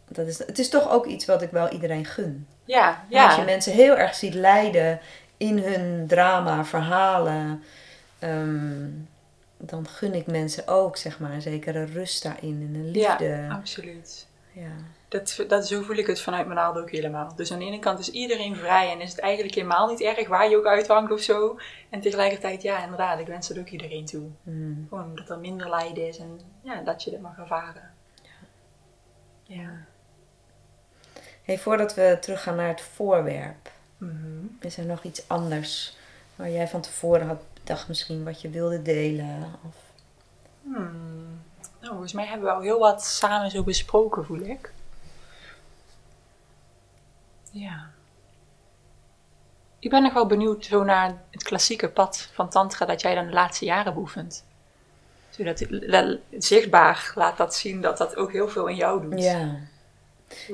Dat 0.09 0.27
is, 0.27 0.39
het 0.39 0.59
is 0.59 0.69
toch 0.69 0.91
ook 0.91 1.07
iets 1.07 1.25
wat 1.25 1.43
ik 1.43 1.51
wel 1.51 1.69
iedereen 1.69 2.05
gun. 2.05 2.47
Ja, 2.65 3.05
Maar 3.11 3.25
Als 3.25 3.35
je 3.35 3.41
ja. 3.41 3.47
mensen 3.47 3.73
heel 3.73 3.97
erg 3.97 4.15
ziet 4.15 4.35
lijden 4.35 5.01
in 5.43 5.59
hun 5.59 6.07
drama, 6.07 6.65
verhalen, 6.65 7.63
ehm, 8.19 8.89
dan 9.59 9.89
gun 9.89 10.15
ik 10.15 10.27
mensen 10.27 10.69
ook 10.69 10.97
zeg 10.97 11.19
maar 11.19 11.33
een 11.33 11.43
zekere 11.43 11.85
rust 11.85 12.23
daarin 12.23 12.69
en 12.69 12.81
een 12.81 12.91
liefde. 12.91 13.25
ja, 13.25 13.49
absoluut. 13.49 14.27
Ja. 14.53 14.71
Dat, 15.09 15.45
dat, 15.49 15.67
zo 15.67 15.83
voel 15.83 15.97
ik 15.97 16.07
het 16.07 16.21
vanuit 16.21 16.47
mijn 16.47 16.59
naald 16.59 16.77
ook 16.77 16.91
helemaal. 16.91 17.35
Dus 17.37 17.53
aan 17.53 17.59
de 17.59 17.65
ene 17.65 17.79
kant 17.79 17.99
is 17.99 18.11
iedereen 18.11 18.57
vrij 18.57 18.91
en 18.91 19.01
is 19.01 19.11
het 19.11 19.21
eigenlijk 19.21 19.55
helemaal 19.55 19.89
niet 19.89 20.01
erg 20.01 20.29
waar 20.29 20.51
je 20.51 20.57
ook 20.57 20.67
uithangt 20.67 21.13
of 21.13 21.21
zo. 21.21 21.59
En 21.91 22.01
tegelijkertijd, 22.01 22.63
ja, 22.63 22.83
inderdaad, 22.83 23.19
ik 23.19 23.27
wens 23.27 23.49
het 23.49 23.59
ook 23.59 23.69
iedereen 23.69 24.05
toe. 24.05 24.29
Mm. 24.43 24.87
Gewoon 24.89 25.15
dat 25.15 25.31
er 25.31 25.39
minder 25.39 25.71
lijden 25.71 26.09
is 26.09 26.19
en 26.19 26.41
ja, 26.63 26.81
dat 26.81 27.03
je 27.03 27.11
dit 27.11 27.21
mag 27.21 27.39
ervaren. 27.39 27.91
Ja. 29.43 29.71
Hey, 31.43 31.59
voordat 31.59 31.95
we 31.95 32.17
teruggaan 32.21 32.57
naar 32.57 32.69
het 32.69 32.81
voorwerp, 32.81 33.71
Mhm. 34.03 34.47
is 34.61 34.77
er 34.77 34.85
nog 34.85 35.03
iets 35.03 35.29
anders 35.29 35.97
waar 36.37 36.51
jij 36.51 36.69
van 36.69 36.81
tevoren 36.81 37.27
had 37.27 37.39
bedacht 37.55 37.89
misschien 37.89 38.25
wat 38.25 38.41
je 38.41 38.51
wilde 38.51 38.83
delen? 38.83 39.55
Of... 39.67 39.75
Hmm. 40.63 41.41
Nou, 41.81 41.93
volgens 41.93 42.13
mij 42.13 42.27
hebben 42.27 42.47
we 42.47 42.55
al 42.55 42.61
heel 42.61 42.79
wat 42.79 43.05
samen 43.05 43.51
zo 43.51 43.63
besproken, 43.63 44.25
voel 44.25 44.41
ik. 44.41 44.73
Ja. 47.51 47.91
Ik 49.79 49.91
ben 49.91 50.03
nog 50.03 50.13
wel 50.13 50.27
benieuwd 50.27 50.65
zo 50.65 50.85
naar 50.85 51.23
het 51.31 51.43
klassieke 51.43 51.89
pad 51.89 52.31
van 52.33 52.49
Tantra 52.49 52.87
dat 52.87 53.01
jij 53.01 53.15
dan 53.15 53.27
de 53.27 53.33
laatste 53.33 53.65
jaren 53.65 53.95
beoefent. 53.95 54.45
Zodat 55.31 55.67
zichtbaar 56.39 57.13
laat 57.15 57.37
dat 57.37 57.55
zien 57.55 57.81
dat 57.81 57.99
dat 57.99 58.17
ook 58.17 58.33
heel 58.33 58.49
veel 58.49 58.67
in 58.67 58.77
jou 58.77 59.03
doet. 59.03 59.23
Ja. 59.23 59.57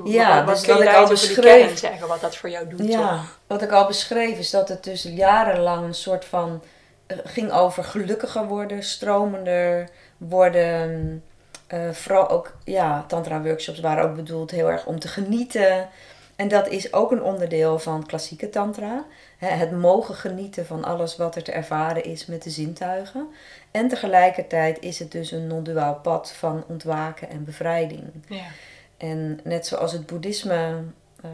Ja, 0.05 0.45
wat, 0.45 0.57
dus 0.57 0.67
wat 0.67 0.81
ik 0.81 0.95
al 0.95 1.09
beschreef. 1.09 1.65
kern 1.65 1.77
zeggen, 1.79 2.09
wat 2.09 2.21
dat 2.21 2.37
voor 2.37 2.51
jou 2.51 2.69
doet? 2.69 2.89
Ja, 2.89 3.11
toch? 3.11 3.39
wat 3.47 3.63
ik 3.63 3.73
al 3.73 3.87
beschreef 3.87 4.39
is 4.39 4.51
dat 4.51 4.69
het 4.69 4.85
dus 4.85 5.03
jarenlang 5.03 5.85
een 5.87 5.95
soort 5.95 6.25
van 6.25 6.63
eh, 7.07 7.17
ging 7.25 7.53
over 7.53 7.85
gelukkiger 7.85 8.47
worden, 8.47 8.83
stromender 8.83 9.89
worden. 10.17 11.23
Eh, 11.67 11.91
vooral 11.91 12.29
ook, 12.29 12.57
ja, 12.65 13.05
tantra 13.09 13.43
workshops 13.43 13.81
waren 13.81 14.05
ook 14.05 14.15
bedoeld 14.17 14.51
heel 14.51 14.71
erg 14.71 14.87
om 14.87 14.99
te 14.99 15.09
genieten. 15.09 15.89
En 16.37 16.49
dat 16.49 16.69
is 16.69 16.93
ook 16.93 17.11
een 17.11 17.23
onderdeel 17.23 17.79
van 17.79 18.07
klassieke 18.07 18.51
tantra. 18.51 19.05
Hè, 19.39 19.49
Het 19.49 19.71
mogen 19.71 20.15
genieten 20.15 20.67
van 20.67 20.85
alles 20.85 21.17
wat 21.17 21.37
er 21.37 21.43
te 21.43 21.53
ervaren 21.53 22.05
is 22.05 22.27
met 22.27 22.43
de 22.43 22.51
zintuigen. 22.51 23.29
En 23.71 23.89
tegelijkertijd 23.89 24.81
is 24.81 24.99
het 24.99 25.13
dus 25.13 25.31
een 25.31 25.47
non-duaal 25.47 25.95
pad 25.95 26.33
van 26.33 26.65
ontwaken 26.69 27.31
en 27.31 27.45
bevrijding. 27.45 28.03
Ja. 28.29 28.45
En 28.99 29.41
net 29.45 29.67
zoals 29.67 29.93
het 29.93 30.07
boeddhisme 30.07 30.83
eh, 31.23 31.31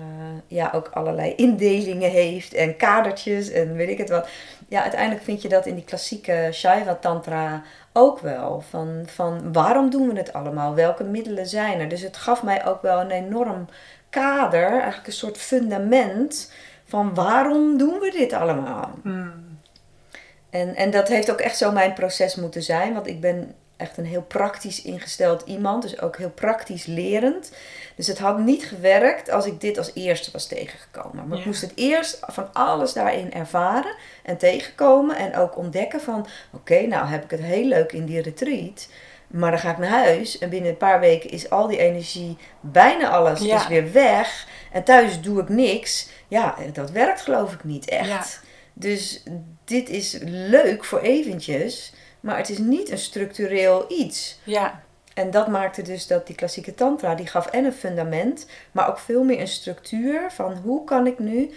ja, 0.46 0.70
ook 0.74 0.88
allerlei 0.92 1.34
indelingen 1.46 2.10
heeft 2.10 2.54
en 2.54 2.76
kadertjes 2.76 3.50
en 3.50 3.74
weet 3.74 3.88
ik 3.88 3.98
het 3.98 4.08
wat. 4.08 4.28
Ja, 4.68 4.82
uiteindelijk 4.82 5.22
vind 5.22 5.42
je 5.42 5.48
dat 5.48 5.66
in 5.66 5.74
die 5.74 5.84
klassieke 5.84 6.48
Shaiva 6.52 6.94
Tantra 6.94 7.62
ook 7.92 8.18
wel. 8.18 8.64
Van, 8.70 9.02
van 9.06 9.52
waarom 9.52 9.90
doen 9.90 10.08
we 10.08 10.18
het 10.18 10.32
allemaal? 10.32 10.74
Welke 10.74 11.04
middelen 11.04 11.46
zijn 11.46 11.80
er? 11.80 11.88
Dus 11.88 12.00
het 12.00 12.16
gaf 12.16 12.42
mij 12.42 12.66
ook 12.66 12.82
wel 12.82 13.00
een 13.00 13.10
enorm 13.10 13.68
kader, 14.10 14.70
eigenlijk 14.70 15.06
een 15.06 15.12
soort 15.12 15.38
fundament 15.38 16.52
van 16.84 17.14
waarom 17.14 17.78
doen 17.78 17.98
we 17.98 18.10
dit 18.10 18.32
allemaal? 18.32 18.90
Hmm. 19.02 19.58
En, 20.50 20.74
en 20.74 20.90
dat 20.90 21.08
heeft 21.08 21.30
ook 21.30 21.40
echt 21.40 21.56
zo 21.56 21.72
mijn 21.72 21.92
proces 21.92 22.34
moeten 22.34 22.62
zijn. 22.62 22.94
Want 22.94 23.06
ik 23.06 23.20
ben 23.20 23.54
echt 23.76 23.96
een 23.96 24.06
heel 24.06 24.22
praktisch 24.22 24.82
ingesteld 24.82 25.42
iemand. 25.46 25.82
Dus 25.82 26.00
ook 26.00 26.16
heel 26.16 26.30
praktisch 26.30 26.86
lerend. 26.86 27.52
Dus 27.96 28.06
het 28.06 28.18
had 28.18 28.38
niet 28.38 28.64
gewerkt 28.64 29.30
als 29.30 29.46
ik 29.46 29.60
dit 29.60 29.78
als 29.78 29.90
eerste 29.94 30.30
was 30.32 30.46
tegengekomen. 30.46 31.28
Maar 31.28 31.38
ik 31.38 31.44
moest 31.44 31.60
het 31.60 31.72
eerst 31.74 32.18
van 32.26 32.52
alles 32.52 32.92
daarin 32.92 33.32
ervaren 33.32 33.94
en 34.22 34.36
tegenkomen. 34.36 35.16
En 35.16 35.36
ook 35.36 35.56
ontdekken 35.56 36.00
van... 36.00 36.26
Oké, 36.52 36.80
nou 36.86 37.06
heb 37.06 37.24
ik 37.24 37.30
het 37.30 37.40
heel 37.40 37.64
leuk 37.64 37.92
in 37.92 38.04
die 38.04 38.22
retreat. 38.22 38.88
Maar 39.26 39.50
dan 39.50 39.60
ga 39.60 39.70
ik 39.70 39.78
naar 39.78 40.04
huis. 40.04 40.38
En 40.38 40.48
binnen 40.48 40.70
een 40.70 40.76
paar 40.76 41.00
weken 41.00 41.30
is 41.30 41.50
al 41.50 41.66
die 41.66 41.78
energie... 41.78 42.36
Bijna 42.60 43.08
alles 43.08 43.40
Ja. 43.40 43.56
is 43.56 43.66
weer 43.66 43.92
weg. 43.92 44.46
En 44.72 44.84
thuis 44.84 45.20
doe 45.20 45.40
ik 45.40 45.48
niks. 45.48 46.08
Ja, 46.28 46.54
dat 46.72 46.90
werkt 46.90 47.20
geloof 47.20 47.52
ik 47.52 47.64
niet 47.64 47.88
echt. 47.88 48.08
Ja. 48.08 48.24
Dus 48.72 49.22
dit 49.64 49.88
is 49.88 50.18
leuk 50.22 50.84
voor 50.84 51.00
eventjes, 51.00 51.92
maar 52.24 52.36
het 52.36 52.48
is 52.48 52.58
niet 52.58 52.90
een 52.90 52.98
structureel 52.98 53.84
iets. 53.88 54.38
Ja. 54.44 54.82
En 55.14 55.30
dat 55.30 55.48
maakte 55.48 55.82
dus 55.82 56.06
dat 56.06 56.26
die 56.26 56.36
klassieke 56.36 56.74
tantra, 56.74 57.14
die 57.14 57.26
gaf 57.26 57.46
en 57.46 57.64
een 57.64 57.72
fundament, 57.72 58.46
maar 58.72 58.88
ook 58.88 58.98
veel 58.98 59.24
meer 59.24 59.40
een 59.40 59.48
structuur 59.48 60.30
van 60.30 60.56
hoe 60.56 60.84
kan 60.84 61.06
ik 61.06 61.18
nu, 61.18 61.50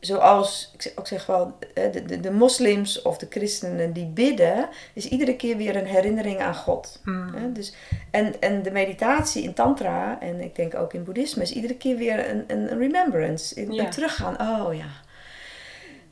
zoals, 0.00 0.70
ik 0.74 0.82
zeg- 0.82 0.92
ook 0.96 1.06
zeg 1.06 1.26
wel, 1.26 1.52
eh, 1.74 1.92
de, 1.92 2.04
de, 2.04 2.20
de 2.20 2.30
moslims 2.30 3.02
of 3.02 3.18
de 3.18 3.26
christenen 3.30 3.92
die 3.92 4.06
bidden, 4.06 4.68
is 4.94 5.08
iedere 5.08 5.36
keer 5.36 5.56
weer 5.56 5.76
een 5.76 5.86
herinnering 5.86 6.40
aan 6.40 6.54
God. 6.54 7.00
Hè, 7.34 7.52
Dus, 7.52 7.74
en, 8.10 8.40
en 8.40 8.62
de 8.62 8.70
meditatie 8.70 9.42
in 9.42 9.54
tantra, 9.54 10.20
en 10.20 10.40
ik 10.40 10.54
denk 10.56 10.74
ook 10.74 10.92
in 10.94 11.04
boeddhisme, 11.04 11.42
is 11.42 11.52
iedere 11.52 11.74
keer 11.76 11.96
weer 11.96 12.30
een, 12.30 12.44
een, 12.46 12.72
een 12.72 12.78
remembrance. 12.78 13.60
Ja. 13.60 13.82
ben 13.82 13.90
teruggaan, 13.90 14.40
oh 14.40 14.74
ja. 14.74 14.86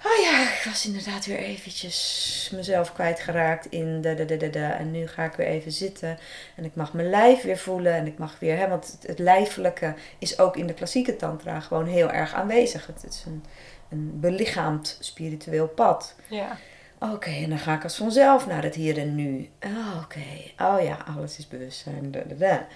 Oh 0.04 0.22
ja, 0.22 0.42
ik 0.42 0.62
was 0.64 0.86
inderdaad 0.86 1.26
weer 1.26 1.38
eventjes 1.38 2.50
mezelf 2.54 2.92
kwijtgeraakt 2.92 3.66
in 3.66 4.00
de, 4.00 4.14
de, 4.14 4.24
de, 4.24 4.36
de, 4.36 4.50
de. 4.50 4.64
En 4.64 4.90
nu 4.90 5.06
ga 5.06 5.24
ik 5.24 5.32
weer 5.32 5.46
even 5.46 5.72
zitten. 5.72 6.18
En 6.56 6.64
ik 6.64 6.74
mag 6.74 6.92
mijn 6.92 7.10
lijf 7.10 7.42
weer 7.42 7.58
voelen. 7.58 7.94
En 7.94 8.06
ik 8.06 8.18
mag 8.18 8.38
weer, 8.38 8.56
hè, 8.56 8.68
want 8.68 8.86
het, 8.86 9.06
het 9.06 9.18
lijfelijke 9.18 9.94
is 10.18 10.38
ook 10.38 10.56
in 10.56 10.66
de 10.66 10.74
klassieke 10.74 11.16
tantra 11.16 11.60
gewoon 11.60 11.86
heel 11.86 12.10
erg 12.10 12.34
aanwezig. 12.34 12.86
Het, 12.86 13.04
is 13.08 13.24
een, 13.26 13.44
een 13.88 14.20
belichaamd 14.20 14.96
spiritueel 15.00 15.68
pad. 15.68 16.14
Ja. 16.28 16.56
Oké, 16.98 17.30
en 17.30 17.48
dan 17.48 17.58
ga 17.58 17.74
ik 17.74 17.82
als 17.82 17.96
vanzelf 17.96 18.46
naar 18.46 18.62
het 18.62 18.74
hier 18.74 18.98
en 18.98 19.14
nu. 19.14 19.50
Oh, 19.64 20.02
Oké, 20.02 20.20
oh 20.58 20.82
ja, 20.82 21.04
alles 21.16 21.38
is 21.38 21.48
bewustzijn. 21.48 22.10
Da, 22.10 22.20
da, 22.26 22.34
da. 22.34 22.66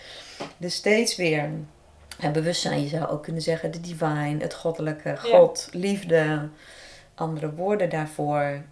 Dus 0.57 0.75
steeds 0.75 1.17
weer. 1.17 1.51
En 2.19 2.33
bewustzijn, 2.33 2.83
je 2.83 2.89
zou 2.89 3.09
ook 3.09 3.23
kunnen 3.23 3.43
zeggen, 3.43 3.71
de 3.71 3.81
divine, 3.81 4.37
het 4.39 4.55
goddelijke, 4.55 5.17
God, 5.17 5.69
liefde, 5.73 6.49
andere 7.21 7.55
woorden 7.55 7.89
daarvoor. 7.89 8.63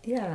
Ja, 0.00 0.28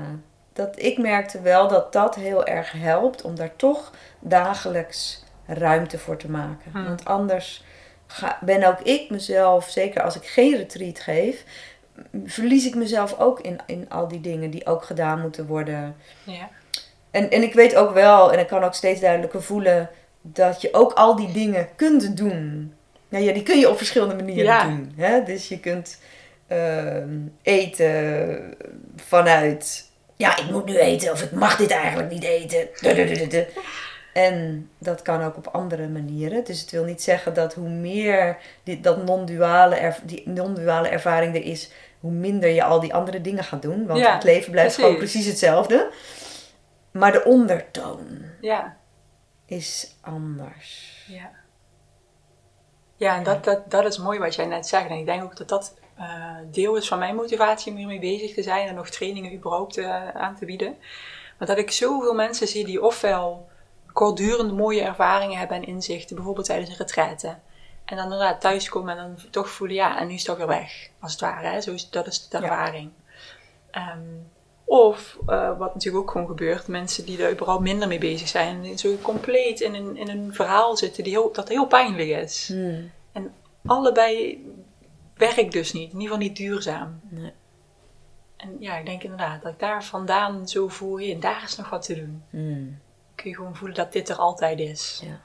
dat, 0.53 0.81
ik 0.81 0.97
merkte 0.97 1.41
wel 1.41 1.67
dat 1.67 1.93
dat 1.93 2.15
heel 2.15 2.45
erg 2.45 2.71
helpt 2.71 3.21
om 3.21 3.35
daar 3.35 3.55
toch 3.55 3.91
dagelijks 4.19 5.23
ruimte 5.45 5.97
voor 5.97 6.17
te 6.17 6.29
maken. 6.29 6.71
Hmm. 6.71 6.83
Want 6.83 7.05
anders 7.05 7.63
ga, 8.07 8.37
ben 8.41 8.63
ook 8.63 8.79
ik 8.79 9.09
mezelf, 9.09 9.69
zeker 9.69 10.01
als 10.01 10.15
ik 10.15 10.25
geen 10.25 10.55
retreat 10.57 10.99
geef, 10.99 11.43
verlies 12.25 12.65
ik 12.65 12.75
mezelf 12.75 13.19
ook 13.19 13.39
in, 13.39 13.59
in 13.65 13.89
al 13.89 14.07
die 14.07 14.21
dingen 14.21 14.49
die 14.49 14.65
ook 14.65 14.83
gedaan 14.83 15.21
moeten 15.21 15.47
worden. 15.47 15.95
Ja. 16.23 16.49
En, 17.11 17.29
en 17.29 17.43
ik 17.43 17.53
weet 17.53 17.75
ook 17.75 17.93
wel, 17.93 18.31
en 18.33 18.39
ik 18.39 18.47
kan 18.47 18.63
ook 18.63 18.73
steeds 18.73 19.01
duidelijker 19.01 19.43
voelen, 19.43 19.89
dat 20.21 20.61
je 20.61 20.73
ook 20.73 20.93
al 20.93 21.15
die 21.15 21.31
dingen 21.31 21.67
kunt 21.75 22.17
doen. 22.17 22.73
Nou 23.09 23.23
ja, 23.23 23.33
die 23.33 23.43
kun 23.43 23.59
je 23.59 23.69
op 23.69 23.77
verschillende 23.77 24.15
manieren 24.15 24.43
Ja. 24.43 24.63
doen. 24.63 24.93
Hè? 24.95 25.23
Dus 25.23 25.47
je 25.47 25.59
kunt 25.59 25.99
eten 27.41 28.55
vanuit, 28.95 29.91
ja, 30.15 30.37
ik 30.37 30.49
moet 30.51 30.65
nu 30.65 30.77
eten 30.77 31.11
of 31.11 31.21
ik 31.21 31.31
mag 31.31 31.55
dit 31.57 31.71
eigenlijk 31.71 32.11
niet 32.11 32.23
eten. 32.23 32.67
Dududududu. 32.81 33.45
En 34.13 34.69
dat 34.77 35.01
kan 35.01 35.23
ook 35.23 35.37
op 35.37 35.47
andere 35.47 35.87
manieren. 35.87 36.43
Dus 36.43 36.61
het 36.61 36.71
wil 36.71 36.83
niet 36.83 37.01
zeggen 37.01 37.33
dat 37.33 37.53
hoe 37.53 37.69
meer 37.69 38.37
die, 38.63 38.79
dat 38.79 39.05
non-duale, 39.05 39.75
erv- 39.75 39.99
die 40.03 40.29
non-duale 40.29 40.87
ervaring 40.87 41.35
er 41.35 41.43
is, 41.43 41.71
hoe 41.99 42.11
minder 42.11 42.49
je 42.49 42.63
al 42.63 42.79
die 42.79 42.93
andere 42.93 43.21
dingen 43.21 43.43
gaat 43.43 43.61
doen. 43.61 43.85
Want 43.85 43.99
Ja, 43.99 44.13
het 44.13 44.23
leven 44.23 44.51
blijft 44.51 44.67
precies. 44.75 44.83
gewoon 44.83 44.97
precies 45.09 45.25
hetzelfde. 45.25 45.91
Maar 46.91 47.11
de 47.11 47.23
ondertoon 47.23 48.07
Ja. 48.41 48.77
is 49.45 49.95
anders. 50.01 51.03
Ja. 51.07 51.29
Ja, 52.95 53.15
en 53.17 53.23
dat, 53.23 53.43
dat, 53.43 53.71
dat 53.71 53.85
is 53.85 53.97
mooi 53.97 54.19
wat 54.19 54.35
jij 54.35 54.45
net 54.45 54.67
zegt. 54.67 54.89
En 54.89 54.97
ik 54.97 55.05
denk 55.05 55.23
ook 55.23 55.37
dat 55.37 55.49
dat 55.49 55.73
eh, 55.99 56.35
deel 56.51 56.75
is 56.75 56.87
van 56.87 56.99
mijn 56.99 57.15
motivatie 57.15 57.71
om 57.71 57.77
hiermee 57.77 57.99
bezig 57.99 58.33
te 58.33 58.43
zijn 58.43 58.67
en 58.67 58.75
nog 58.75 58.89
trainingen 58.89 59.33
überhaupt 59.33 59.77
eh, 59.77 60.09
aan 60.09 60.35
te 60.35 60.45
bieden. 60.45 60.75
Maar 61.37 61.47
dat 61.47 61.57
ik 61.57 61.71
zoveel 61.71 62.13
mensen 62.13 62.47
zie 62.47 62.65
die 62.65 62.83
ofwel 62.83 63.47
kortdurend 63.93 64.57
mooie 64.57 64.81
ervaringen 64.81 65.37
hebben 65.37 65.57
en 65.57 65.65
inzichten, 65.65 66.15
bijvoorbeeld 66.15 66.45
tijdens 66.45 66.69
een 66.69 66.75
retraite. 66.77 67.27
En 67.85 67.95
dan 67.95 68.03
inderdaad 68.03 68.41
thuiskomen 68.41 68.97
en 68.97 69.03
dan 69.03 69.29
toch 69.31 69.49
voelen, 69.49 69.75
ja, 69.75 69.99
en 69.99 70.07
nu 70.07 70.13
is 70.13 70.19
het 70.19 70.27
toch 70.27 70.37
weer 70.37 70.57
weg, 70.57 70.89
als 70.99 71.11
het 71.11 71.21
ware. 71.21 71.47
Hè? 71.47 71.61
Zo 71.61 71.71
is, 71.73 71.89
dat 71.89 72.07
is 72.07 72.27
de 72.27 72.37
Ja. 72.37 72.43
ervaring. 72.43 72.91
Ehm, 73.71 73.99
of, 74.65 75.17
eh, 75.27 75.57
wat 75.57 75.73
natuurlijk 75.73 76.03
ook 76.03 76.11
gewoon 76.11 76.27
gebeurt, 76.27 76.67
mensen 76.67 77.05
die 77.05 77.23
er 77.23 77.31
überhaupt 77.31 77.61
minder 77.63 77.87
mee 77.87 77.97
bezig 77.99 78.27
zijn, 78.27 78.65
en 78.65 78.77
zo 78.77 78.95
compleet 79.01 79.59
in 79.59 79.73
een, 79.73 79.97
in 79.97 80.09
een 80.09 80.33
verhaal 80.33 80.77
zitten 80.77 81.03
die 81.03 81.13
heel, 81.13 81.31
dat 81.33 81.47
heel 81.49 81.67
pijnlijk 81.67 82.09
is. 82.09 82.47
Hmm. 82.47 82.91
En 83.11 83.33
allebei 83.65 84.43
werkt 85.19 85.51
dus 85.51 85.73
niet, 85.73 85.93
in 85.93 85.99
ieder 85.99 86.01
geval 86.01 86.17
niet 86.17 86.35
duurzaam. 86.35 86.99
Nee. 87.09 87.33
En 88.37 88.55
ja, 88.59 88.77
ik 88.77 88.85
denk 88.85 89.03
inderdaad 89.03 89.41
dat 89.41 89.51
ik 89.51 89.59
daar 89.59 89.83
vandaan 89.83 90.47
zo 90.47 90.67
voel, 90.67 90.99
hé, 90.99 91.17
daar 91.19 91.43
is 91.43 91.55
nog 91.55 91.69
wat 91.69 91.81
te 91.81 91.95
doen. 91.95 92.23
Hmm. 92.29 92.79
Kun 93.15 93.29
je 93.29 93.35
gewoon 93.35 93.55
voelen 93.55 93.77
dat 93.77 93.91
dit 93.91 94.09
er 94.09 94.15
altijd 94.15 94.59
is. 94.59 95.01
Ja. 95.03 95.21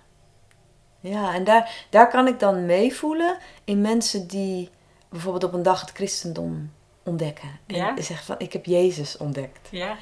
Ja, 1.00 1.34
en 1.34 1.44
daar, 1.44 1.86
daar 1.90 2.08
kan 2.08 2.26
ik 2.26 2.38
dan 2.38 2.66
meevoelen 2.66 3.38
in 3.64 3.80
mensen 3.80 4.26
die 4.26 4.70
bijvoorbeeld 5.08 5.44
op 5.44 5.52
een 5.52 5.62
dag 5.62 5.80
het 5.80 5.90
christendom 5.90 6.72
ontdekken. 7.02 7.48
En 7.66 7.76
Ja? 7.76 8.00
zeggen 8.00 8.26
van, 8.26 8.34
ik 8.38 8.52
heb 8.52 8.64
Jezus 8.64 9.16
ontdekt. 9.16 9.68
Ja? 9.70 9.96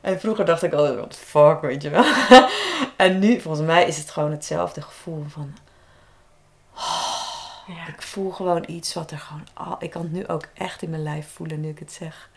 En 0.00 0.20
vroeger 0.20 0.44
dacht 0.44 0.62
ik 0.62 0.72
altijd, 0.72 1.10
the 1.10 1.16
fuck, 1.16 1.60
weet 1.60 1.82
je 1.82 1.90
wel. 1.90 2.04
en 3.06 3.18
nu, 3.18 3.40
volgens 3.40 3.66
mij, 3.66 3.86
is 3.86 3.96
het 3.96 4.10
gewoon 4.10 4.30
hetzelfde 4.30 4.82
gevoel 4.82 5.24
van... 5.28 5.54
Ja. 7.66 7.86
Ik 7.86 8.02
voel 8.02 8.30
gewoon 8.30 8.64
iets 8.66 8.94
wat 8.94 9.10
er 9.10 9.18
gewoon... 9.18 9.46
Al, 9.54 9.76
ik 9.78 9.90
kan 9.90 10.02
het 10.02 10.12
nu 10.12 10.26
ook 10.26 10.48
echt 10.54 10.82
in 10.82 10.90
mijn 10.90 11.02
lijf 11.02 11.32
voelen, 11.32 11.60
nu 11.60 11.68
ik 11.68 11.78
het 11.78 11.92
zeg. 11.92 12.30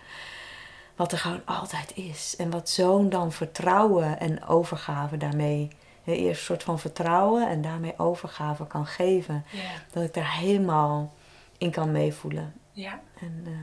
Wat 0.95 1.11
er 1.11 1.17
gewoon 1.17 1.45
altijd 1.45 1.91
is. 1.95 2.35
En 2.35 2.49
wat 2.49 2.69
zo'n 2.69 3.09
dan 3.09 3.31
vertrouwen 3.31 4.19
en 4.19 4.45
overgave 4.45 5.17
daarmee... 5.17 5.67
Eerst 6.05 6.39
een 6.39 6.45
soort 6.45 6.63
van 6.63 6.79
vertrouwen 6.79 7.49
en 7.49 7.61
daarmee 7.61 7.93
overgave 7.97 8.67
kan 8.67 8.85
geven. 8.85 9.45
Ja. 9.51 9.61
Dat 9.91 10.03
ik 10.03 10.13
daar 10.13 10.33
helemaal 10.37 11.13
in 11.57 11.71
kan 11.71 11.91
meevoelen. 11.91 12.53
ja. 12.71 12.99
En, 13.19 13.43
eh, 13.45 13.53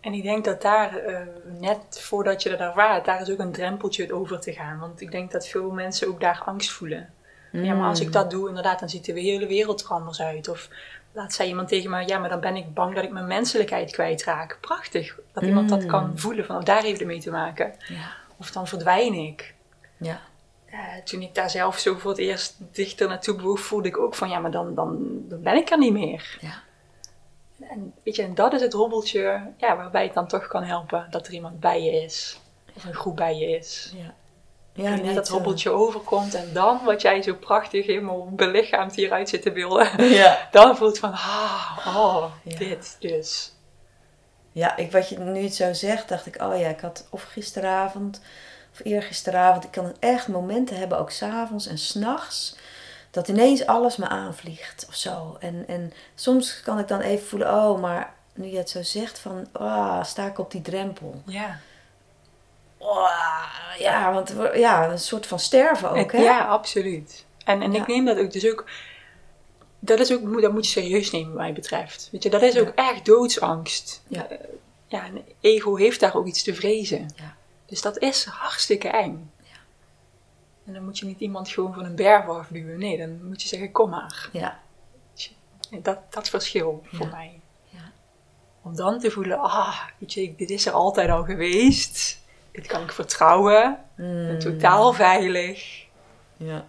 En 0.00 0.12
ik 0.12 0.22
denk 0.22 0.44
dat 0.44 0.62
daar, 0.62 0.96
eh, 0.96 1.26
net 1.60 2.00
voordat 2.00 2.42
je 2.42 2.48
dat 2.48 2.58
ervaart, 2.58 3.04
daar 3.04 3.20
is 3.20 3.30
ook 3.30 3.38
een 3.38 3.52
drempeltje 3.52 4.14
over 4.14 4.40
te 4.40 4.52
gaan. 4.52 4.78
Want 4.78 5.00
ik 5.00 5.10
denk 5.10 5.30
dat 5.30 5.48
veel 5.48 5.70
mensen 5.70 6.08
ook 6.08 6.20
daar 6.20 6.42
angst 6.44 6.70
voelen. 6.70 7.12
Ja, 7.52 7.74
maar 7.74 7.88
als 7.88 8.00
ik 8.00 8.12
dat 8.12 8.30
doe, 8.30 8.48
inderdaad, 8.48 8.80
dan 8.80 8.88
ziet 8.88 9.04
de 9.04 9.20
hele 9.20 9.46
wereld 9.46 9.82
er 9.82 9.88
anders 9.88 10.20
uit. 10.20 10.48
Of 10.48 10.68
laat 11.12 11.32
zei 11.32 11.48
iemand 11.48 11.68
tegen 11.68 11.90
me, 11.90 12.06
ja, 12.06 12.18
maar 12.18 12.28
dan 12.28 12.40
ben 12.40 12.56
ik 12.56 12.74
bang 12.74 12.94
dat 12.94 13.04
ik 13.04 13.10
mijn 13.10 13.26
menselijkheid 13.26 13.90
kwijtraak. 13.90 14.58
Prachtig, 14.60 15.18
dat 15.32 15.42
iemand 15.42 15.68
dat 15.68 15.86
kan 15.86 16.18
voelen, 16.18 16.44
van 16.44 16.56
oh, 16.56 16.64
daar 16.64 16.82
heeft 16.82 16.98
het 16.98 17.08
mee 17.08 17.20
te 17.20 17.30
maken. 17.30 17.74
ja. 17.88 18.20
Of 18.36 18.50
dan 18.50 18.66
verdwijn 18.66 19.14
ik. 19.14 19.54
Ja. 19.96 20.20
Toen 21.04 21.22
ik 21.22 21.34
daar 21.34 21.50
zelf 21.50 21.78
zo 21.78 21.94
voor 21.94 22.10
het 22.10 22.20
eerst 22.20 22.56
dichter 22.72 23.08
naartoe 23.08 23.36
bewoog, 23.36 23.60
voelde 23.60 23.88
ik 23.88 23.98
ook 23.98 24.14
van, 24.14 24.28
ja, 24.28 24.38
maar 24.38 24.50
dan, 24.50 24.74
dan, 24.74 24.98
dan 25.28 25.42
ben 25.42 25.56
ik 25.56 25.70
er 25.70 25.78
niet 25.78 25.92
meer. 25.92 26.38
Ja. 26.40 26.62
En 27.60 27.94
weet 28.02 28.16
je, 28.16 28.22
en 28.22 28.34
dat 28.34 28.52
is 28.52 28.60
het 28.60 28.72
hobbeltje 28.72 29.52
ja, 29.56 29.76
waarbij 29.76 30.04
het 30.04 30.14
dan 30.14 30.26
toch 30.26 30.46
kan 30.46 30.62
helpen 30.62 31.06
dat 31.10 31.26
er 31.26 31.32
iemand 31.32 31.60
bij 31.60 31.82
je 31.82 31.90
is. 32.02 32.40
Of 32.74 32.84
een 32.84 32.94
groep 32.94 33.16
bij 33.16 33.36
je 33.36 33.46
is. 33.46 33.92
Ja. 33.96 34.14
Ja, 34.74 34.84
en 34.84 35.04
net 35.04 35.14
dat 35.14 35.26
zo. 35.26 35.32
hobbeltje 35.32 35.70
overkomt 35.70 36.34
en 36.34 36.52
dan 36.52 36.80
wat 36.84 37.02
jij 37.02 37.22
zo 37.22 37.34
prachtig 37.34 37.86
helemaal 37.86 38.30
belichaamd 38.30 38.94
hieruit 38.94 39.28
zit 39.28 39.42
te 39.42 39.52
beelden. 39.52 39.88
Ja. 40.14 40.48
Dan 40.50 40.76
voelt 40.76 40.98
van, 40.98 41.12
ah, 41.12 41.86
oh, 41.86 42.24
Ja. 42.42 42.58
dit 42.58 42.96
dus. 42.98 43.52
Ja, 44.52 44.76
ik, 44.76 44.92
wat 44.92 45.08
je 45.08 45.18
nu 45.18 45.42
het 45.42 45.54
zo 45.54 45.72
zegt, 45.72 46.08
dacht 46.08 46.26
ik, 46.26 46.42
oh 46.42 46.58
ja, 46.58 46.68
ik 46.68 46.80
had 46.80 47.06
of 47.10 47.22
gisteravond 47.22 48.20
of 48.72 48.80
eergisteravond, 48.84 49.64
ik 49.64 49.70
kan 49.70 49.94
echt 50.00 50.28
momenten 50.28 50.76
hebben, 50.76 50.98
ook 50.98 51.10
s'avonds 51.10 51.66
en 51.66 51.78
s'nachts, 51.78 52.56
dat 53.10 53.28
ineens 53.28 53.66
alles 53.66 53.96
me 53.96 54.08
aanvliegt 54.08 54.84
of 54.88 54.94
zo. 54.94 55.36
En, 55.40 55.64
en 55.66 55.92
soms 56.14 56.60
kan 56.60 56.78
ik 56.78 56.88
dan 56.88 57.00
even 57.00 57.26
voelen, 57.26 57.54
oh, 57.54 57.80
maar 57.80 58.14
nu 58.34 58.46
je 58.46 58.56
het 58.56 58.70
zo 58.70 58.82
zegt, 58.82 59.18
van, 59.18 59.46
ah, 59.52 60.04
sta 60.04 60.26
ik 60.26 60.38
op 60.38 60.50
die 60.50 60.62
drempel. 60.62 61.22
Ja. 61.26 61.58
Ja, 63.78 64.12
want 64.12 64.34
ja, 64.54 64.90
een 64.90 64.98
soort 64.98 65.26
van 65.26 65.38
sterven 65.38 65.90
ook, 65.90 66.12
hè? 66.12 66.18
Ja, 66.22 66.40
absoluut. 66.46 67.24
En, 67.44 67.62
en 67.62 67.72
Ja. 67.72 67.80
ik 67.80 67.86
neem 67.86 68.04
dat 68.04 68.18
ook 68.18 68.32
dus 68.32 68.50
ook... 68.50 68.70
Dat 69.78 69.98
is 70.00 70.12
ook, 70.12 70.40
dat 70.40 70.52
moet 70.52 70.64
je 70.66 70.70
serieus 70.80 71.10
nemen 71.10 71.28
wat 71.28 71.38
mij 71.38 71.52
betreft. 71.52 72.08
Weet 72.12 72.22
je, 72.22 72.30
dat 72.30 72.42
is 72.42 72.58
ook 72.58 72.72
echt 72.74 73.04
doodsangst. 73.04 74.02
Ja. 74.08 74.28
Eh, 74.28 74.38
ja, 74.86 75.06
een 75.06 75.24
ego 75.40 75.76
heeft 75.76 76.00
daar 76.00 76.14
ook 76.14 76.26
iets 76.26 76.42
te 76.42 76.54
vrezen. 76.54 77.10
Ja. 77.16 77.36
Dus 77.66 77.82
dat 77.82 77.98
is 77.98 78.24
hartstikke 78.24 78.88
eng. 78.88 79.30
En 80.66 80.72
dan 80.72 80.84
moet 80.84 80.98
je 80.98 81.06
niet 81.06 81.20
iemand 81.20 81.48
gewoon 81.48 81.74
van 81.74 81.84
een 81.84 81.94
berg 81.94 82.28
afduwen. 82.28 82.78
Nee, 82.78 82.98
dan 82.98 83.26
moet 83.26 83.42
je 83.42 83.48
zeggen, 83.48 83.72
kom 83.72 83.90
maar. 83.90 84.28
Ja, 84.32 84.60
Dat, 85.82 85.98
dat 86.12 86.28
verschil 86.28 86.82
voor 86.86 87.06
Ja. 87.06 87.12
mij. 87.12 87.40
Ja. 87.68 87.92
Om 88.62 88.76
dan 88.76 88.98
te 88.98 89.10
voelen, 89.10 89.38
ah, 89.38 89.80
weet 89.98 90.12
je, 90.12 90.34
dit 90.36 90.50
is 90.50 90.66
er 90.66 90.72
altijd 90.72 91.10
al 91.10 91.24
geweest. 91.24 92.20
Dit 92.52 92.66
kan 92.66 92.82
ik 92.82 92.92
vertrouwen. 92.92 93.70
Ik 93.96 94.04
Mm. 94.04 94.26
ben 94.26 94.38
totaal 94.38 94.92
veilig. 94.92 95.86
ja, 96.36 96.68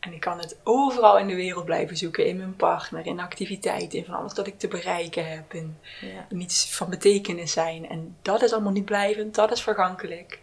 En 0.00 0.12
ik 0.12 0.20
kan 0.20 0.38
het 0.38 0.56
overal 0.64 1.18
in 1.18 1.26
de 1.26 1.34
wereld 1.34 1.64
blijven 1.64 1.96
zoeken. 1.96 2.26
In 2.26 2.36
mijn 2.36 2.56
partner, 2.56 3.06
in 3.06 3.20
activiteiten, 3.20 3.98
in 3.98 4.04
van 4.04 4.14
alles 4.14 4.34
dat 4.34 4.46
ik 4.46 4.58
te 4.58 4.68
bereiken 4.68 5.30
heb. 5.30 5.54
In, 5.54 5.78
ja, 6.00 6.26
in 6.28 6.40
iets 6.40 6.74
van 6.76 6.90
betekenis 6.90 7.52
zijn. 7.52 7.88
En 7.88 8.16
dat 8.22 8.42
is 8.42 8.52
allemaal 8.52 8.72
niet 8.72 8.84
blijvend, 8.84 9.34
dat 9.34 9.52
is 9.52 9.62
vergankelijk. 9.62 10.40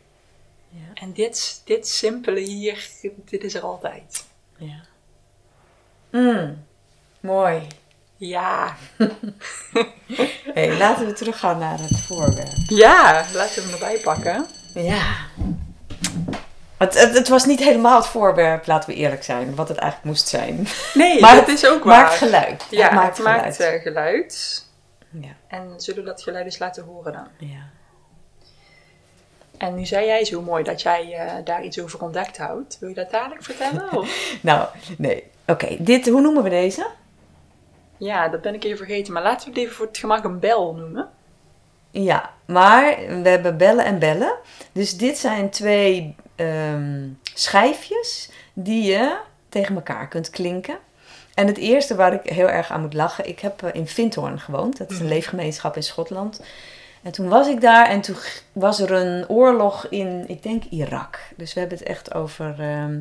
ja, 0.69 0.79
En 0.93 1.13
dit, 1.13 1.61
dit 1.65 1.87
simpele 1.87 2.39
hier, 2.39 2.89
dit 3.25 3.43
is 3.43 3.53
er 3.55 3.61
altijd. 3.61 4.25
ja. 4.57 4.81
Mm, 6.09 6.65
mooi. 7.19 7.67
Ja, 8.17 8.75
hey, 10.53 10.77
laten 10.77 11.05
we 11.05 11.13
teruggaan 11.13 11.57
naar 11.57 11.79
het 11.79 11.99
voorwerp. 11.99 12.53
ja, 12.67 13.25
laten 13.33 13.55
we 13.55 13.61
hem 13.61 13.71
erbij 13.73 13.99
pakken. 14.03 14.45
Ja. 14.73 15.15
Het, 16.77 16.99
het, 16.99 17.13
het 17.17 17.27
was 17.27 17.45
niet 17.45 17.59
helemaal 17.59 17.95
het 17.97 18.07
voorwerp, 18.07 18.67
laten 18.67 18.89
we 18.89 18.95
eerlijk 18.95 19.23
zijn, 19.23 19.55
wat 19.55 19.67
het 19.67 19.77
eigenlijk 19.77 20.09
moest 20.11 20.27
zijn. 20.27 20.67
Nee, 20.93 21.19
Maar 21.21 21.35
dat 21.35 21.45
het 21.47 21.55
is 21.63 21.67
ook 21.69 21.83
waar. 21.83 22.01
maakt 22.03 22.13
geluid. 22.15 22.65
Ja, 22.69 22.83
het 22.83 22.93
maakt 22.93 23.17
het 23.17 23.25
maakt 23.25 23.55
geluid. 23.55 23.75
eh, 23.75 23.81
geluid. 23.81 24.65
Ja. 25.09 25.29
En 25.47 25.73
zullen 25.77 26.03
we 26.03 26.09
dat 26.09 26.21
geluid 26.21 26.45
eens 26.45 26.59
laten 26.59 26.83
horen 26.83 27.13
dan? 27.13 27.27
ja. 27.49 27.69
En 29.57 29.75
nu 29.75 29.85
zei 29.85 30.05
jij 30.05 30.25
zo 30.25 30.41
mooi 30.41 30.63
dat 30.63 30.81
jij 30.81 31.13
eh, 31.13 31.33
daar 31.45 31.63
iets 31.63 31.79
over 31.79 32.01
ontdekt 32.01 32.37
houdt. 32.37 32.77
Wil 32.79 32.89
je 32.89 32.95
dat 32.95 33.11
dadelijk 33.11 33.43
vertellen? 33.43 33.91
Of? 33.97 34.09
Nou, 34.41 34.67
nee. 34.97 35.23
Oké, 35.47 35.75
dit, 35.79 36.07
hoe 36.09 36.21
noemen 36.21 36.43
we 36.43 36.49
deze? 36.49 36.87
Ja, 37.97 38.27
dat 38.27 38.41
ben 38.41 38.53
ik 38.53 38.63
even 38.63 38.77
vergeten. 38.77 39.13
Maar 39.13 39.23
laten 39.23 39.45
we 39.47 39.53
het 39.53 39.59
even 39.63 39.75
voor 39.75 39.85
het 39.87 39.97
gemak 39.97 40.23
een 40.23 40.39
bel 40.39 40.73
noemen. 40.75 41.09
Ja, 41.91 42.29
maar 42.45 42.97
we 43.23 43.29
hebben 43.29 43.57
bellen 43.57 43.85
en 43.85 43.99
bellen. 43.99 44.33
Dus 44.71 44.97
dit 44.97 45.17
zijn 45.17 45.49
twee 45.49 46.15
ehm, 46.35 47.07
schijfjes 47.33 48.29
die 48.53 48.83
je 48.83 49.17
tegen 49.49 49.75
elkaar 49.75 50.07
kunt 50.07 50.29
klinken. 50.29 50.77
En 51.33 51.47
het 51.47 51.57
eerste 51.57 51.95
waar 51.95 52.13
ik 52.13 52.29
heel 52.33 52.49
erg 52.49 52.69
aan 52.71 52.81
moet 52.81 52.93
lachen, 52.93 53.27
ik 53.27 53.39
heb 53.39 53.61
eh, 53.63 53.69
in 53.73 53.87
Vindhorn 53.87 54.39
gewoond. 54.39 54.77
Dat 54.77 54.89
is 54.91 54.97
een 54.97 55.03
Mhm. 55.03 55.13
leefgemeenschap 55.13 55.75
in 55.75 55.83
Schotland. 55.83 56.41
En 57.03 57.11
toen 57.11 57.27
was 57.29 57.47
ik 57.47 57.61
daar 57.61 57.87
en 57.89 58.01
toen 58.01 58.15
was 58.53 58.79
er 58.79 58.91
een 58.91 59.29
oorlog 59.29 59.87
in, 59.89 60.23
ik 60.27 60.43
denk 60.43 60.63
Irak. 60.63 61.19
Dus 61.35 61.53
we 61.53 61.59
hebben 61.59 61.77
het 61.77 61.87
echt 61.87 62.13
over 62.13 62.55
ehm, 62.59 62.99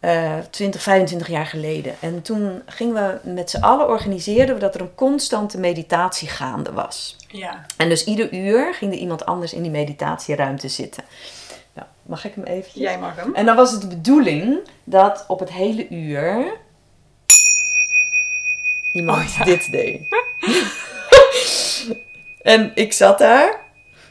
eh 0.00 0.38
20, 0.50 0.82
25 0.82 1.28
jaar 1.28 1.46
geleden. 1.46 1.94
En 2.00 2.22
toen 2.22 2.62
gingen 2.66 2.94
we 2.94 3.30
met 3.30 3.50
z'n 3.50 3.60
allen 3.60 3.88
organiseren 3.88 4.54
we 4.54 4.60
dat 4.60 4.74
er 4.74 4.80
een 4.80 4.94
constante 4.94 5.58
meditatie 5.58 6.28
gaande 6.28 6.72
was. 6.72 7.16
Ja. 7.28 7.66
En 7.76 7.88
dus 7.88 8.04
ieder 8.04 8.32
uur 8.32 8.74
ging 8.74 8.92
er 8.92 8.98
iemand 8.98 9.26
anders 9.26 9.52
in 9.52 9.62
die 9.62 9.70
meditatieruimte 9.70 10.68
zitten. 10.68 11.04
Nou, 11.74 11.86
mag 12.02 12.24
ik 12.24 12.34
hem 12.34 12.44
eventjes? 12.44 12.82
Jij 12.82 12.98
mag 12.98 13.16
hem. 13.16 13.34
En 13.34 13.46
dan 13.46 13.56
was 13.56 13.70
het 13.70 13.80
de 13.80 13.86
bedoeling 13.86 14.58
dat 14.84 15.24
op 15.28 15.38
het 15.38 15.50
hele 15.50 15.88
uur 15.88 16.56
iemand 18.92 19.18
Oh, 19.18 19.36
ja. 19.38 19.44
dit 19.44 19.70
deed. 19.70 20.00
en 22.42 22.72
ik 22.74 22.92
zat 22.92 23.18
daar 23.18 23.60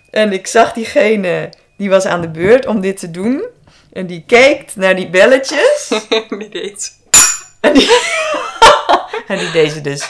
en 0.09 0.31
ik 0.33 0.47
zag 0.47 0.73
diegene 0.73 1.49
die 1.77 1.89
was 1.89 2.05
aan 2.05 2.21
de 2.21 2.29
beurt 2.29 2.65
om 2.65 2.81
dit 2.81 2.99
te 2.99 3.11
doen. 3.11 3.45
En 3.97 4.05
die 4.05 4.23
keek 4.25 4.75
naar 4.75 4.95
die 4.95 5.09
belletjes. 5.09 5.91
Deed? 6.49 6.95
En 7.61 7.73
die, 7.73 7.89
en 9.27 9.37
die 9.37 9.51
deed 9.51 9.71
ze 9.71 9.81
dus 9.81 10.09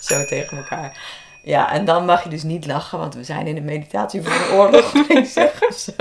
zo 0.00 0.24
tegen 0.24 0.56
elkaar. 0.56 1.00
Ja, 1.42 1.72
en 1.72 1.84
dan 1.84 2.04
mag 2.04 2.22
je 2.24 2.28
dus 2.28 2.42
niet 2.42 2.66
lachen, 2.66 2.98
want 2.98 3.14
we 3.14 3.24
zijn 3.24 3.46
in 3.46 3.56
een 3.56 3.64
meditatie 3.64 4.22
voor 4.22 4.32
een 4.32 4.58
oorlog 4.58 4.92
bezig. 5.08 5.62
of 5.68 5.74
zo. 5.74 5.92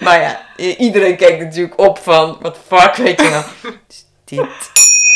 Maar 0.00 0.20
ja, 0.20 0.40
iedereen 0.56 1.16
keek 1.16 1.38
natuurlijk 1.38 1.80
op 1.80 1.98
van, 1.98 2.38
wat 2.40 2.58
fuck, 2.66 2.94
weet 2.94 3.20
je. 3.20 3.44
Dus 3.86 4.04
dit 4.24 4.70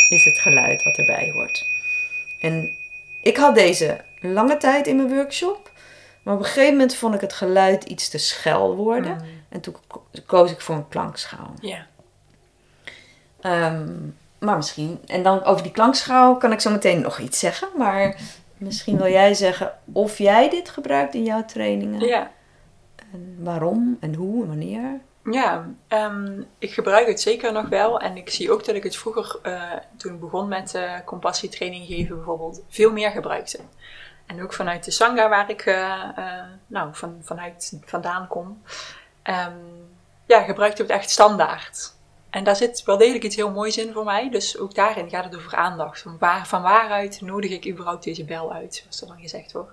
is 0.08 0.24
het 0.24 0.38
geluid 0.38 0.82
wat 0.82 0.98
erbij 0.98 1.30
hoort. 1.34 1.68
En 2.40 2.76
ik 3.22 3.36
had 3.36 3.54
deze 3.54 4.00
lange 4.20 4.56
tijd 4.56 4.86
in 4.86 4.96
mijn 4.96 5.14
workshop. 5.14 5.70
Maar 6.22 6.34
op 6.34 6.40
een 6.40 6.46
gegeven 6.46 6.72
moment 6.72 6.94
vond 6.94 7.14
ik 7.14 7.20
het 7.20 7.32
geluid 7.32 7.84
iets 7.84 8.08
te 8.08 8.18
schel 8.18 8.76
worden. 8.76 9.12
Mm. 9.12 9.33
En 9.54 9.60
toen 9.60 9.76
ko- 9.86 10.06
koos 10.26 10.50
ik 10.50 10.60
voor 10.60 10.74
een 10.74 10.88
klankschaal. 10.88 11.54
Ja. 11.60 11.86
Ehm, 13.40 13.92
maar 14.38 14.56
misschien, 14.56 15.00
en 15.06 15.22
dan 15.22 15.44
over 15.44 15.62
die 15.62 15.72
klankschaal 15.72 16.36
kan 16.36 16.52
ik 16.52 16.60
zo 16.60 16.70
meteen 16.70 17.00
nog 17.00 17.18
iets 17.18 17.38
zeggen. 17.38 17.68
Maar 17.76 18.16
misschien 18.56 18.96
wil 18.96 19.10
jij 19.10 19.34
zeggen 19.34 19.72
of 19.92 20.18
jij 20.18 20.50
dit 20.50 20.68
gebruikt 20.68 21.14
in 21.14 21.24
jouw 21.24 21.44
trainingen. 21.44 22.00
Ja. 22.00 22.30
En 23.12 23.36
waarom 23.38 23.96
en 24.00 24.14
hoe 24.14 24.42
en 24.42 24.48
wanneer. 24.48 25.00
Ja, 25.30 25.68
ehm, 25.88 26.42
ik 26.58 26.72
gebruik 26.72 27.06
het 27.06 27.20
zeker 27.20 27.52
nog 27.52 27.68
wel. 27.68 28.00
En 28.00 28.16
ik 28.16 28.30
zie 28.30 28.52
ook 28.52 28.64
dat 28.64 28.74
ik 28.74 28.82
het 28.82 28.96
vroeger, 28.96 29.38
eh, 29.42 29.62
toen 29.96 30.14
ik 30.14 30.20
begon 30.20 30.48
met 30.48 30.74
eh 30.74 30.92
compassietraining 31.04 31.86
geven 31.86 32.16
bijvoorbeeld, 32.16 32.60
veel 32.68 32.92
meer 32.92 33.10
gebruikte. 33.10 33.58
En 34.26 34.42
ook 34.42 34.52
vanuit 34.52 34.84
de 34.84 34.90
Sangha 34.90 35.28
waar 35.28 35.50
ik 35.50 35.60
eh, 35.60 36.02
nou, 36.66 36.88
van, 36.92 37.16
vanuit 37.22 37.80
vandaan 37.84 38.26
kom, 38.26 38.62
ehm, 39.24 39.56
ja, 40.26 40.42
gebruikte 40.42 40.82
ik 40.82 40.88
het 40.88 40.96
echt 40.96 41.10
standaard. 41.10 41.92
En 42.30 42.44
daar 42.44 42.56
zit 42.56 42.82
wel 42.84 42.96
degelijk 42.96 43.24
iets 43.24 43.36
heel 43.36 43.50
moois 43.50 43.78
in 43.78 43.92
voor 43.92 44.04
mij. 44.04 44.30
Dus 44.30 44.58
ook 44.58 44.74
daarin 44.74 45.10
gaat 45.10 45.24
het 45.24 45.36
over 45.36 45.54
aandacht. 45.54 46.00
Van, 46.02 46.16
waar, 46.18 46.46
van 46.46 46.62
waaruit 46.62 47.20
nodig 47.20 47.50
ik 47.50 47.66
überhaupt 47.68 48.04
deze 48.04 48.24
bel 48.24 48.52
uit, 48.52 48.74
zoals 48.74 49.00
er 49.00 49.06
dan 49.06 49.20
gezegd 49.20 49.52
wordt. 49.52 49.72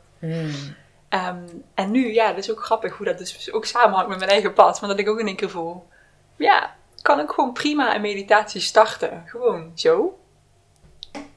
Ehm, 1.09 1.47
en 1.73 1.91
nu, 1.91 2.13
ja, 2.13 2.27
dat 2.27 2.37
is 2.37 2.51
ook 2.51 2.63
grappig 2.63 2.97
hoe 2.97 3.05
dat 3.05 3.17
dus 3.17 3.51
ook 3.51 3.65
samenhangt 3.65 4.09
met 4.09 4.17
mijn 4.17 4.29
eigen 4.29 4.53
pad. 4.53 4.81
Maar 4.81 4.89
dat 4.89 4.99
ik 4.99 5.09
ook 5.09 5.19
in 5.19 5.27
één 5.27 5.35
keer 5.35 5.49
voel, 5.49 5.87
ja, 6.35 6.75
kan 7.01 7.19
ik 7.19 7.29
gewoon 7.29 7.53
prima 7.53 7.95
een 7.95 8.01
meditatie 8.01 8.61
starten. 8.61 9.23
Gewoon 9.25 9.71
zo. 9.75 10.19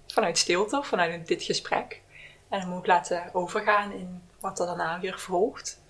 Vanuit 0.06 0.38
stilte, 0.38 0.82
vanuit 0.82 1.26
dit 1.26 1.42
gesprek. 1.42 2.00
En 2.48 2.60
dan 2.60 2.68
moet 2.68 2.78
ik 2.78 2.86
laten 2.86 3.30
overgaan 3.32 3.92
in 3.92 4.22
wat 4.40 4.60
er 4.60 4.66
daarna 4.66 5.00
weer 5.00 5.18
volgt. 5.18 5.82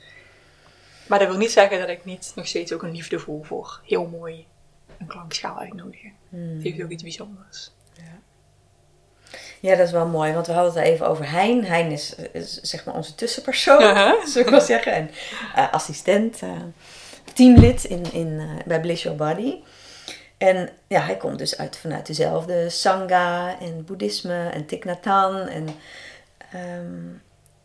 Maar 1.06 1.18
dat 1.18 1.28
wil 1.28 1.36
niet 1.36 1.52
zeggen 1.52 1.78
dat 1.78 1.88
ik 1.88 2.04
niet 2.04 2.32
nog 2.34 2.46
steeds 2.46 2.72
ook 2.72 2.82
een 2.82 2.92
liefde 2.92 3.18
voel 3.18 3.42
voor 3.42 3.80
heel 3.84 4.06
mooi 4.06 4.46
een 4.98 5.06
klankschaal 5.06 5.58
uitnodigen. 5.58 6.12
Het 6.30 6.62
heeft 6.62 6.82
ook 6.82 6.90
iets 6.90 7.02
bijzonders. 7.02 7.70
Ja, 9.64 9.76
dat 9.76 9.86
is 9.86 9.92
wel 9.92 10.06
mooi, 10.06 10.32
want 10.32 10.46
we 10.46 10.52
hadden 10.52 10.74
het 10.74 10.82
even 10.82 11.08
over 11.08 11.30
Hein. 11.30 11.64
Hein 11.64 11.90
is, 11.90 12.14
is 12.32 12.60
zeg 12.60 12.84
maar 12.84 12.94
onze 12.94 13.14
tussenpersoon, 13.14 13.80
zou 14.26 14.44
ik 14.44 14.48
wel 14.48 14.60
zeggen. 14.60 14.92
En 14.92 15.10
eh, 15.54 15.72
assistent, 15.72 16.42
eh, 16.42 16.50
teamlid 17.34 17.84
in, 17.84 18.12
in, 18.12 18.38
eh, 18.40 18.66
bij 18.66 18.80
Bliss 18.80 19.02
Your 19.02 19.18
Body. 19.18 19.54
En 20.38 20.70
ja, 20.86 21.00
hij 21.00 21.16
komt 21.16 21.38
dus 21.38 21.58
uit, 21.58 21.76
vanuit 21.76 22.06
dezelfde 22.06 22.70
Sangha 22.70 23.60
en 23.60 23.84
boeddhisme 23.84 24.48
en 24.48 24.66
Thich 24.66 24.84
Nhat 24.84 25.04
Hanh. 25.04 25.48
En 25.48 25.66
ehm, 26.52 27.02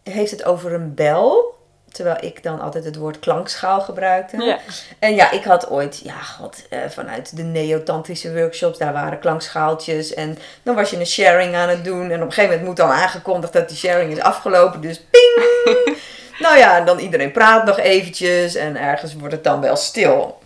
hij 0.03 0.13
heeft 0.13 0.31
het 0.31 0.43
over 0.43 0.73
een 0.73 0.93
bel. 0.93 1.57
Terwijl 1.91 2.17
ik 2.19 2.43
dan 2.43 2.59
altijd 2.59 2.83
het 2.83 2.95
woord 2.95 3.19
klankschaal 3.19 3.81
gebruikte. 3.81 4.43
Ja. 4.43 4.59
En 4.99 5.15
ja, 5.15 5.31
ik 5.31 5.43
had 5.43 5.69
ooit, 5.69 6.01
ja, 6.03 6.21
god, 6.21 6.67
eh, 6.69 6.79
vanuit 6.89 7.35
de 7.35 7.43
neotantrische 7.43 8.33
workshops, 8.33 8.77
daar 8.77 8.93
waren 8.93 9.19
klankschaaltjes. 9.19 10.13
En 10.13 10.37
dan 10.63 10.75
was 10.75 10.89
je 10.89 10.97
een 10.97 11.05
sharing 11.05 11.55
aan 11.55 11.69
het 11.69 11.83
doen. 11.83 12.11
En 12.11 12.21
op 12.21 12.27
een 12.27 12.33
gegeven 12.33 12.49
moment 12.49 12.65
moet 12.65 12.77
dan 12.77 12.89
aangekondigd 12.89 13.53
dat 13.53 13.67
die 13.67 13.77
sharing 13.77 14.11
is 14.11 14.19
afgelopen. 14.19 14.81
Dus 14.81 15.01
ping! 15.09 15.45
nou 16.45 16.57
ja, 16.57 16.77
en 16.77 16.85
dan 16.85 16.99
iedereen 16.99 17.31
praat 17.31 17.65
nog 17.65 17.79
eventjes. 17.79 18.55
En 18.55 18.75
ergens 18.75 19.15
wordt 19.15 19.33
het 19.33 19.43
dan 19.43 19.61
wel 19.61 19.75
stil. 19.75 20.39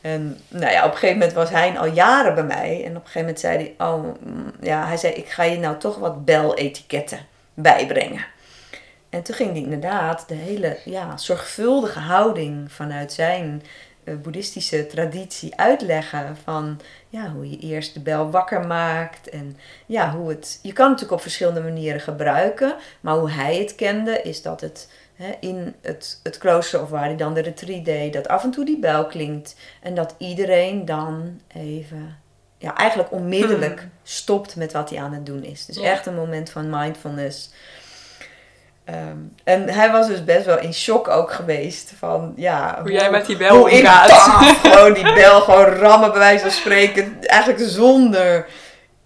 En 0.00 0.40
nou 0.48 0.72
ja, 0.72 0.84
op 0.84 0.92
een 0.92 0.98
gegeven 0.98 1.18
moment 1.18 1.36
was 1.36 1.50
hij 1.50 1.78
al 1.78 1.86
jaren 1.86 2.34
bij 2.34 2.44
mij. 2.44 2.82
En 2.84 2.90
op 2.90 2.96
een 2.96 3.10
gegeven 3.10 3.20
moment 3.20 3.40
zei 3.40 3.56
hij, 3.56 3.86
oh 3.88 4.04
mm, 4.20 4.52
ja, 4.60 4.86
hij 4.86 4.96
zei, 4.96 5.12
ik 5.12 5.28
ga 5.28 5.42
je 5.42 5.58
nou 5.58 5.78
toch 5.78 5.98
wat 5.98 6.24
beletiketten 6.24 7.18
bijbrengen. 7.54 8.24
En 9.16 9.22
toen 9.22 9.34
ging 9.34 9.52
hij 9.52 9.62
inderdaad 9.62 10.28
de 10.28 10.34
hele 10.34 10.78
ja, 10.84 11.16
zorgvuldige 11.16 11.98
houding 11.98 12.72
vanuit 12.72 13.12
zijn 13.12 13.62
uh, 14.04 14.14
boeddhistische 14.16 14.86
traditie 14.86 15.56
uitleggen. 15.56 16.36
Van 16.44 16.80
ja, 17.08 17.30
hoe 17.30 17.50
je 17.50 17.58
eerst 17.58 17.94
de 17.94 18.00
bel 18.00 18.30
wakker 18.30 18.66
maakt. 18.66 19.28
En 19.28 19.56
ja, 19.86 20.10
hoe 20.10 20.28
het. 20.28 20.58
Je 20.62 20.72
kan 20.72 20.84
het 20.84 20.92
natuurlijk 20.92 21.12
op 21.12 21.20
verschillende 21.20 21.60
manieren 21.60 22.00
gebruiken. 22.00 22.74
Maar 23.00 23.14
hoe 23.14 23.30
hij 23.30 23.56
het 23.56 23.74
kende, 23.74 24.22
is 24.22 24.42
dat 24.42 24.60
het 24.60 24.90
hè, 25.14 25.32
in 25.40 25.74
het, 25.82 26.20
het 26.22 26.38
klooster 26.38 26.82
of 26.82 26.90
waar 26.90 27.04
hij 27.04 27.16
dan 27.16 27.34
de 27.34 27.40
retreat 27.40 27.84
deed, 27.84 28.12
dat 28.12 28.28
af 28.28 28.44
en 28.44 28.50
toe 28.50 28.64
die 28.64 28.78
bel 28.78 29.06
klinkt. 29.06 29.56
En 29.82 29.94
dat 29.94 30.14
iedereen 30.18 30.84
dan 30.84 31.40
even. 31.54 32.18
Ja, 32.58 32.76
eigenlijk 32.76 33.12
onmiddellijk 33.12 33.80
Hmm. 33.80 33.90
stopt 34.02 34.56
met 34.56 34.72
wat 34.72 34.90
hij 34.90 35.00
aan 35.00 35.12
het 35.12 35.26
doen 35.26 35.44
is. 35.44 35.66
Dus 35.66 35.76
echt 35.76 36.06
een 36.06 36.14
moment 36.14 36.50
van 36.50 36.70
mindfulness. 36.70 37.50
Ehm, 38.86 39.18
en 39.44 39.68
hij 39.68 39.90
was 39.90 40.06
dus 40.06 40.24
best 40.24 40.44
wel 40.44 40.58
in 40.58 40.74
shock 40.74 41.08
ook 41.08 41.32
geweest 41.32 41.92
van 41.98 42.32
ja, 42.36 42.78
Hoe 42.80 42.92
jij 42.92 43.10
met 43.10 43.26
die 43.26 43.36
bel 43.36 43.68
ik 43.68 43.74
omgaat. 43.74 44.10
gewoon 44.62 44.92
die 44.92 45.12
bel 45.14 45.40
gewoon 45.40 45.64
rammen 45.64 46.10
bij 46.10 46.18
wijze 46.18 46.42
van 46.42 46.50
spreken, 46.50 47.16
eigenlijk 47.20 47.64
zonder 47.70 48.46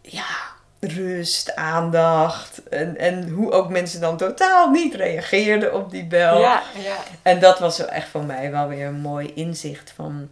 ja, 0.03 0.51
rust, 0.81 1.55
aandacht 1.55 2.69
en, 2.69 2.99
en 2.99 3.29
hoe 3.29 3.53
ook 3.53 3.69
mensen 3.69 4.01
dan 4.01 4.17
totaal 4.17 4.71
niet 4.71 4.95
reageerden 4.95 5.75
op 5.75 5.91
die 5.91 6.07
bel. 6.07 6.41
Ja, 6.41 6.63
ja. 6.83 6.97
En 7.23 7.41
dat 7.41 7.59
was 7.59 7.87
echt 7.87 8.09
voor 8.09 8.25
mij 8.25 8.51
wel 8.51 8.69
weer 8.69 8.87
een 8.87 9.01
mooi 9.01 9.33
inzicht 9.35 9.93
van 9.97 10.29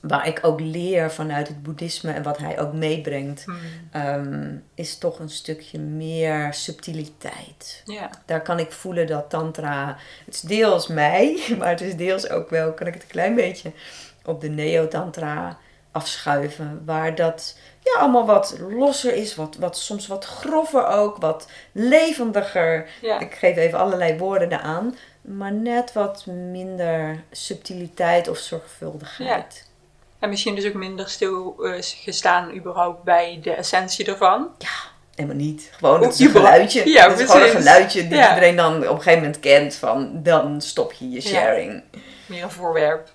waar 0.00 0.26
ik 0.26 0.38
ook 0.42 0.60
leer 0.60 1.10
vanuit 1.10 1.48
het 1.48 1.62
boeddhisme 1.62 2.12
en 2.12 2.22
wat 2.22 2.38
hij 2.38 2.60
ook 2.60 2.72
meebrengt, 2.72 3.44
Hmm. 3.44 3.56
ehm, 3.90 4.56
is 4.74 4.98
toch 4.98 5.18
een 5.18 5.30
stukje 5.30 5.78
meer 5.78 6.54
subtiliteit. 6.54 7.82
Ja, 7.84 8.10
Daar 8.26 8.42
kan 8.42 8.58
ik 8.58 8.72
voelen 8.72 9.06
dat 9.06 9.30
tantra, 9.30 9.96
het 10.24 10.34
is 10.34 10.40
deels 10.40 10.86
mij, 10.86 11.40
maar 11.58 11.68
het 11.68 11.80
is 11.80 11.96
deels 11.96 12.28
ook 12.30 12.50
wel, 12.50 12.72
kan 12.72 12.86
ik 12.86 12.94
het 12.94 13.02
een 13.02 13.08
klein 13.08 13.34
beetje 13.34 13.72
op 14.24 14.40
de 14.40 14.48
neo-tantra 14.48 15.58
afschuiven, 15.92 16.82
waar 16.84 17.14
dat 17.14 17.58
ja, 17.82 18.00
allemaal 18.00 18.26
wat 18.26 18.56
losser 18.68 19.14
is, 19.14 19.34
wat, 19.34 19.56
wat, 19.56 19.78
soms 19.78 20.06
wat 20.06 20.24
grover 20.24 20.86
ook, 20.86 21.16
wat 21.16 21.48
levendiger. 21.72 22.88
Ik 23.18 23.34
geef 23.34 23.56
even 23.56 23.78
allerlei 23.78 24.18
woorden 24.18 24.52
eraan, 24.52 24.96
maar 25.20 25.52
net 25.52 25.92
wat 25.92 26.26
minder 26.26 27.22
subtiliteit 27.30 28.28
of 28.28 28.38
zorgvuldigheid. 28.38 29.68
En 30.20 30.28
misschien 30.28 30.54
dus 30.54 30.66
ook 30.66 30.74
minder 30.74 31.08
stil 31.08 31.56
eh, 31.64 31.72
gestaan 31.80 32.54
überhaupt 32.54 33.02
bij 33.02 33.38
de 33.42 33.52
essentie 33.52 34.06
ervan. 34.06 34.48
Helemaal 35.14 35.36
niet. 35.38 35.70
Gewoon, 35.76 36.02
het 36.02 36.12
is 36.12 36.20
een 36.20 36.30
geluidje. 36.30 36.88
Ja, 36.90 37.10
het 37.10 37.18
is 37.20 37.26
gewoon 37.30 37.42
een 37.42 37.48
geluidje 37.56 38.08
die 38.08 38.16
Ja. 38.18 38.28
iedereen 38.28 38.56
dan 38.56 38.76
op 38.76 38.82
een 38.82 38.96
gegeven 38.96 39.18
moment 39.18 39.40
kent 39.40 39.74
van, 39.74 40.22
dan 40.22 40.60
stop 40.60 40.92
je 40.92 41.08
je 41.10 41.14
Ja. 41.22 41.28
sharing. 41.28 41.82
Meer 42.26 42.42
een 42.42 42.50
voorwerp. 42.50 43.08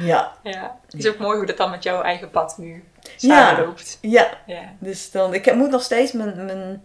Ja, 0.00 0.32
Ja. 0.42 0.76
Het 0.90 0.94
is 1.04 1.08
ook 1.08 1.18
mooi 1.18 1.36
hoe 1.36 1.46
dat 1.46 1.56
dan 1.56 1.70
met 1.70 1.82
jouw 1.82 2.02
eigen 2.02 2.30
pad 2.30 2.58
nu 2.58 2.84
Ja. 3.16 3.46
samenloopt. 3.48 3.98
ja. 4.00 4.28
Ja. 4.46 4.62
Dus 4.78 5.10
dan, 5.10 5.34
ik 5.34 5.54
moet 5.54 5.70
nog 5.70 5.82
steeds 5.82 6.12
mijn, 6.12 6.44
mijn, 6.44 6.84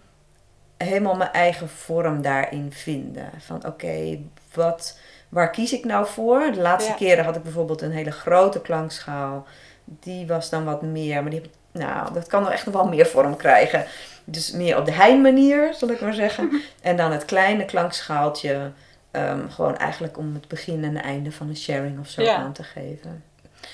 helemaal 0.78 1.15
mijn 1.15 1.32
eigen 1.32 1.69
vorm 1.69 2.21
daarin 2.21 2.71
vinden. 2.74 3.30
Van 3.45 3.65
oké, 3.65 4.19
wat, 4.53 4.97
waar 5.30 5.49
kies 5.49 5.74
ik 5.74 5.86
nou 5.86 6.07
voor? 6.07 6.51
De 6.51 6.61
laatste 6.61 6.91
Ja. 6.91 6.97
keren 6.97 7.26
had 7.26 7.36
ik 7.36 7.43
bijvoorbeeld 7.43 7.82
een 7.82 7.91
hele 7.91 8.11
grote 8.11 8.61
klankschaal. 8.61 9.45
Die 9.86 10.28
was 10.28 10.50
dan 10.50 10.66
wat 10.66 10.82
meer, 10.82 11.22
maar 11.22 11.32
die 11.32 11.42
nou, 11.72 12.14
dat 12.14 12.28
kan 12.28 12.42
nog 12.42 12.52
echt 12.52 12.66
nog 12.66 12.74
wel 12.76 12.88
meer 12.88 13.06
vorm 13.06 13.36
krijgen. 13.36 13.86
Dus 14.26 14.52
meer 14.52 14.78
op 14.78 14.86
de 14.86 14.92
hein-manier, 14.92 15.74
zal 15.74 15.90
ik 15.90 16.02
maar 16.02 16.14
zeggen. 16.14 16.62
En 16.82 16.98
dan 16.98 17.12
het 17.12 17.26
kleine 17.26 17.66
klankschaaltje, 17.66 18.72
ehm, 19.12 19.50
gewoon 19.50 19.78
eigenlijk 19.78 20.18
om 20.18 20.34
het 20.34 20.48
begin 20.48 20.84
en 20.84 21.02
einde 21.04 21.32
van 21.32 21.50
een 21.50 21.58
sharing 21.58 22.00
of 22.00 22.08
zo 22.08 22.22
Ja. 22.22 22.36
aan 22.36 22.54
te 22.54 22.64
geven. 22.64 23.24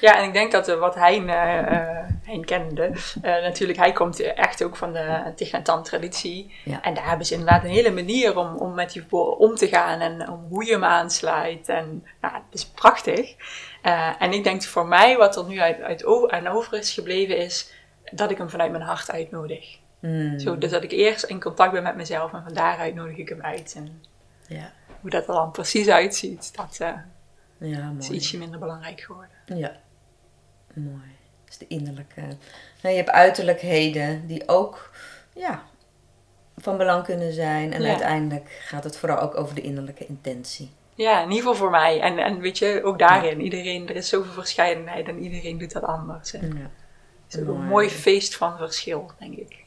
Ja, 0.01 0.17
en 0.17 0.23
ik 0.23 0.33
denk 0.33 0.51
dat 0.51 0.67
eh, 0.67 0.79
wat 0.79 0.95
Hein, 0.95 1.29
eh 1.29 1.57
eh, 1.57 2.07
Hein 2.23 2.45
kende, 2.45 2.91
natuurlijk, 3.21 3.79
hij 3.79 3.91
komt 3.91 4.19
echt 4.19 4.63
ook 4.63 4.75
van 4.75 4.93
de 4.93 5.59
Hanh 5.63 5.85
traditie. 5.85 6.53
Ja. 6.65 6.81
En 6.81 6.93
daar 6.93 7.07
hebben 7.07 7.25
ze 7.25 7.33
inderdaad 7.33 7.63
een 7.63 7.69
hele 7.69 7.91
manier 7.91 8.37
om, 8.37 8.55
om 8.55 8.73
met 8.73 8.91
die 8.91 9.05
boor 9.05 9.35
om 9.35 9.55
te 9.55 9.67
gaan 9.67 9.99
en 9.99 10.29
om 10.29 10.45
hoe 10.49 10.65
je 10.65 10.71
hem 10.71 10.83
aansluit. 10.83 11.69
En 11.69 12.05
nou, 12.21 12.33
dat 12.33 12.43
is 12.51 12.65
prachtig. 12.65 13.35
En 14.19 14.33
ik 14.33 14.43
denk 14.43 14.63
voor 14.63 14.87
mij, 14.87 15.17
wat 15.17 15.35
er 15.37 15.45
nu 15.45 15.59
uit, 15.59 15.81
uit 15.81 16.31
aan 16.31 16.47
over 16.47 16.77
is 16.77 16.93
gebleven, 16.93 17.37
is 17.37 17.73
dat 18.11 18.31
ik 18.31 18.37
hem 18.37 18.49
vanuit 18.49 18.71
mijn 18.71 18.83
hart 18.83 19.11
uitnodig. 19.11 19.77
Hmm, 19.99 20.39
Zo, 20.39 20.57
dus 20.57 20.71
dat 20.71 20.83
ik 20.83 20.91
eerst 20.91 21.23
in 21.23 21.41
contact 21.41 21.71
ben 21.71 21.83
met 21.83 21.95
mezelf 21.95 22.33
en 22.33 22.43
van 22.43 22.53
daaruit 22.53 22.95
nodig 22.95 23.17
ik 23.17 23.29
hem 23.29 23.41
uit. 23.41 23.73
En 23.77 24.03
ja. 24.47 24.71
hoe 25.01 25.09
dat 25.09 25.27
er 25.27 25.33
dan 25.33 25.51
precies 25.51 25.89
uitziet, 25.89 26.55
dat 26.55 26.77
ja, 27.59 27.93
is 27.99 28.09
ietsje 28.09 28.37
minder 28.37 28.59
belangrijk 28.59 29.01
geworden. 29.01 29.29
Ja, 29.45 29.71
mooi. 30.74 31.17
Is 31.49 31.57
de 31.57 31.67
innerlijke. 31.67 32.22
Nou, 32.82 32.95
je 32.95 33.01
hebt 33.01 33.09
uiterlijkheden 33.09 34.28
die 34.28 34.47
ook 34.47 34.91
ja, 35.36 35.63
van 36.57 36.78
belang 36.78 37.03
kunnen 37.03 37.34
zijn. 37.34 37.74
En 37.74 37.82
Ja. 37.82 37.88
uiteindelijk 37.89 38.59
gaat 38.61 38.84
het 38.84 38.97
vooral 38.97 39.20
ook 39.20 39.38
over 39.38 39.55
de 39.55 39.61
innerlijke 39.61 40.05
intentie. 40.05 40.72
Ja, 40.95 41.17
in 41.17 41.24
ieder 41.30 41.38
geval 41.38 41.55
voor 41.55 41.70
mij. 41.70 42.01
En, 42.01 42.17
en 42.17 42.39
weet 42.39 42.57
je, 42.57 42.82
ook 42.84 42.99
daarin. 42.99 43.41
Iedereen, 43.41 43.89
er 43.89 43.95
is 43.95 44.09
zoveel 44.09 44.34
verscheidenheid 44.34 45.07
en 45.07 45.20
iedereen 45.24 45.57
doet 45.57 45.72
dat 45.72 45.84
anders. 45.84 46.34
En 46.34 46.47
Ja. 46.47 46.70
het 47.26 47.34
is 47.34 47.36
een 47.39 47.45
Mooi. 47.45 47.59
mooi 47.67 47.89
feest 47.89 48.36
van 48.36 48.57
verschil, 48.57 49.11
denk 49.20 49.36
ik. 49.36 49.63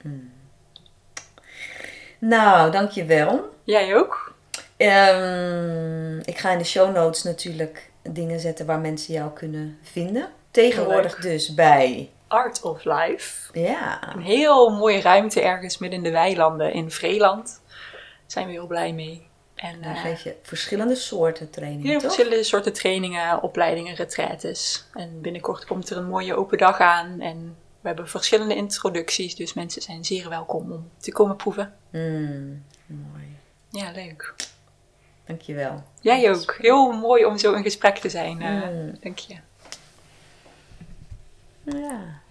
Nou, 2.19 2.71
dankjewel. 2.71 3.55
Jij 3.65 3.97
ook? 3.97 4.35
Ehm 4.77 6.19
ik 6.25 6.39
ga 6.39 6.51
in 6.51 6.59
de 6.59 6.65
show 6.65 6.95
notes 6.95 7.23
natuurlijk 7.23 7.91
dingen 8.03 8.41
zetten 8.41 8.67
waar 8.67 8.79
mensen 8.79 9.15
jou 9.15 9.31
kunnen 9.33 9.79
vinden. 9.83 10.29
Tegenwoordig 10.53 11.17
dus 11.17 11.55
bij. 11.55 12.11
Art 12.29 12.63
of 12.63 12.85
Life. 12.85 13.59
Ja. 13.61 14.15
Een 14.15 14.23
heel 14.23 14.71
mooie 14.71 15.01
ruimte 15.01 15.41
ergens 15.41 15.79
midden 15.79 15.99
in 15.99 16.05
de 16.05 16.11
weilanden 16.11 16.73
in 16.73 16.91
Vreeland. 16.91 17.61
Daar 17.69 18.01
zijn 18.27 18.47
we 18.47 18.53
heel 18.53 18.67
blij 18.67 18.93
mee. 18.93 19.27
En 19.55 19.83
Dan 19.83 19.93
eh, 19.95 20.01
geef 20.03 20.23
je 20.23 20.37
verschillende 20.43 20.95
soorten 20.95 21.51
trainingen, 21.51 21.87
heel 21.87 21.93
toch? 22.01 22.03
verschillende 22.15 22.43
soorten 22.45 22.73
trainingen, 22.73 23.43
opleidingen, 23.43 23.95
retraites. 23.95 24.87
En 24.95 25.21
binnenkort 25.21 25.65
komt 25.65 25.91
er 25.91 25.97
een 25.97 26.07
mooie 26.09 26.37
open 26.37 26.59
dag 26.59 26.79
aan. 26.81 27.21
En 27.21 27.57
we 27.81 27.87
hebben 27.89 28.09
verschillende 28.09 28.55
introducties. 28.55 29.35
Dus 29.37 29.53
mensen 29.55 29.83
zijn 29.83 30.05
zeer 30.05 30.29
welkom 30.29 30.73
om 30.73 30.91
te 30.99 31.13
komen 31.13 31.37
proeven. 31.37 31.75
Mm, 31.91 32.65
mooi. 32.87 33.37
Ja, 33.71 33.91
leuk. 33.91 34.35
Dankjewel. 35.27 35.83
Jij 36.01 36.31
ook. 36.35 36.57
Heel 36.61 36.93
mooi 36.93 37.25
om 37.25 37.39
zo 37.39 37.53
in 37.53 37.63
gesprek 37.63 37.97
te 37.99 38.09
zijn. 38.11 38.43
eh, 38.43 38.69
Mm. 38.69 38.99
Dank 39.01 39.19
je. 39.19 39.35
Ja. 41.67 42.22